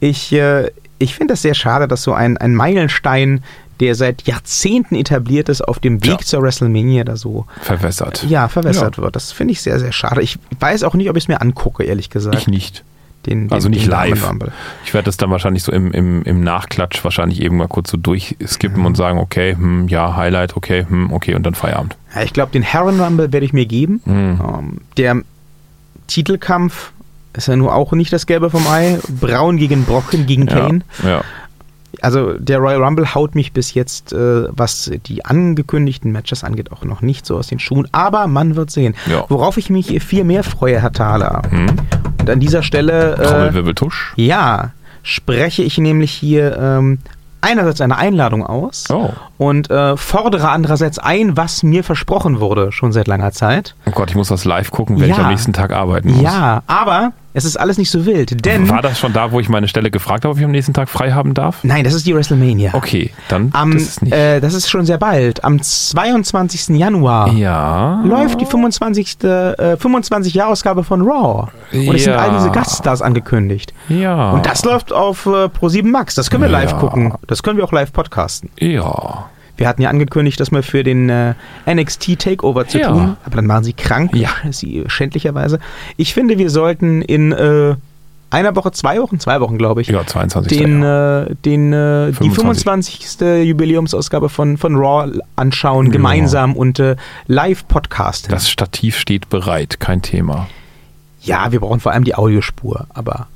Ich, 0.00 0.32
äh, 0.32 0.70
ich 1.00 1.14
finde 1.16 1.32
das 1.32 1.42
sehr 1.42 1.54
schade, 1.54 1.88
dass 1.88 2.04
so 2.04 2.12
ein, 2.12 2.36
ein 2.36 2.54
Meilenstein, 2.54 3.42
der 3.80 3.96
seit 3.96 4.28
Jahrzehnten 4.28 4.94
etabliert 4.94 5.48
ist, 5.48 5.60
auf 5.60 5.80
dem 5.80 6.04
Weg 6.04 6.10
Ja. 6.10 6.18
zur 6.18 6.42
WrestleMania 6.42 7.02
da 7.02 7.16
so 7.16 7.46
Verwässert. 7.62 8.24
ja, 8.28 8.46
verwässert 8.46 8.98
wird. 8.98 9.16
Das 9.16 9.32
finde 9.32 9.52
ich 9.52 9.60
sehr, 9.62 9.80
sehr 9.80 9.90
schade. 9.90 10.22
Ich 10.22 10.38
weiß 10.60 10.84
auch 10.84 10.94
nicht, 10.94 11.10
ob 11.10 11.16
ich 11.16 11.24
es 11.24 11.28
mir 11.28 11.40
angucke, 11.40 11.82
ehrlich 11.82 12.10
gesagt. 12.10 12.36
Ich 12.36 12.46
nicht. 12.46 12.84
Den, 13.28 13.48
den, 13.48 13.52
Also 13.52 13.68
nicht 13.68 13.84
den 13.84 13.90
live. 13.90 14.30
Ich 14.84 14.94
werde 14.94 15.04
das 15.06 15.16
dann 15.16 15.30
wahrscheinlich 15.30 15.62
so 15.62 15.72
im, 15.72 15.92
im, 15.92 16.22
im 16.22 16.40
Nachklatsch 16.42 17.02
wahrscheinlich 17.04 17.42
eben 17.42 17.56
mal 17.58 17.68
kurz 17.68 17.90
so 17.90 17.96
durchskippen 17.96 18.86
und 18.86 18.96
sagen, 18.96 19.18
okay, 19.18 19.54
hm, 19.54 19.88
ja, 19.88 20.16
Highlight, 20.16 20.56
okay, 20.56 20.86
hm, 20.88 21.12
okay, 21.12 21.34
und 21.34 21.44
dann 21.44 21.54
Feierabend. 21.54 21.96
Ja, 22.14 22.22
ich 22.22 22.32
glaube, 22.32 22.52
den 22.52 22.62
Herren 22.62 23.00
Rumble 23.00 23.32
werde 23.32 23.44
ich 23.44 23.52
mir 23.52 23.66
geben. 23.66 24.00
Hm. 24.04 24.40
Ähm, 24.42 24.78
der 24.96 25.22
Titelkampf 26.06 26.92
ist 27.34 27.48
ja 27.48 27.56
nur 27.56 27.74
auch 27.74 27.92
nicht 27.92 28.12
das 28.12 28.26
Gelbe 28.26 28.50
vom 28.50 28.66
Ei. 28.66 28.98
Braun 29.20 29.58
gegen 29.58 29.84
Brocken 29.84 30.26
gegen 30.26 30.46
Ja, 30.48 30.54
Kane. 30.54 30.80
ja. 31.04 31.22
Also 32.00 32.34
der 32.34 32.58
Royal 32.58 32.82
Rumble 32.84 33.14
haut 33.14 33.34
mich 33.34 33.52
bis 33.52 33.74
jetzt, 33.74 34.12
äh, 34.12 34.44
was 34.50 34.90
die 35.06 35.24
angekündigten 35.24 36.12
Matches 36.12 36.44
angeht, 36.44 36.70
auch 36.70 36.84
noch 36.84 37.00
nicht 37.00 37.26
so 37.26 37.36
aus 37.36 37.48
den 37.48 37.58
Schuhen. 37.58 37.88
Aber 37.92 38.26
man 38.28 38.56
wird 38.56 38.70
sehen. 38.70 38.94
Ja. 39.10 39.24
Worauf 39.28 39.56
ich 39.56 39.68
mich 39.70 40.00
viel 40.04 40.22
mehr 40.22 40.44
freue, 40.44 40.80
Herr 40.80 40.92
Thaler. 40.92 41.42
Hm. 41.50 41.66
Und 42.28 42.34
an 42.34 42.40
dieser 42.40 42.62
Stelle, 42.62 43.14
äh, 43.16 43.22
Trommelwirbeltusch. 43.26 44.12
ja, 44.16 44.70
spreche 45.02 45.62
ich 45.62 45.78
nämlich 45.78 46.12
hier 46.12 46.58
ähm, 46.58 46.98
einerseits 47.40 47.80
eine 47.80 47.96
Einladung 47.96 48.44
aus 48.44 48.84
Oh. 48.90 49.10
und 49.38 49.70
äh, 49.70 49.96
fordere 49.96 50.50
andererseits 50.50 50.98
ein, 50.98 51.36
was 51.36 51.62
mir 51.62 51.84
versprochen 51.84 52.40
wurde, 52.40 52.70
schon 52.72 52.92
seit 52.92 53.06
langer 53.08 53.32
Zeit. 53.32 53.74
Oh 53.86 53.92
Gott, 53.92 54.10
ich 54.10 54.16
muss 54.16 54.28
das 54.28 54.44
live 54.44 54.70
gucken, 54.70 55.00
wenn 55.00 55.08
Ja. 55.08 55.14
ich 55.14 55.20
am 55.22 55.30
nächsten 55.30 55.52
Tag 55.54 55.72
arbeiten 55.72 56.10
muss. 56.12 56.22
Ja, 56.22 56.62
aber 56.66 57.12
es 57.38 57.44
ist 57.44 57.56
alles 57.56 57.78
nicht 57.78 57.90
so 57.90 58.04
wild, 58.04 58.44
denn... 58.44 58.68
War 58.68 58.82
das 58.82 58.98
schon 58.98 59.12
da, 59.12 59.32
wo 59.32 59.40
ich 59.40 59.48
meine 59.48 59.68
Stelle 59.68 59.90
gefragt 59.90 60.24
habe, 60.24 60.32
ob 60.32 60.38
ich 60.38 60.44
am 60.44 60.50
nächsten 60.50 60.74
Tag 60.74 60.88
frei 60.88 61.12
haben 61.12 61.32
darf? 61.34 61.62
Nein, 61.62 61.84
das 61.84 61.94
ist 61.94 62.06
die 62.06 62.14
WrestleMania. 62.14 62.74
Okay, 62.74 63.10
dann 63.28 63.50
Am, 63.52 63.72
das 63.72 63.82
ist 63.82 64.02
nicht. 64.02 64.12
äh, 64.14 64.40
das 64.40 64.54
ist 64.54 64.68
schon 64.68 64.84
sehr 64.84 64.98
bald. 64.98 65.44
Am 65.44 65.62
22. 65.62 66.76
Januar 66.76 67.32
ja. 67.32 68.02
läuft 68.04 68.40
die 68.40 68.46
25. 68.46 69.22
Äh, 69.24 69.76
25 69.78 70.34
Jahre-Ausgabe 70.34 70.84
von 70.84 71.02
Raw. 71.02 71.48
Und 71.72 71.94
es 71.94 72.04
sind 72.04 72.12
Ja. 72.12 72.18
all 72.18 72.32
diese 72.36 72.50
Gaststars 72.50 73.00
angekündigt. 73.02 73.72
Ja. 73.88 74.32
Und 74.32 74.44
das 74.46 74.64
läuft 74.64 74.92
auf 74.92 75.26
äh, 75.26 75.46
Pro7 75.46 75.84
Max. 75.86 76.14
Das 76.14 76.30
können 76.30 76.42
wir 76.42 76.50
live 76.50 76.72
Ja. 76.72 76.78
gucken. 76.78 77.14
Das 77.26 77.42
können 77.42 77.56
wir 77.56 77.64
auch 77.64 77.72
live 77.72 77.92
podcasten. 77.92 78.50
Ja. 78.58 79.26
Wir 79.58 79.68
hatten 79.68 79.82
ja 79.82 79.90
angekündigt, 79.90 80.40
dass 80.40 80.50
wir 80.50 80.62
für 80.62 80.82
den 80.84 81.10
äh, 81.10 81.34
NXT 81.66 82.18
Takeover 82.18 82.66
zu 82.66 82.78
Ja. 82.78 82.88
tun, 82.88 83.16
aber 83.24 83.36
dann 83.36 83.48
waren 83.48 83.64
sie 83.64 83.74
krank, 83.74 84.14
Ja. 84.16 84.30
sie 84.50 84.84
schändlicherweise. 84.86 85.58
Ich 85.98 86.14
finde, 86.14 86.38
wir 86.38 86.48
sollten 86.48 87.02
in 87.02 87.32
äh, 87.32 87.74
einer 88.30 88.54
Woche, 88.56 88.72
zwei 88.72 89.00
Wochen, 89.00 89.18
zwei 89.20 89.40
Wochen, 89.40 89.58
glaube 89.58 89.80
ich, 89.80 89.88
Ja, 89.88 90.06
22. 90.06 90.56
den, 90.58 90.82
ja. 90.82 91.22
äh, 91.24 91.34
den, 91.44 91.72
äh, 91.72 92.08
die 92.08 92.30
25. 92.30 92.98
25. 93.08 93.46
Jubiläumsausgabe 93.48 94.28
von, 94.28 94.56
von 94.58 94.76
Raw 94.76 95.10
anschauen, 95.36 95.86
Ja. 95.86 95.92
gemeinsam 95.92 96.54
und 96.54 96.78
äh, 96.78 96.96
live 97.26 97.66
podcasten. 97.68 98.30
Das 98.30 98.48
Stativ 98.50 98.96
steht 98.98 99.28
bereit, 99.28 99.80
kein 99.80 100.02
Thema. 100.02 100.46
ja, 101.22 101.50
wir 101.52 101.60
brauchen 101.60 101.80
vor 101.80 101.92
allem 101.92 102.04
die 102.04 102.14
Audiospur, 102.14 102.86
aber 102.94 103.26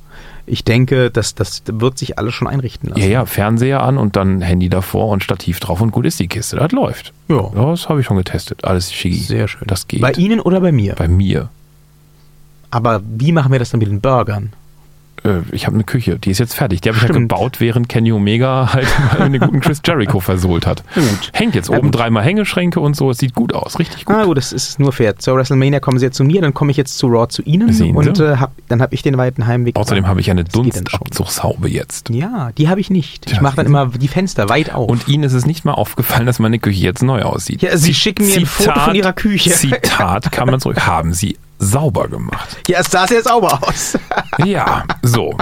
ich 0.45 0.63
denke, 0.63 1.09
das, 1.09 1.35
das 1.35 1.63
wird 1.65 1.97
sich 1.97 2.17
alles 2.17 2.33
schon 2.33 2.47
einrichten 2.47 2.89
lassen. 2.89 3.01
Ja, 3.01 3.07
ja, 3.07 3.25
Fernseher 3.25 3.81
an 3.81 3.97
und 3.97 4.15
dann 4.15 4.41
Handy 4.41 4.69
davor 4.69 5.09
und 5.09 5.23
Stativ 5.23 5.59
drauf 5.59 5.79
und 5.81 5.91
gut 5.91 6.05
ist 6.05 6.19
die 6.19 6.27
Kiste. 6.27 6.57
Das 6.57 6.71
läuft. 6.71 7.13
Ja. 7.29 7.49
Das 7.53 7.87
habe 7.87 8.01
ich 8.01 8.05
schon 8.05 8.17
getestet. 8.17 8.63
Alles 8.65 8.93
schicki. 8.93 9.17
Sehr 9.17 9.47
schön. 9.47 9.67
Das 9.67 9.87
geht. 9.87 10.01
Bei 10.01 10.11
Ihnen 10.11 10.39
oder 10.39 10.59
bei 10.59 10.71
mir? 10.71 10.95
Bei 10.95 11.07
mir. 11.07 11.49
Aber 12.71 13.01
wie 13.05 13.31
machen 13.31 13.51
wir 13.51 13.59
das 13.59 13.69
dann 13.69 13.79
mit 13.79 13.87
den 13.87 14.01
Burgern? 14.01 14.51
Äh, 15.23 15.39
ich 15.51 15.65
habe 15.65 15.75
eine 15.75 15.83
Küche, 15.83 16.19
die 16.19 16.31
ist 16.31 16.39
jetzt 16.39 16.53
fertig. 16.53 16.81
Die 16.81 16.89
habe 16.89 16.97
ich 16.97 17.03
ja 17.03 17.09
Stimmt. 17.09 17.29
gebaut, 17.29 17.59
während 17.59 17.89
Kenny 17.89 18.11
Omega 18.11 18.69
halt 18.73 18.87
den 19.19 19.39
guten 19.39 19.59
Chris 19.61 19.81
Jericho 19.85 20.19
versohlt 20.19 20.65
hat. 20.67 20.83
Gut. 20.95 21.29
Hängt 21.33 21.55
jetzt 21.55 21.69
Ja, 21.69 21.77
oben 21.77 21.91
gut. 21.91 21.99
dreimal 21.99 22.23
Hängeschränke 22.23 22.79
und 22.79 22.95
so. 22.95 23.09
Es 23.11 23.17
sieht 23.17 23.33
gut 23.33 23.53
aus, 23.53 23.79
richtig 23.79 24.05
gut. 24.05 24.15
Ah 24.15 24.25
gut, 24.25 24.37
das 24.37 24.51
ist 24.51 24.79
nur 24.79 24.91
fair. 24.91 25.17
Zur 25.17 25.35
WrestleMania 25.37 25.79
kommen 25.79 25.99
Sie 25.99 26.05
jetzt 26.05 26.17
zu 26.17 26.23
mir, 26.23 26.41
dann 26.41 26.53
komme 26.53 26.71
ich 26.71 26.77
jetzt 26.77 26.97
zu 26.97 27.07
Raw 27.07 27.27
zu 27.27 27.41
Ihnen 27.43 27.71
Sehen 27.73 27.87
Sie? 28.01 28.09
und 28.09 28.19
äh, 28.19 28.37
hab, 28.37 28.51
dann 28.67 28.81
habe 28.81 28.93
ich 28.93 29.01
den 29.01 29.17
weiten 29.17 29.47
Heimweg. 29.47 29.75
Außerdem 29.75 30.07
habe 30.07 30.19
ich 30.21 30.29
eine. 30.29 30.43
Dunstabzugshaube 30.43 31.69
jetzt. 31.69 32.09
Ja, 32.09 32.51
die 32.57 32.67
habe 32.69 32.79
ich 32.79 32.89
nicht. 32.89 33.25
Ich 33.27 33.37
Ja, 33.37 33.41
mache 33.41 33.55
dann 33.57 33.65
immer 33.65 33.87
die 33.87 34.07
Fenster 34.07 34.49
weit 34.49 34.73
auf. 34.73 34.89
Und 34.89 35.07
Ihnen 35.07 35.23
ist 35.23 35.33
es 35.33 35.45
nicht 35.45 35.65
mal 35.65 35.73
aufgefallen, 35.73 36.25
dass 36.25 36.39
meine 36.39 36.59
Küche 36.59 36.81
jetzt 36.81 37.01
neu 37.03 37.21
aussieht. 37.23 37.61
Ja, 37.61 37.75
Sie 37.77 37.93
schicken 37.93 38.25
mir 38.27 38.37
ein 38.37 38.45
Foto 38.45 38.79
von 38.79 38.95
Ihrer 38.95 39.13
Küche. 39.13 39.51
Zitat 39.51 40.31
kann 40.31 40.47
man 40.49 40.59
zurück. 40.59 40.85
Haben 40.85 41.13
Sie 41.13 41.37
sauber 41.59 42.07
gemacht. 42.07 42.57
ja, 42.67 42.79
es 42.79 42.87
sah 42.91 43.07
sehr 43.07 43.21
sauber 43.23 43.59
aus. 43.61 43.97
Ja, 44.45 44.83
so. 45.03 45.37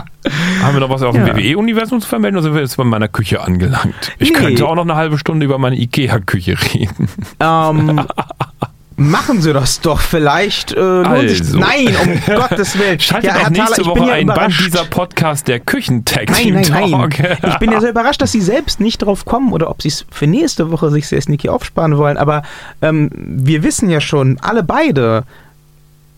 Haben 0.62 0.74
wir 0.76 0.82
noch 0.82 0.90
was 0.90 1.02
auf 1.02 1.16
dem 1.16 1.26
Ja. 1.26 1.34
WWE-Universum 1.36 2.02
zu 2.02 2.08
vermelden 2.10 2.36
oder 2.38 2.44
sind 2.44 2.54
wir 2.56 2.62
jetzt 2.62 2.76
bei 2.76 2.84
meiner 2.84 3.08
Küche 3.08 3.40
angelangt? 3.42 4.12
Ich 4.20 4.32
Nee. 4.32 4.38
könnte 4.38 4.68
auch 4.68 4.76
noch 4.76 4.84
eine 4.84 4.96
halbe 4.96 5.18
Stunde 5.18 5.46
über 5.46 5.58
meine 5.58 5.78
Ikea-Küche 5.78 6.58
reden. 6.74 7.08
ähm, 7.40 8.06
machen 8.98 9.42
Sie 9.42 9.54
das 9.54 9.80
doch 9.80 10.00
vielleicht. 10.02 10.74
Äh, 10.74 10.80
Also. 10.80 11.58
Nein, 11.58 11.96
um 12.04 12.20
Gottes 12.36 12.78
Willen. 12.78 13.00
Schaltet 13.00 13.32
ja, 13.32 13.38
Herr 13.38 13.50
nächste 13.50 13.82
Thaler, 13.84 13.88
Woche 13.96 14.08
ja 14.10 14.14
ein, 14.16 14.24
überrascht. 14.24 14.66
dieser 14.68 14.84
Podcast 14.84 15.48
der 15.48 15.62
Küchentag 15.62 16.30
Nein, 16.30 16.62
nein, 16.70 16.92
nein. 16.92 17.38
Ich 17.48 17.58
bin 17.60 17.72
ja 17.72 17.80
so 17.80 17.88
überrascht, 17.88 18.22
dass 18.22 18.34
Sie 18.34 18.42
selbst 18.42 18.82
nicht 18.82 18.98
drauf 19.00 19.24
kommen 19.26 19.54
oder 19.54 19.70
ob 19.70 19.82
Sie 19.82 19.88
es 19.88 20.06
für 20.12 20.28
nächste 20.28 20.70
Woche 20.72 20.92
sich 20.92 21.08
sehr 21.08 21.22
sneaky 21.22 21.48
aufsparen 21.50 21.98
wollen. 21.98 22.18
Aber 22.18 22.44
ähm, 22.82 23.10
wir 23.16 23.64
wissen 23.64 23.90
ja 23.90 24.02
schon, 24.02 24.38
alle 24.42 24.64
beide, 24.64 25.24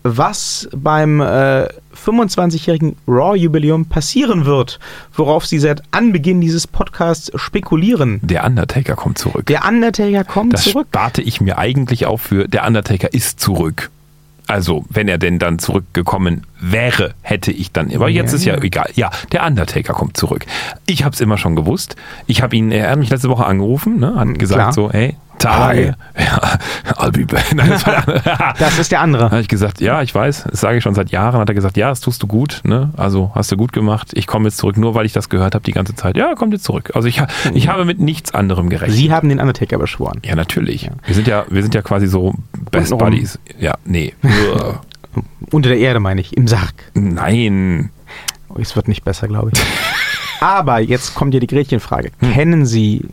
was 0.04 0.68
beim 0.76 1.20
äh, 1.20 1.66
25-jährigen 1.96 2.96
Raw-Jubiläum 3.08 3.86
passieren 3.86 4.44
wird, 4.44 4.78
worauf 5.14 5.46
Sie 5.46 5.58
seit 5.58 5.82
Anbeginn 5.90 6.40
dieses 6.40 6.66
Podcasts 6.66 7.32
spekulieren. 7.34 8.20
Der 8.22 8.44
Undertaker 8.44 8.94
kommt 8.94 9.18
zurück. 9.18 9.46
Der 9.46 9.66
Undertaker 9.66 10.24
kommt 10.24 10.52
das 10.52 10.64
zurück. 10.64 10.86
sparte 10.90 11.22
ich 11.22 11.40
mir 11.40 11.58
eigentlich 11.58 12.06
auf 12.06 12.20
für 12.20 12.46
Der 12.46 12.66
Undertaker 12.66 13.12
ist 13.12 13.40
zurück. 13.40 13.90
Also, 14.46 14.84
wenn 14.90 15.08
er 15.08 15.16
denn 15.16 15.38
dann 15.38 15.58
zurückgekommen 15.58 16.42
wäre, 16.60 17.14
hätte 17.22 17.50
ich 17.50 17.72
dann. 17.72 17.90
Aber 17.94 18.10
Ja, 18.10 18.22
jetzt 18.22 18.34
ist 18.34 18.44
ja, 18.44 18.54
ja. 18.56 18.62
egal. 18.62 18.90
Ja, 18.94 19.10
der 19.32 19.46
Undertaker 19.46 19.94
kommt 19.94 20.18
zurück. 20.18 20.44
Ich 20.84 21.02
habe 21.02 21.14
es 21.14 21.20
immer 21.22 21.38
schon 21.38 21.56
gewusst. 21.56 21.96
Ich 22.26 22.42
habe 22.42 22.54
ihn, 22.54 22.70
er 22.70 22.90
hat 22.90 22.98
mich 22.98 23.08
letzte 23.08 23.30
Woche 23.30 23.46
angerufen, 23.46 24.00
ne, 24.00 24.14
hat 24.16 24.38
gesagt 24.38 24.60
klar. 24.60 24.72
so, 24.74 24.92
hey, 24.92 25.16
Tage. 25.38 25.96
Ja, 26.18 26.58
I'll 26.96 27.10
be 27.12 27.26
back. 27.26 27.54
Nein, 27.54 27.70
das 28.58 28.78
ist 28.78 28.92
der 28.92 29.00
andere. 29.00 29.24
habe 29.24 29.40
ich 29.40 29.48
gesagt, 29.48 29.80
ja, 29.80 30.00
ich 30.02 30.14
weiß, 30.14 30.44
das 30.50 30.60
sage 30.60 30.78
ich 30.78 30.82
schon 30.82 30.94
seit 30.94 31.10
Jahren. 31.10 31.40
Hat 31.40 31.48
er 31.48 31.54
gesagt, 31.54 31.76
ja, 31.76 31.88
das 31.90 32.00
tust 32.00 32.22
du 32.22 32.26
gut, 32.26 32.60
ne? 32.64 32.90
Also 32.96 33.30
hast 33.34 33.50
du 33.52 33.56
gut 33.56 33.72
gemacht. 33.72 34.10
Ich 34.14 34.26
komme 34.26 34.46
jetzt 34.48 34.56
zurück, 34.58 34.76
nur 34.76 34.94
weil 34.94 35.06
ich 35.06 35.12
das 35.12 35.28
gehört 35.28 35.54
habe 35.54 35.64
die 35.64 35.72
ganze 35.72 35.94
Zeit. 35.94 36.16
Ja, 36.16 36.34
kommt 36.34 36.52
jetzt 36.52 36.64
zurück. 36.64 36.92
Also 36.94 37.08
ich, 37.08 37.20
ha- 37.20 37.26
ich 37.52 37.68
habe 37.68 37.84
mit 37.84 38.00
nichts 38.00 38.32
anderem 38.34 38.70
gerechnet. 38.70 38.96
Sie 38.96 39.12
haben 39.12 39.28
den 39.28 39.40
Undertaker 39.40 39.78
beschworen. 39.78 40.20
ja, 40.24 40.34
natürlich. 40.34 40.90
Wir 41.04 41.14
sind 41.14 41.26
ja, 41.26 41.44
wir 41.48 41.62
sind 41.62 41.74
ja 41.74 41.82
quasi 41.82 42.06
so 42.06 42.34
Best 42.70 42.92
Untenrum. 42.92 43.12
Buddies. 43.14 43.38
Ja, 43.58 43.74
nee. 43.84 44.14
Unter 45.50 45.68
der 45.68 45.78
Erde 45.78 46.00
meine 46.00 46.20
ich, 46.20 46.36
im 46.36 46.48
Sarg. 46.48 46.74
Nein. 46.94 47.90
Oh, 48.48 48.56
es 48.60 48.74
wird 48.76 48.88
nicht 48.88 49.04
besser, 49.04 49.28
glaube 49.28 49.50
ich. 49.54 49.60
Aber 50.40 50.78
jetzt 50.80 51.14
kommt 51.14 51.34
ja 51.34 51.40
die 51.40 51.46
Gretchenfrage. 51.46 52.10
Hm. 52.18 52.32
Kennen 52.32 52.66
Sie 52.66 53.06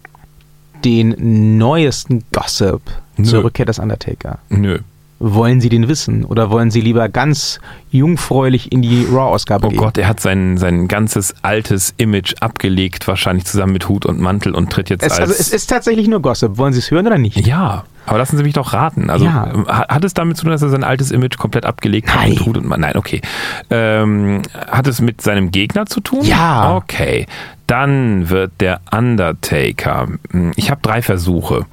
den 0.84 1.58
neuesten 1.58 2.24
Gossip 2.32 2.82
Nö. 3.17 3.24
zur 3.26 3.44
Rückkehr 3.44 3.65
des 3.65 3.80
Undertaker? 3.80 4.39
Nö. 4.50 4.80
Wollen 5.23 5.62
Sie 5.62 5.69
den 5.69 5.88
wissen 5.88 6.25
oder 6.25 6.49
wollen 6.49 6.71
Sie 6.71 6.81
lieber 6.81 7.07
ganz 7.07 7.60
jungfräulich 7.91 8.71
in 8.71 8.81
die 8.81 9.05
Raw-Ausgabe 9.05 9.67
Oh 9.67 9.69
gehen? 9.69 9.77
Gott, 9.77 9.97
er 9.99 10.07
hat 10.07 10.19
sein, 10.19 10.57
sein 10.57 10.88
ganzes 10.88 11.36
altes 11.43 11.93
Image 11.97 12.34
abgelegt, 12.39 13.07
wahrscheinlich 13.07 13.45
zusammen 13.45 13.73
mit 13.73 13.88
Hut 13.88 14.05
und 14.07 14.19
Mantel 14.19 14.55
und 14.55 14.71
tritt 14.71 14.89
jetzt 14.89 15.03
Es, 15.03 15.12
als. 15.12 15.19
also 15.21 15.34
es 15.34 15.49
ist 15.53 15.67
tatsächlich 15.69 16.07
nur 16.07 16.21
Gossip. 16.21 16.57
Wollen 16.57 16.73
Sie 16.73 16.79
es 16.79 16.89
hören 16.89 17.05
oder 17.05 17.19
nicht? 17.19 17.38
ja, 17.45 17.84
aber 18.07 18.17
lassen 18.17 18.36
Sie 18.36 18.41
mich 18.43 18.53
doch 18.53 18.73
raten. 18.73 19.12
Also 19.12 19.25
Ja. 19.25 19.51
ähm, 19.53 19.67
hat 19.67 19.89
hat 19.89 20.03
es 20.03 20.15
damit 20.15 20.38
zu 20.38 20.43
tun, 20.43 20.51
dass 20.51 20.63
er 20.63 20.69
sein 20.69 20.84
altes 20.84 21.12
Image 21.12 21.38
komplett 21.38 21.65
abgelegt 21.67 22.10
hat 22.12 22.21
Nein. 22.21 22.29
mit 22.31 22.45
Hut 22.45 22.57
und 22.57 22.65
Mantel? 22.65 22.81
Nein, 22.88 22.97
okay. 22.97 23.21
Ähm, 23.69 24.41
hat 24.71 24.88
es 24.88 25.01
mit 25.01 25.21
seinem 25.21 25.51
Gegner 25.51 25.86
zu 25.86 25.99
tun? 26.01 26.23
Ja. 26.23 26.75
Okay. 26.75 27.27
Dann 27.67 28.29
wird 28.29 28.53
der 28.60 28.81
Undertaker. 28.91 30.07
Hm, 30.31 30.51
Ich 30.55 30.71
habe 30.71 30.81
drei 30.81 31.03
Versuche. 31.03 31.67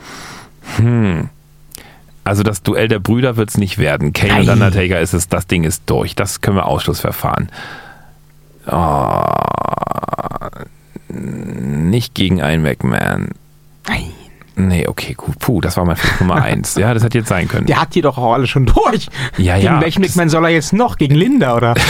Hm. 0.76 1.30
Also 2.28 2.42
das 2.42 2.62
Duell 2.62 2.88
der 2.88 2.98
Brüder 2.98 3.36
wird 3.36 3.48
es 3.50 3.56
nicht 3.58 3.78
werden. 3.78 4.12
Kane 4.12 4.40
und 4.40 4.46
Nein. 4.46 4.50
Undertaker 4.62 5.00
ist 5.00 5.14
es, 5.14 5.28
das 5.28 5.46
Ding 5.46 5.64
ist 5.64 5.82
durch. 5.86 6.14
Das 6.14 6.40
können 6.40 6.56
wir 6.56 6.66
Ausschlussverfahren. 6.66 7.48
Oh, 8.70 9.22
nicht 11.08 12.14
gegen 12.14 12.42
einen 12.42 12.62
McMahon. 12.62 13.30
Nein. 13.88 14.10
Nee, 14.56 14.88
okay, 14.88 15.14
gut. 15.14 15.38
Puh, 15.38 15.60
das 15.60 15.76
war 15.76 15.84
mein 15.84 15.96
Versuch 15.96 16.20
Nummer 16.20 16.34
eins. 16.42 16.74
Ja, 16.74 16.92
das 16.92 17.02
hätte 17.04 17.16
jetzt 17.18 17.28
sein 17.28 17.46
können. 17.48 17.66
Der 17.66 17.80
hat 17.80 17.94
die 17.94 18.00
doch 18.02 18.18
auch 18.18 18.34
alle 18.34 18.46
schon 18.46 18.66
durch. 18.66 19.08
Ja, 19.36 19.54
Gegen 19.54 19.66
ja, 19.66 19.80
welchen 19.80 20.02
das- 20.02 20.10
McMahon 20.16 20.28
soll 20.28 20.44
er 20.44 20.50
jetzt 20.50 20.72
noch? 20.72 20.96
Gegen 20.98 21.14
Linda 21.14 21.56
oder? 21.56 21.74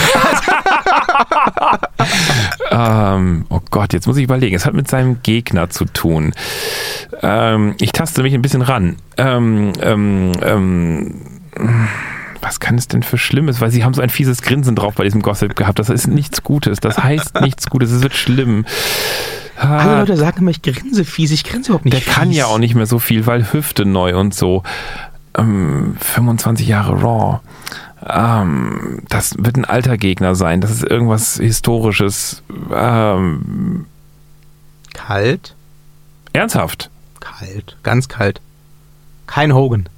Ähm, 2.71 3.45
Gott, 3.71 3.93
jetzt 3.93 4.07
muss 4.07 4.17
ich 4.17 4.23
überlegen. 4.23 4.55
Es 4.55 4.65
hat 4.65 4.73
mit 4.73 4.87
seinem 4.89 5.21
Gegner 5.23 5.69
zu 5.69 5.85
tun. 5.85 6.33
Ähm, 7.21 7.75
ich 7.79 7.91
taste 7.91 8.23
mich 8.23 8.33
ein 8.33 8.41
bisschen 8.41 8.61
ran. 8.61 8.95
Ähm, 9.17 9.73
ähm, 9.81 10.31
ähm, 10.41 11.15
was 12.41 12.59
kann 12.59 12.77
es 12.77 12.87
denn 12.87 13.03
für 13.03 13.17
Schlimmes? 13.17 13.61
Weil 13.61 13.69
sie 13.71 13.83
haben 13.83 13.93
so 13.93 14.01
ein 14.01 14.09
fieses 14.09 14.41
Grinsen 14.41 14.75
drauf 14.75 14.95
bei 14.95 15.03
diesem 15.03 15.21
Gossip 15.21 15.55
gehabt. 15.55 15.77
Das 15.79 15.89
ist 15.89 16.07
nichts 16.07 16.43
Gutes. 16.43 16.79
Das 16.79 16.97
heißt 16.97 17.35
nichts 17.41 17.69
Gutes. 17.69 17.91
Es 17.91 18.01
wird 18.01 18.15
schlimm. 18.15 18.65
Alle 19.57 19.81
Ah, 19.81 19.99
Leute 19.99 20.15
sagen 20.15 20.39
immer, 20.39 20.51
ich 20.51 20.61
grinse 20.61 21.03
fies. 21.03 21.31
Ich 21.31 21.43
grinse 21.43 21.69
überhaupt 21.71 21.85
nicht 21.85 21.93
der 21.93 22.01
fies. 22.01 22.13
kann 22.13 22.31
ja 22.31 22.45
auch 22.45 22.59
nicht 22.59 22.75
mehr 22.75 22.85
so 22.85 22.97
viel, 22.97 23.25
weil 23.27 23.51
Hüfte 23.51 23.85
neu 23.85 24.17
und 24.17 24.33
so. 24.33 24.63
Ähm, 25.37 25.97
25 25.99 26.67
Jahre 26.67 26.93
Raw. 27.01 27.39
Ähm, 28.05 29.01
das 29.09 29.35
wird 29.37 29.57
ein 29.57 29.65
alter 29.65 29.97
Gegner 29.97 30.35
sein. 30.35 30.61
Das 30.61 30.71
ist 30.71 30.83
irgendwas 30.83 31.35
Historisches. 31.37 32.41
Ähm, 32.73 33.85
Kalt. 34.93 35.55
ernsthaft. 36.33 36.89
Kalt. 37.19 37.77
Ganz 37.83 38.07
kalt. 38.07 38.39
Kein 39.27 39.53
Hogan. 39.53 39.89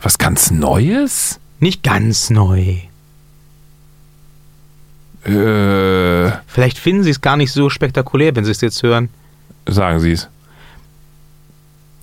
Was 0.00 0.18
ganz 0.18 0.50
Neues? 0.50 1.40
Nicht 1.60 1.82
ganz 1.82 2.30
neu. 2.30 2.76
Äh, 5.24 6.30
Vielleicht 6.46 6.78
finden 6.78 7.02
Sie 7.02 7.10
es 7.10 7.20
gar 7.20 7.36
nicht 7.36 7.52
so 7.52 7.70
spektakulär, 7.70 8.36
wenn 8.36 8.44
Sie 8.44 8.50
es 8.50 8.60
jetzt 8.60 8.82
hören. 8.82 9.08
sagen 9.66 9.98
Sie 10.00 10.12
es. 10.12 10.28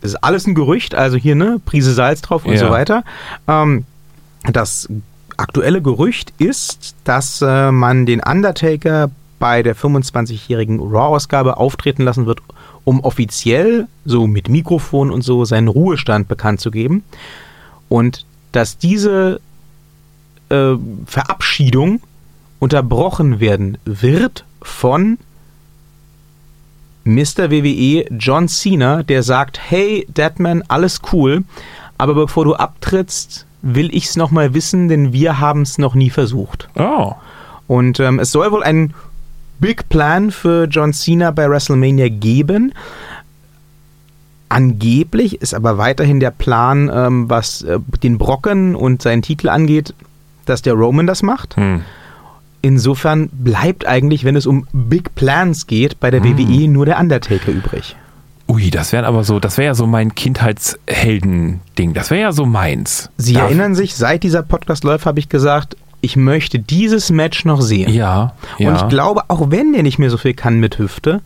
Es 0.01 0.11
ist 0.13 0.23
alles 0.23 0.47
ein 0.47 0.55
Gerücht, 0.55 0.95
also 0.95 1.15
hier, 1.17 1.35
ne, 1.35 1.61
Prise 1.63 1.93
Salz 1.93 2.21
drauf 2.21 2.43
und 2.45 2.53
Ja. 2.53 2.59
so 2.59 2.69
weiter. 2.71 3.03
Ähm, 3.47 3.85
das 4.51 4.89
aktuelle 5.41 5.81
Gerücht 5.81 6.33
ist, 6.37 6.95
dass 7.03 7.41
äh, 7.41 7.71
man 7.71 8.05
den 8.05 8.21
Undertaker 8.21 9.11
bei 9.39 9.63
der 9.63 9.75
25-jährigen 9.75 10.79
Raw-Ausgabe 10.79 11.57
auftreten 11.57 12.03
lassen 12.03 12.27
wird, 12.27 12.39
um 12.83 12.99
offiziell, 13.01 13.87
so 14.05 14.27
mit 14.27 14.49
Mikrofon 14.49 15.11
und 15.11 15.23
so, 15.23 15.45
seinen 15.45 15.67
Ruhestand 15.67 16.27
bekannt 16.27 16.61
zu 16.61 16.71
geben. 16.71 17.03
Und 17.89 18.25
dass 18.51 18.77
diese 18.77 19.41
äh, 20.49 20.75
Verabschiedung 21.05 22.01
unterbrochen 22.59 23.39
werden 23.39 23.77
wird 23.85 24.45
von 24.61 25.17
Mr. 27.03 27.49
WWE 27.49 28.05
John 28.11 28.47
Cena, 28.47 29.01
der 29.01 29.23
sagt, 29.23 29.59
hey 29.59 30.05
Deadman, 30.15 30.63
alles 30.67 31.01
cool, 31.11 31.43
aber 31.97 32.13
bevor 32.13 32.45
du 32.45 32.53
abtrittst, 32.53 33.47
will 33.61 33.89
ich's 33.93 34.15
noch 34.15 34.31
mal 34.31 34.53
wissen, 34.53 34.87
denn 34.87 35.13
wir 35.13 35.39
haben 35.39 35.61
es 35.61 35.77
noch 35.77 35.95
nie 35.95 36.09
versucht. 36.09 36.69
Oh. 36.75 37.13
Und 37.67 37.99
ähm, 37.99 38.19
es 38.19 38.31
soll 38.31 38.51
wohl 38.51 38.63
einen 38.63 38.93
Big 39.59 39.89
Plan 39.89 40.31
für 40.31 40.65
John 40.65 40.91
Cena 40.93 41.31
bei 41.31 41.49
WrestleMania 41.49 42.09
geben. 42.09 42.73
Angeblich 44.49 45.41
ist 45.41 45.53
aber 45.53 45.77
weiterhin 45.77 46.19
der 46.19 46.31
Plan, 46.31 46.91
ähm, 46.93 47.29
was 47.29 47.61
äh, 47.61 47.79
den 48.03 48.17
Brocken 48.17 48.75
und 48.75 49.01
seinen 49.01 49.21
Titel 49.21 49.47
angeht, 49.47 49.93
dass 50.45 50.61
der 50.61 50.73
Roman 50.73 51.07
das 51.07 51.23
macht. 51.23 51.55
Hm. 51.55 51.81
Insofern 52.63 53.29
bleibt 53.29 53.85
eigentlich, 53.87 54.23
wenn 54.23 54.35
es 54.35 54.45
um 54.45 54.67
Big 54.73 55.15
Plans 55.15 55.67
geht, 55.67 55.99
bei 55.99 56.11
der 56.11 56.23
WWE 56.23 56.67
nur 56.67 56.85
der 56.85 56.99
Undertaker 56.99 57.51
übrig. 57.51 57.95
Ui, 58.51 58.69
das 58.69 58.91
wäre 58.91 59.05
aber 59.05 59.23
so, 59.23 59.39
das 59.39 59.57
wäre 59.57 59.67
ja 59.67 59.73
so 59.75 59.87
mein 59.87 60.13
Kindheitshelden-Ding. 60.13 61.93
Das 61.93 62.11
wäre 62.11 62.21
ja 62.21 62.31
so 62.33 62.45
meins. 62.45 63.09
Sie 63.17 63.33
Darf- 63.33 63.43
erinnern 63.45 63.75
sich, 63.75 63.95
seit 63.95 64.23
dieser 64.23 64.43
Podcast 64.43 64.83
läuft, 64.83 65.05
habe 65.05 65.19
ich 65.19 65.29
gesagt, 65.29 65.77
ich 66.01 66.15
möchte 66.17 66.59
dieses 66.59 67.11
Match 67.11 67.45
noch 67.45 67.61
sehen. 67.61 67.91
Ja, 67.93 68.33
ja. 68.57 68.69
Und 68.69 68.75
ich 68.75 68.87
glaube, 68.89 69.21
auch 69.29 69.51
wenn 69.51 69.71
der 69.71 69.83
nicht 69.83 69.99
mehr 69.99 70.09
so 70.09 70.17
viel 70.17 70.33
kann 70.33 70.59
mit 70.59 70.79
Hüfte, 70.79 71.21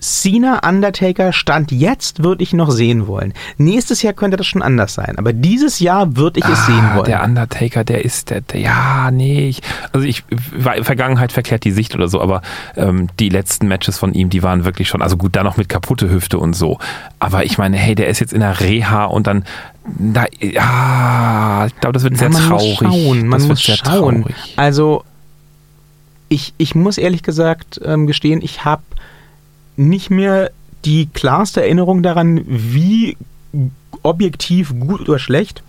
Cena 0.00 0.60
Undertaker 0.68 1.32
Stand 1.32 1.72
jetzt 1.72 2.22
würde 2.22 2.42
ich 2.44 2.52
noch 2.52 2.70
sehen 2.70 3.06
wollen. 3.08 3.34
Nächstes 3.56 4.02
Jahr 4.02 4.12
könnte 4.12 4.36
das 4.36 4.46
schon 4.46 4.62
anders 4.62 4.94
sein, 4.94 5.18
aber 5.18 5.32
dieses 5.32 5.80
Jahr 5.80 6.16
würde 6.16 6.38
ich 6.38 6.46
es 6.46 6.66
sehen 6.66 6.78
Ah, 6.84 6.96
wollen. 6.96 7.06
Der 7.06 7.24
Undertaker, 7.24 7.82
der 7.82 8.04
ist 8.04 8.30
der, 8.30 8.42
der 8.42 8.60
ja, 8.60 9.10
nee, 9.10 9.48
ich, 9.48 9.60
also 9.92 10.06
ich, 10.06 10.22
Vergangenheit 10.82 11.32
verklärt 11.32 11.64
die 11.64 11.72
Sicht 11.72 11.94
oder 11.96 12.06
so, 12.08 12.20
aber 12.20 12.42
ähm, 12.76 13.08
die 13.18 13.28
letzten 13.28 13.66
Matches 13.66 13.98
von 13.98 14.14
ihm, 14.14 14.30
die 14.30 14.42
waren 14.44 14.64
wirklich 14.64 14.88
schon, 14.88 15.02
also 15.02 15.16
gut, 15.16 15.34
da 15.34 15.42
noch 15.42 15.56
mit 15.56 15.68
kaputte 15.68 16.08
Hüfte 16.08 16.38
und 16.38 16.54
so, 16.54 16.78
aber 17.18 17.44
ich 17.44 17.58
meine, 17.58 17.76
hey, 17.76 17.94
der 17.96 18.08
ist 18.08 18.20
jetzt 18.20 18.32
in 18.32 18.40
der 18.40 18.60
Reha 18.60 19.06
und 19.06 19.26
dann, 19.26 19.44
da, 19.84 20.26
ja, 20.40 21.64
ich 21.66 21.74
glaube, 21.80 21.94
das 21.94 22.04
wird 22.04 22.16
sehr 22.18 22.30
man 22.30 22.40
traurig. 22.42 22.80
muss 22.80 22.94
schauen, 22.94 23.28
man 23.28 23.40
das 23.40 23.48
muss 23.48 23.66
wird 23.68 23.80
sehr 23.80 23.92
schauen. 23.92 24.22
traurig. 24.22 24.36
Also 24.56 25.02
ich, 26.28 26.52
ich 26.58 26.74
muss 26.74 26.98
ehrlich 26.98 27.22
gesagt 27.22 27.80
ähm, 27.84 28.06
gestehen, 28.06 28.40
ich 28.42 28.64
habe 28.64 28.82
nicht 29.78 30.10
mehr 30.10 30.50
die 30.84 31.06
klarste 31.06 31.62
Erinnerung 31.62 32.02
daran, 32.02 32.40
wie 32.46 33.16
objektiv 34.02 34.74
gut 34.78 35.08
oder 35.08 35.18
schlecht 35.18 35.62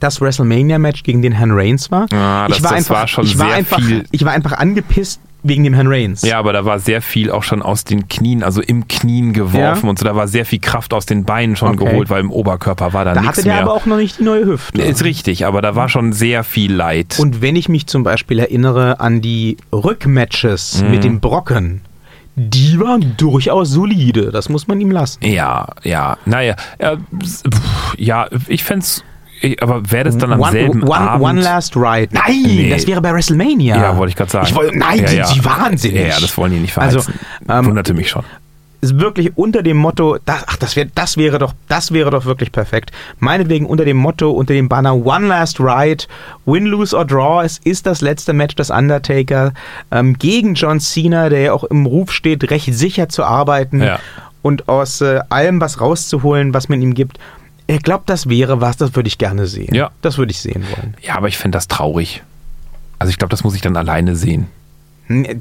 das 0.00 0.20
WrestleMania-Match 0.20 1.02
gegen 1.02 1.22
den 1.22 1.32
Herrn 1.32 1.50
Reigns 1.52 1.90
war. 1.90 2.06
Ah, 2.12 2.46
das- 2.46 2.58
ich 2.58 2.62
war 2.62 2.70
das 2.70 2.78
einfach, 2.78 2.94
war 2.94 3.08
schon 3.08 3.24
ich 3.24 3.38
war 3.38 3.46
sehr 3.48 3.56
einfach, 3.56 3.80
viel- 3.80 4.04
Ich 4.12 4.24
war 4.24 4.32
einfach 4.32 4.52
angepisst 4.52 5.20
wegen 5.42 5.64
dem 5.64 5.74
Herrn 5.74 5.86
Reigns. 5.88 6.22
Ja, 6.22 6.38
aber 6.38 6.52
da 6.52 6.64
war 6.64 6.78
sehr 6.78 7.00
viel 7.02 7.30
auch 7.32 7.42
schon 7.42 7.62
aus 7.62 7.82
den 7.84 8.06
Knien, 8.08 8.42
also 8.44 8.60
im 8.60 8.86
Knien 8.86 9.32
geworfen 9.32 9.84
Ja? 9.84 9.90
und 9.90 9.98
so. 9.98 10.04
Da 10.04 10.14
war 10.14 10.28
sehr 10.28 10.44
viel 10.44 10.58
Kraft 10.60 10.92
aus 10.94 11.06
den 11.06 11.24
Beinen 11.24 11.56
schon 11.56 11.70
Okay. 11.80 11.84
geholt, 11.86 12.10
weil 12.10 12.20
im 12.20 12.30
Oberkörper 12.30 12.92
war 12.92 13.04
da, 13.04 13.14
da 13.14 13.20
nichts 13.22 13.38
hatte 13.38 13.44
der 13.44 13.54
mehr. 13.54 13.62
aber 13.62 13.72
auch 13.72 13.86
noch 13.86 13.96
nicht 13.96 14.18
die 14.20 14.24
neue 14.24 14.44
Hüfte. 14.46 14.80
ist 14.82 15.02
richtig, 15.04 15.46
aber 15.46 15.62
da 15.62 15.74
war 15.74 15.88
schon 15.88 16.12
sehr 16.12 16.44
viel 16.44 16.72
Leid. 16.72 17.16
Und 17.18 17.40
wenn 17.40 17.56
ich 17.56 17.68
mich 17.68 17.86
zum 17.88 18.02
Beispiel 18.04 18.38
erinnere 18.40 19.00
an 19.00 19.20
die 19.20 19.56
Rückmatches 19.72 20.82
Mhm. 20.82 20.90
mit 20.90 21.04
dem 21.04 21.20
Brocken, 21.20 21.80
die 22.38 22.78
waren 22.80 23.14
durchaus 23.16 23.70
solide. 23.70 24.30
Das 24.30 24.48
muss 24.48 24.66
man 24.68 24.80
ihm 24.80 24.90
lassen. 24.90 25.24
Ja, 25.24 25.66
ja. 25.82 26.16
Naja, 26.24 26.54
äh, 26.78 26.96
pff, 27.22 27.42
ja, 27.98 28.28
ich 28.46 28.64
fände 28.64 28.86
aber 29.60 29.88
wäre 29.90 30.04
das 30.04 30.18
dann 30.18 30.32
am 30.32 30.40
one, 30.40 30.50
selben 30.50 30.82
one, 30.82 30.96
Abend? 30.98 31.24
one 31.24 31.40
Last 31.42 31.76
Ride. 31.76 32.08
Nein, 32.12 32.42
Nee. 32.44 32.70
das 32.70 32.86
wäre 32.88 33.00
bei 33.00 33.12
WrestleMania. 33.12 33.76
ja, 33.76 33.96
wollte 33.96 34.10
ich 34.10 34.16
gerade 34.16 34.30
sagen. 34.30 34.46
Ich 34.48 34.54
wollte, 34.56 34.76
nein, 34.76 34.98
ja, 35.00 35.06
sind 35.08 35.18
ja. 35.18 35.26
Sie 35.26 35.44
wahnsinnig. 35.44 36.00
Ja, 36.00 36.08
ja, 36.08 36.20
das 36.20 36.36
wollen 36.36 36.52
die 36.52 36.58
nicht 36.58 36.76
Also, 36.76 37.00
verheizen. 37.02 37.20
ähm, 37.48 37.66
Wunderte 37.66 37.94
mich 37.94 38.08
schon. 38.10 38.24
Ist 38.80 39.00
wirklich 39.00 39.36
unter 39.36 39.62
dem 39.62 39.76
Motto, 39.76 40.18
das, 40.24 40.44
ach, 40.46 40.56
das, 40.56 40.76
wär, 40.76 40.84
das 40.94 41.16
wäre 41.16 41.38
doch, 41.38 41.52
das 41.66 41.90
wäre 41.92 42.10
doch 42.10 42.24
wirklich 42.26 42.52
perfekt. 42.52 42.92
Meinetwegen 43.18 43.66
unter 43.66 43.84
dem 43.84 43.96
Motto, 43.96 44.30
unter 44.30 44.54
dem 44.54 44.68
Banner 44.68 44.94
One 44.94 45.26
Last 45.26 45.58
Ride, 45.58 46.04
Win, 46.46 46.66
Lose 46.66 46.96
or 46.96 47.04
Draw, 47.04 47.44
es 47.44 47.58
ist 47.58 47.86
das 47.86 48.00
letzte 48.00 48.32
Match 48.32 48.54
des 48.54 48.70
Undertaker 48.70 49.52
ähm, 49.90 50.14
gegen 50.18 50.54
John 50.54 50.78
Cena, 50.80 51.28
der 51.28 51.40
ja 51.40 51.52
auch 51.52 51.64
im 51.64 51.86
Ruf 51.86 52.12
steht, 52.12 52.48
recht 52.50 52.72
sicher 52.72 53.08
zu 53.08 53.24
arbeiten 53.24 53.82
Ja. 53.82 53.98
und 54.42 54.68
aus 54.68 55.00
äh, 55.00 55.20
allem 55.28 55.60
was 55.60 55.80
rauszuholen, 55.80 56.54
was 56.54 56.68
man 56.68 56.80
ihm 56.80 56.94
gibt. 56.94 57.18
Ich 57.66 57.82
glaube, 57.82 58.04
das 58.06 58.28
wäre 58.28 58.60
was, 58.60 58.76
das 58.76 58.94
würde 58.94 59.08
ich 59.08 59.18
gerne 59.18 59.46
sehen. 59.46 59.74
Ja. 59.74 59.90
Das 60.02 60.18
würde 60.18 60.30
ich 60.30 60.40
sehen 60.40 60.64
wollen. 60.76 60.94
Ja, 61.02 61.16
aber 61.16 61.26
ich 61.28 61.36
fände 61.36 61.56
das 61.56 61.68
traurig. 61.68 62.22
Also 63.00 63.10
ich 63.10 63.18
glaube, 63.18 63.30
das 63.30 63.44
muss 63.44 63.54
ich 63.54 63.60
dann 63.60 63.76
alleine 63.76 64.16
sehen. 64.16 64.46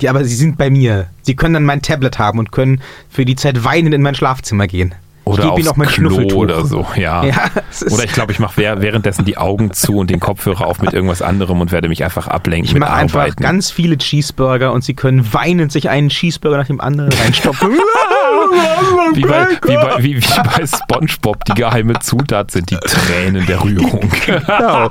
Ja, 0.01 0.11
aber 0.11 0.23
sie 0.23 0.35
sind 0.35 0.57
bei 0.57 0.69
mir. 0.69 1.07
Sie 1.21 1.35
können 1.35 1.53
dann 1.53 1.65
mein 1.65 1.81
Tablet 1.81 2.19
haben 2.19 2.39
und 2.39 2.51
können 2.51 2.81
für 3.09 3.25
die 3.25 3.35
Zeit 3.35 3.63
weinend 3.63 3.93
in 3.93 4.01
mein 4.01 4.15
Schlafzimmer 4.15 4.67
gehen. 4.67 4.95
Oder 5.27 5.55
ich 5.57 5.69
aufs 5.69 5.93
Klo 5.93 6.21
oder 6.35 6.65
so, 6.65 6.87
ja. 6.95 7.23
Ja, 7.25 7.51
oder 7.89 8.05
ich 8.05 8.13
glaube, 8.13 8.31
ich 8.31 8.39
mache 8.39 8.61
währenddessen 8.61 9.25
die 9.25 9.37
Augen 9.37 9.73
zu 9.73 9.97
und 9.97 10.09
den 10.09 10.21
Kopfhörer 10.21 10.65
auf 10.65 10.81
mit 10.81 10.93
irgendwas 10.93 11.21
anderem 11.21 11.59
und 11.59 11.73
werde 11.73 11.89
mich 11.89 12.03
einfach 12.03 12.27
ablenken 12.27 12.71
Ich 12.71 12.79
mache 12.79 12.93
einfach 12.93 13.35
ganz 13.35 13.69
viele 13.69 13.97
Cheeseburger 13.97 14.71
und 14.71 14.85
sie 14.85 14.93
können 14.93 15.33
weinend 15.33 15.73
sich 15.73 15.89
einen 15.89 16.09
Cheeseburger 16.09 16.57
nach 16.57 16.67
dem 16.67 16.79
anderen 16.79 17.11
reinstopfen. 17.11 17.71
wie, 19.13 19.21
bei, 19.21 19.47
wie, 19.63 19.75
bei, 19.75 20.03
wie, 20.03 20.17
wie 20.17 20.41
bei 20.43 20.65
SpongeBob 20.65 21.43
die 21.45 21.53
geheime 21.53 21.99
Zutat 21.99 22.51
sind 22.51 22.69
die 22.69 22.77
Tränen 22.77 23.45
der 23.45 23.63
Rührung. 23.63 24.09
genau. 24.25 24.89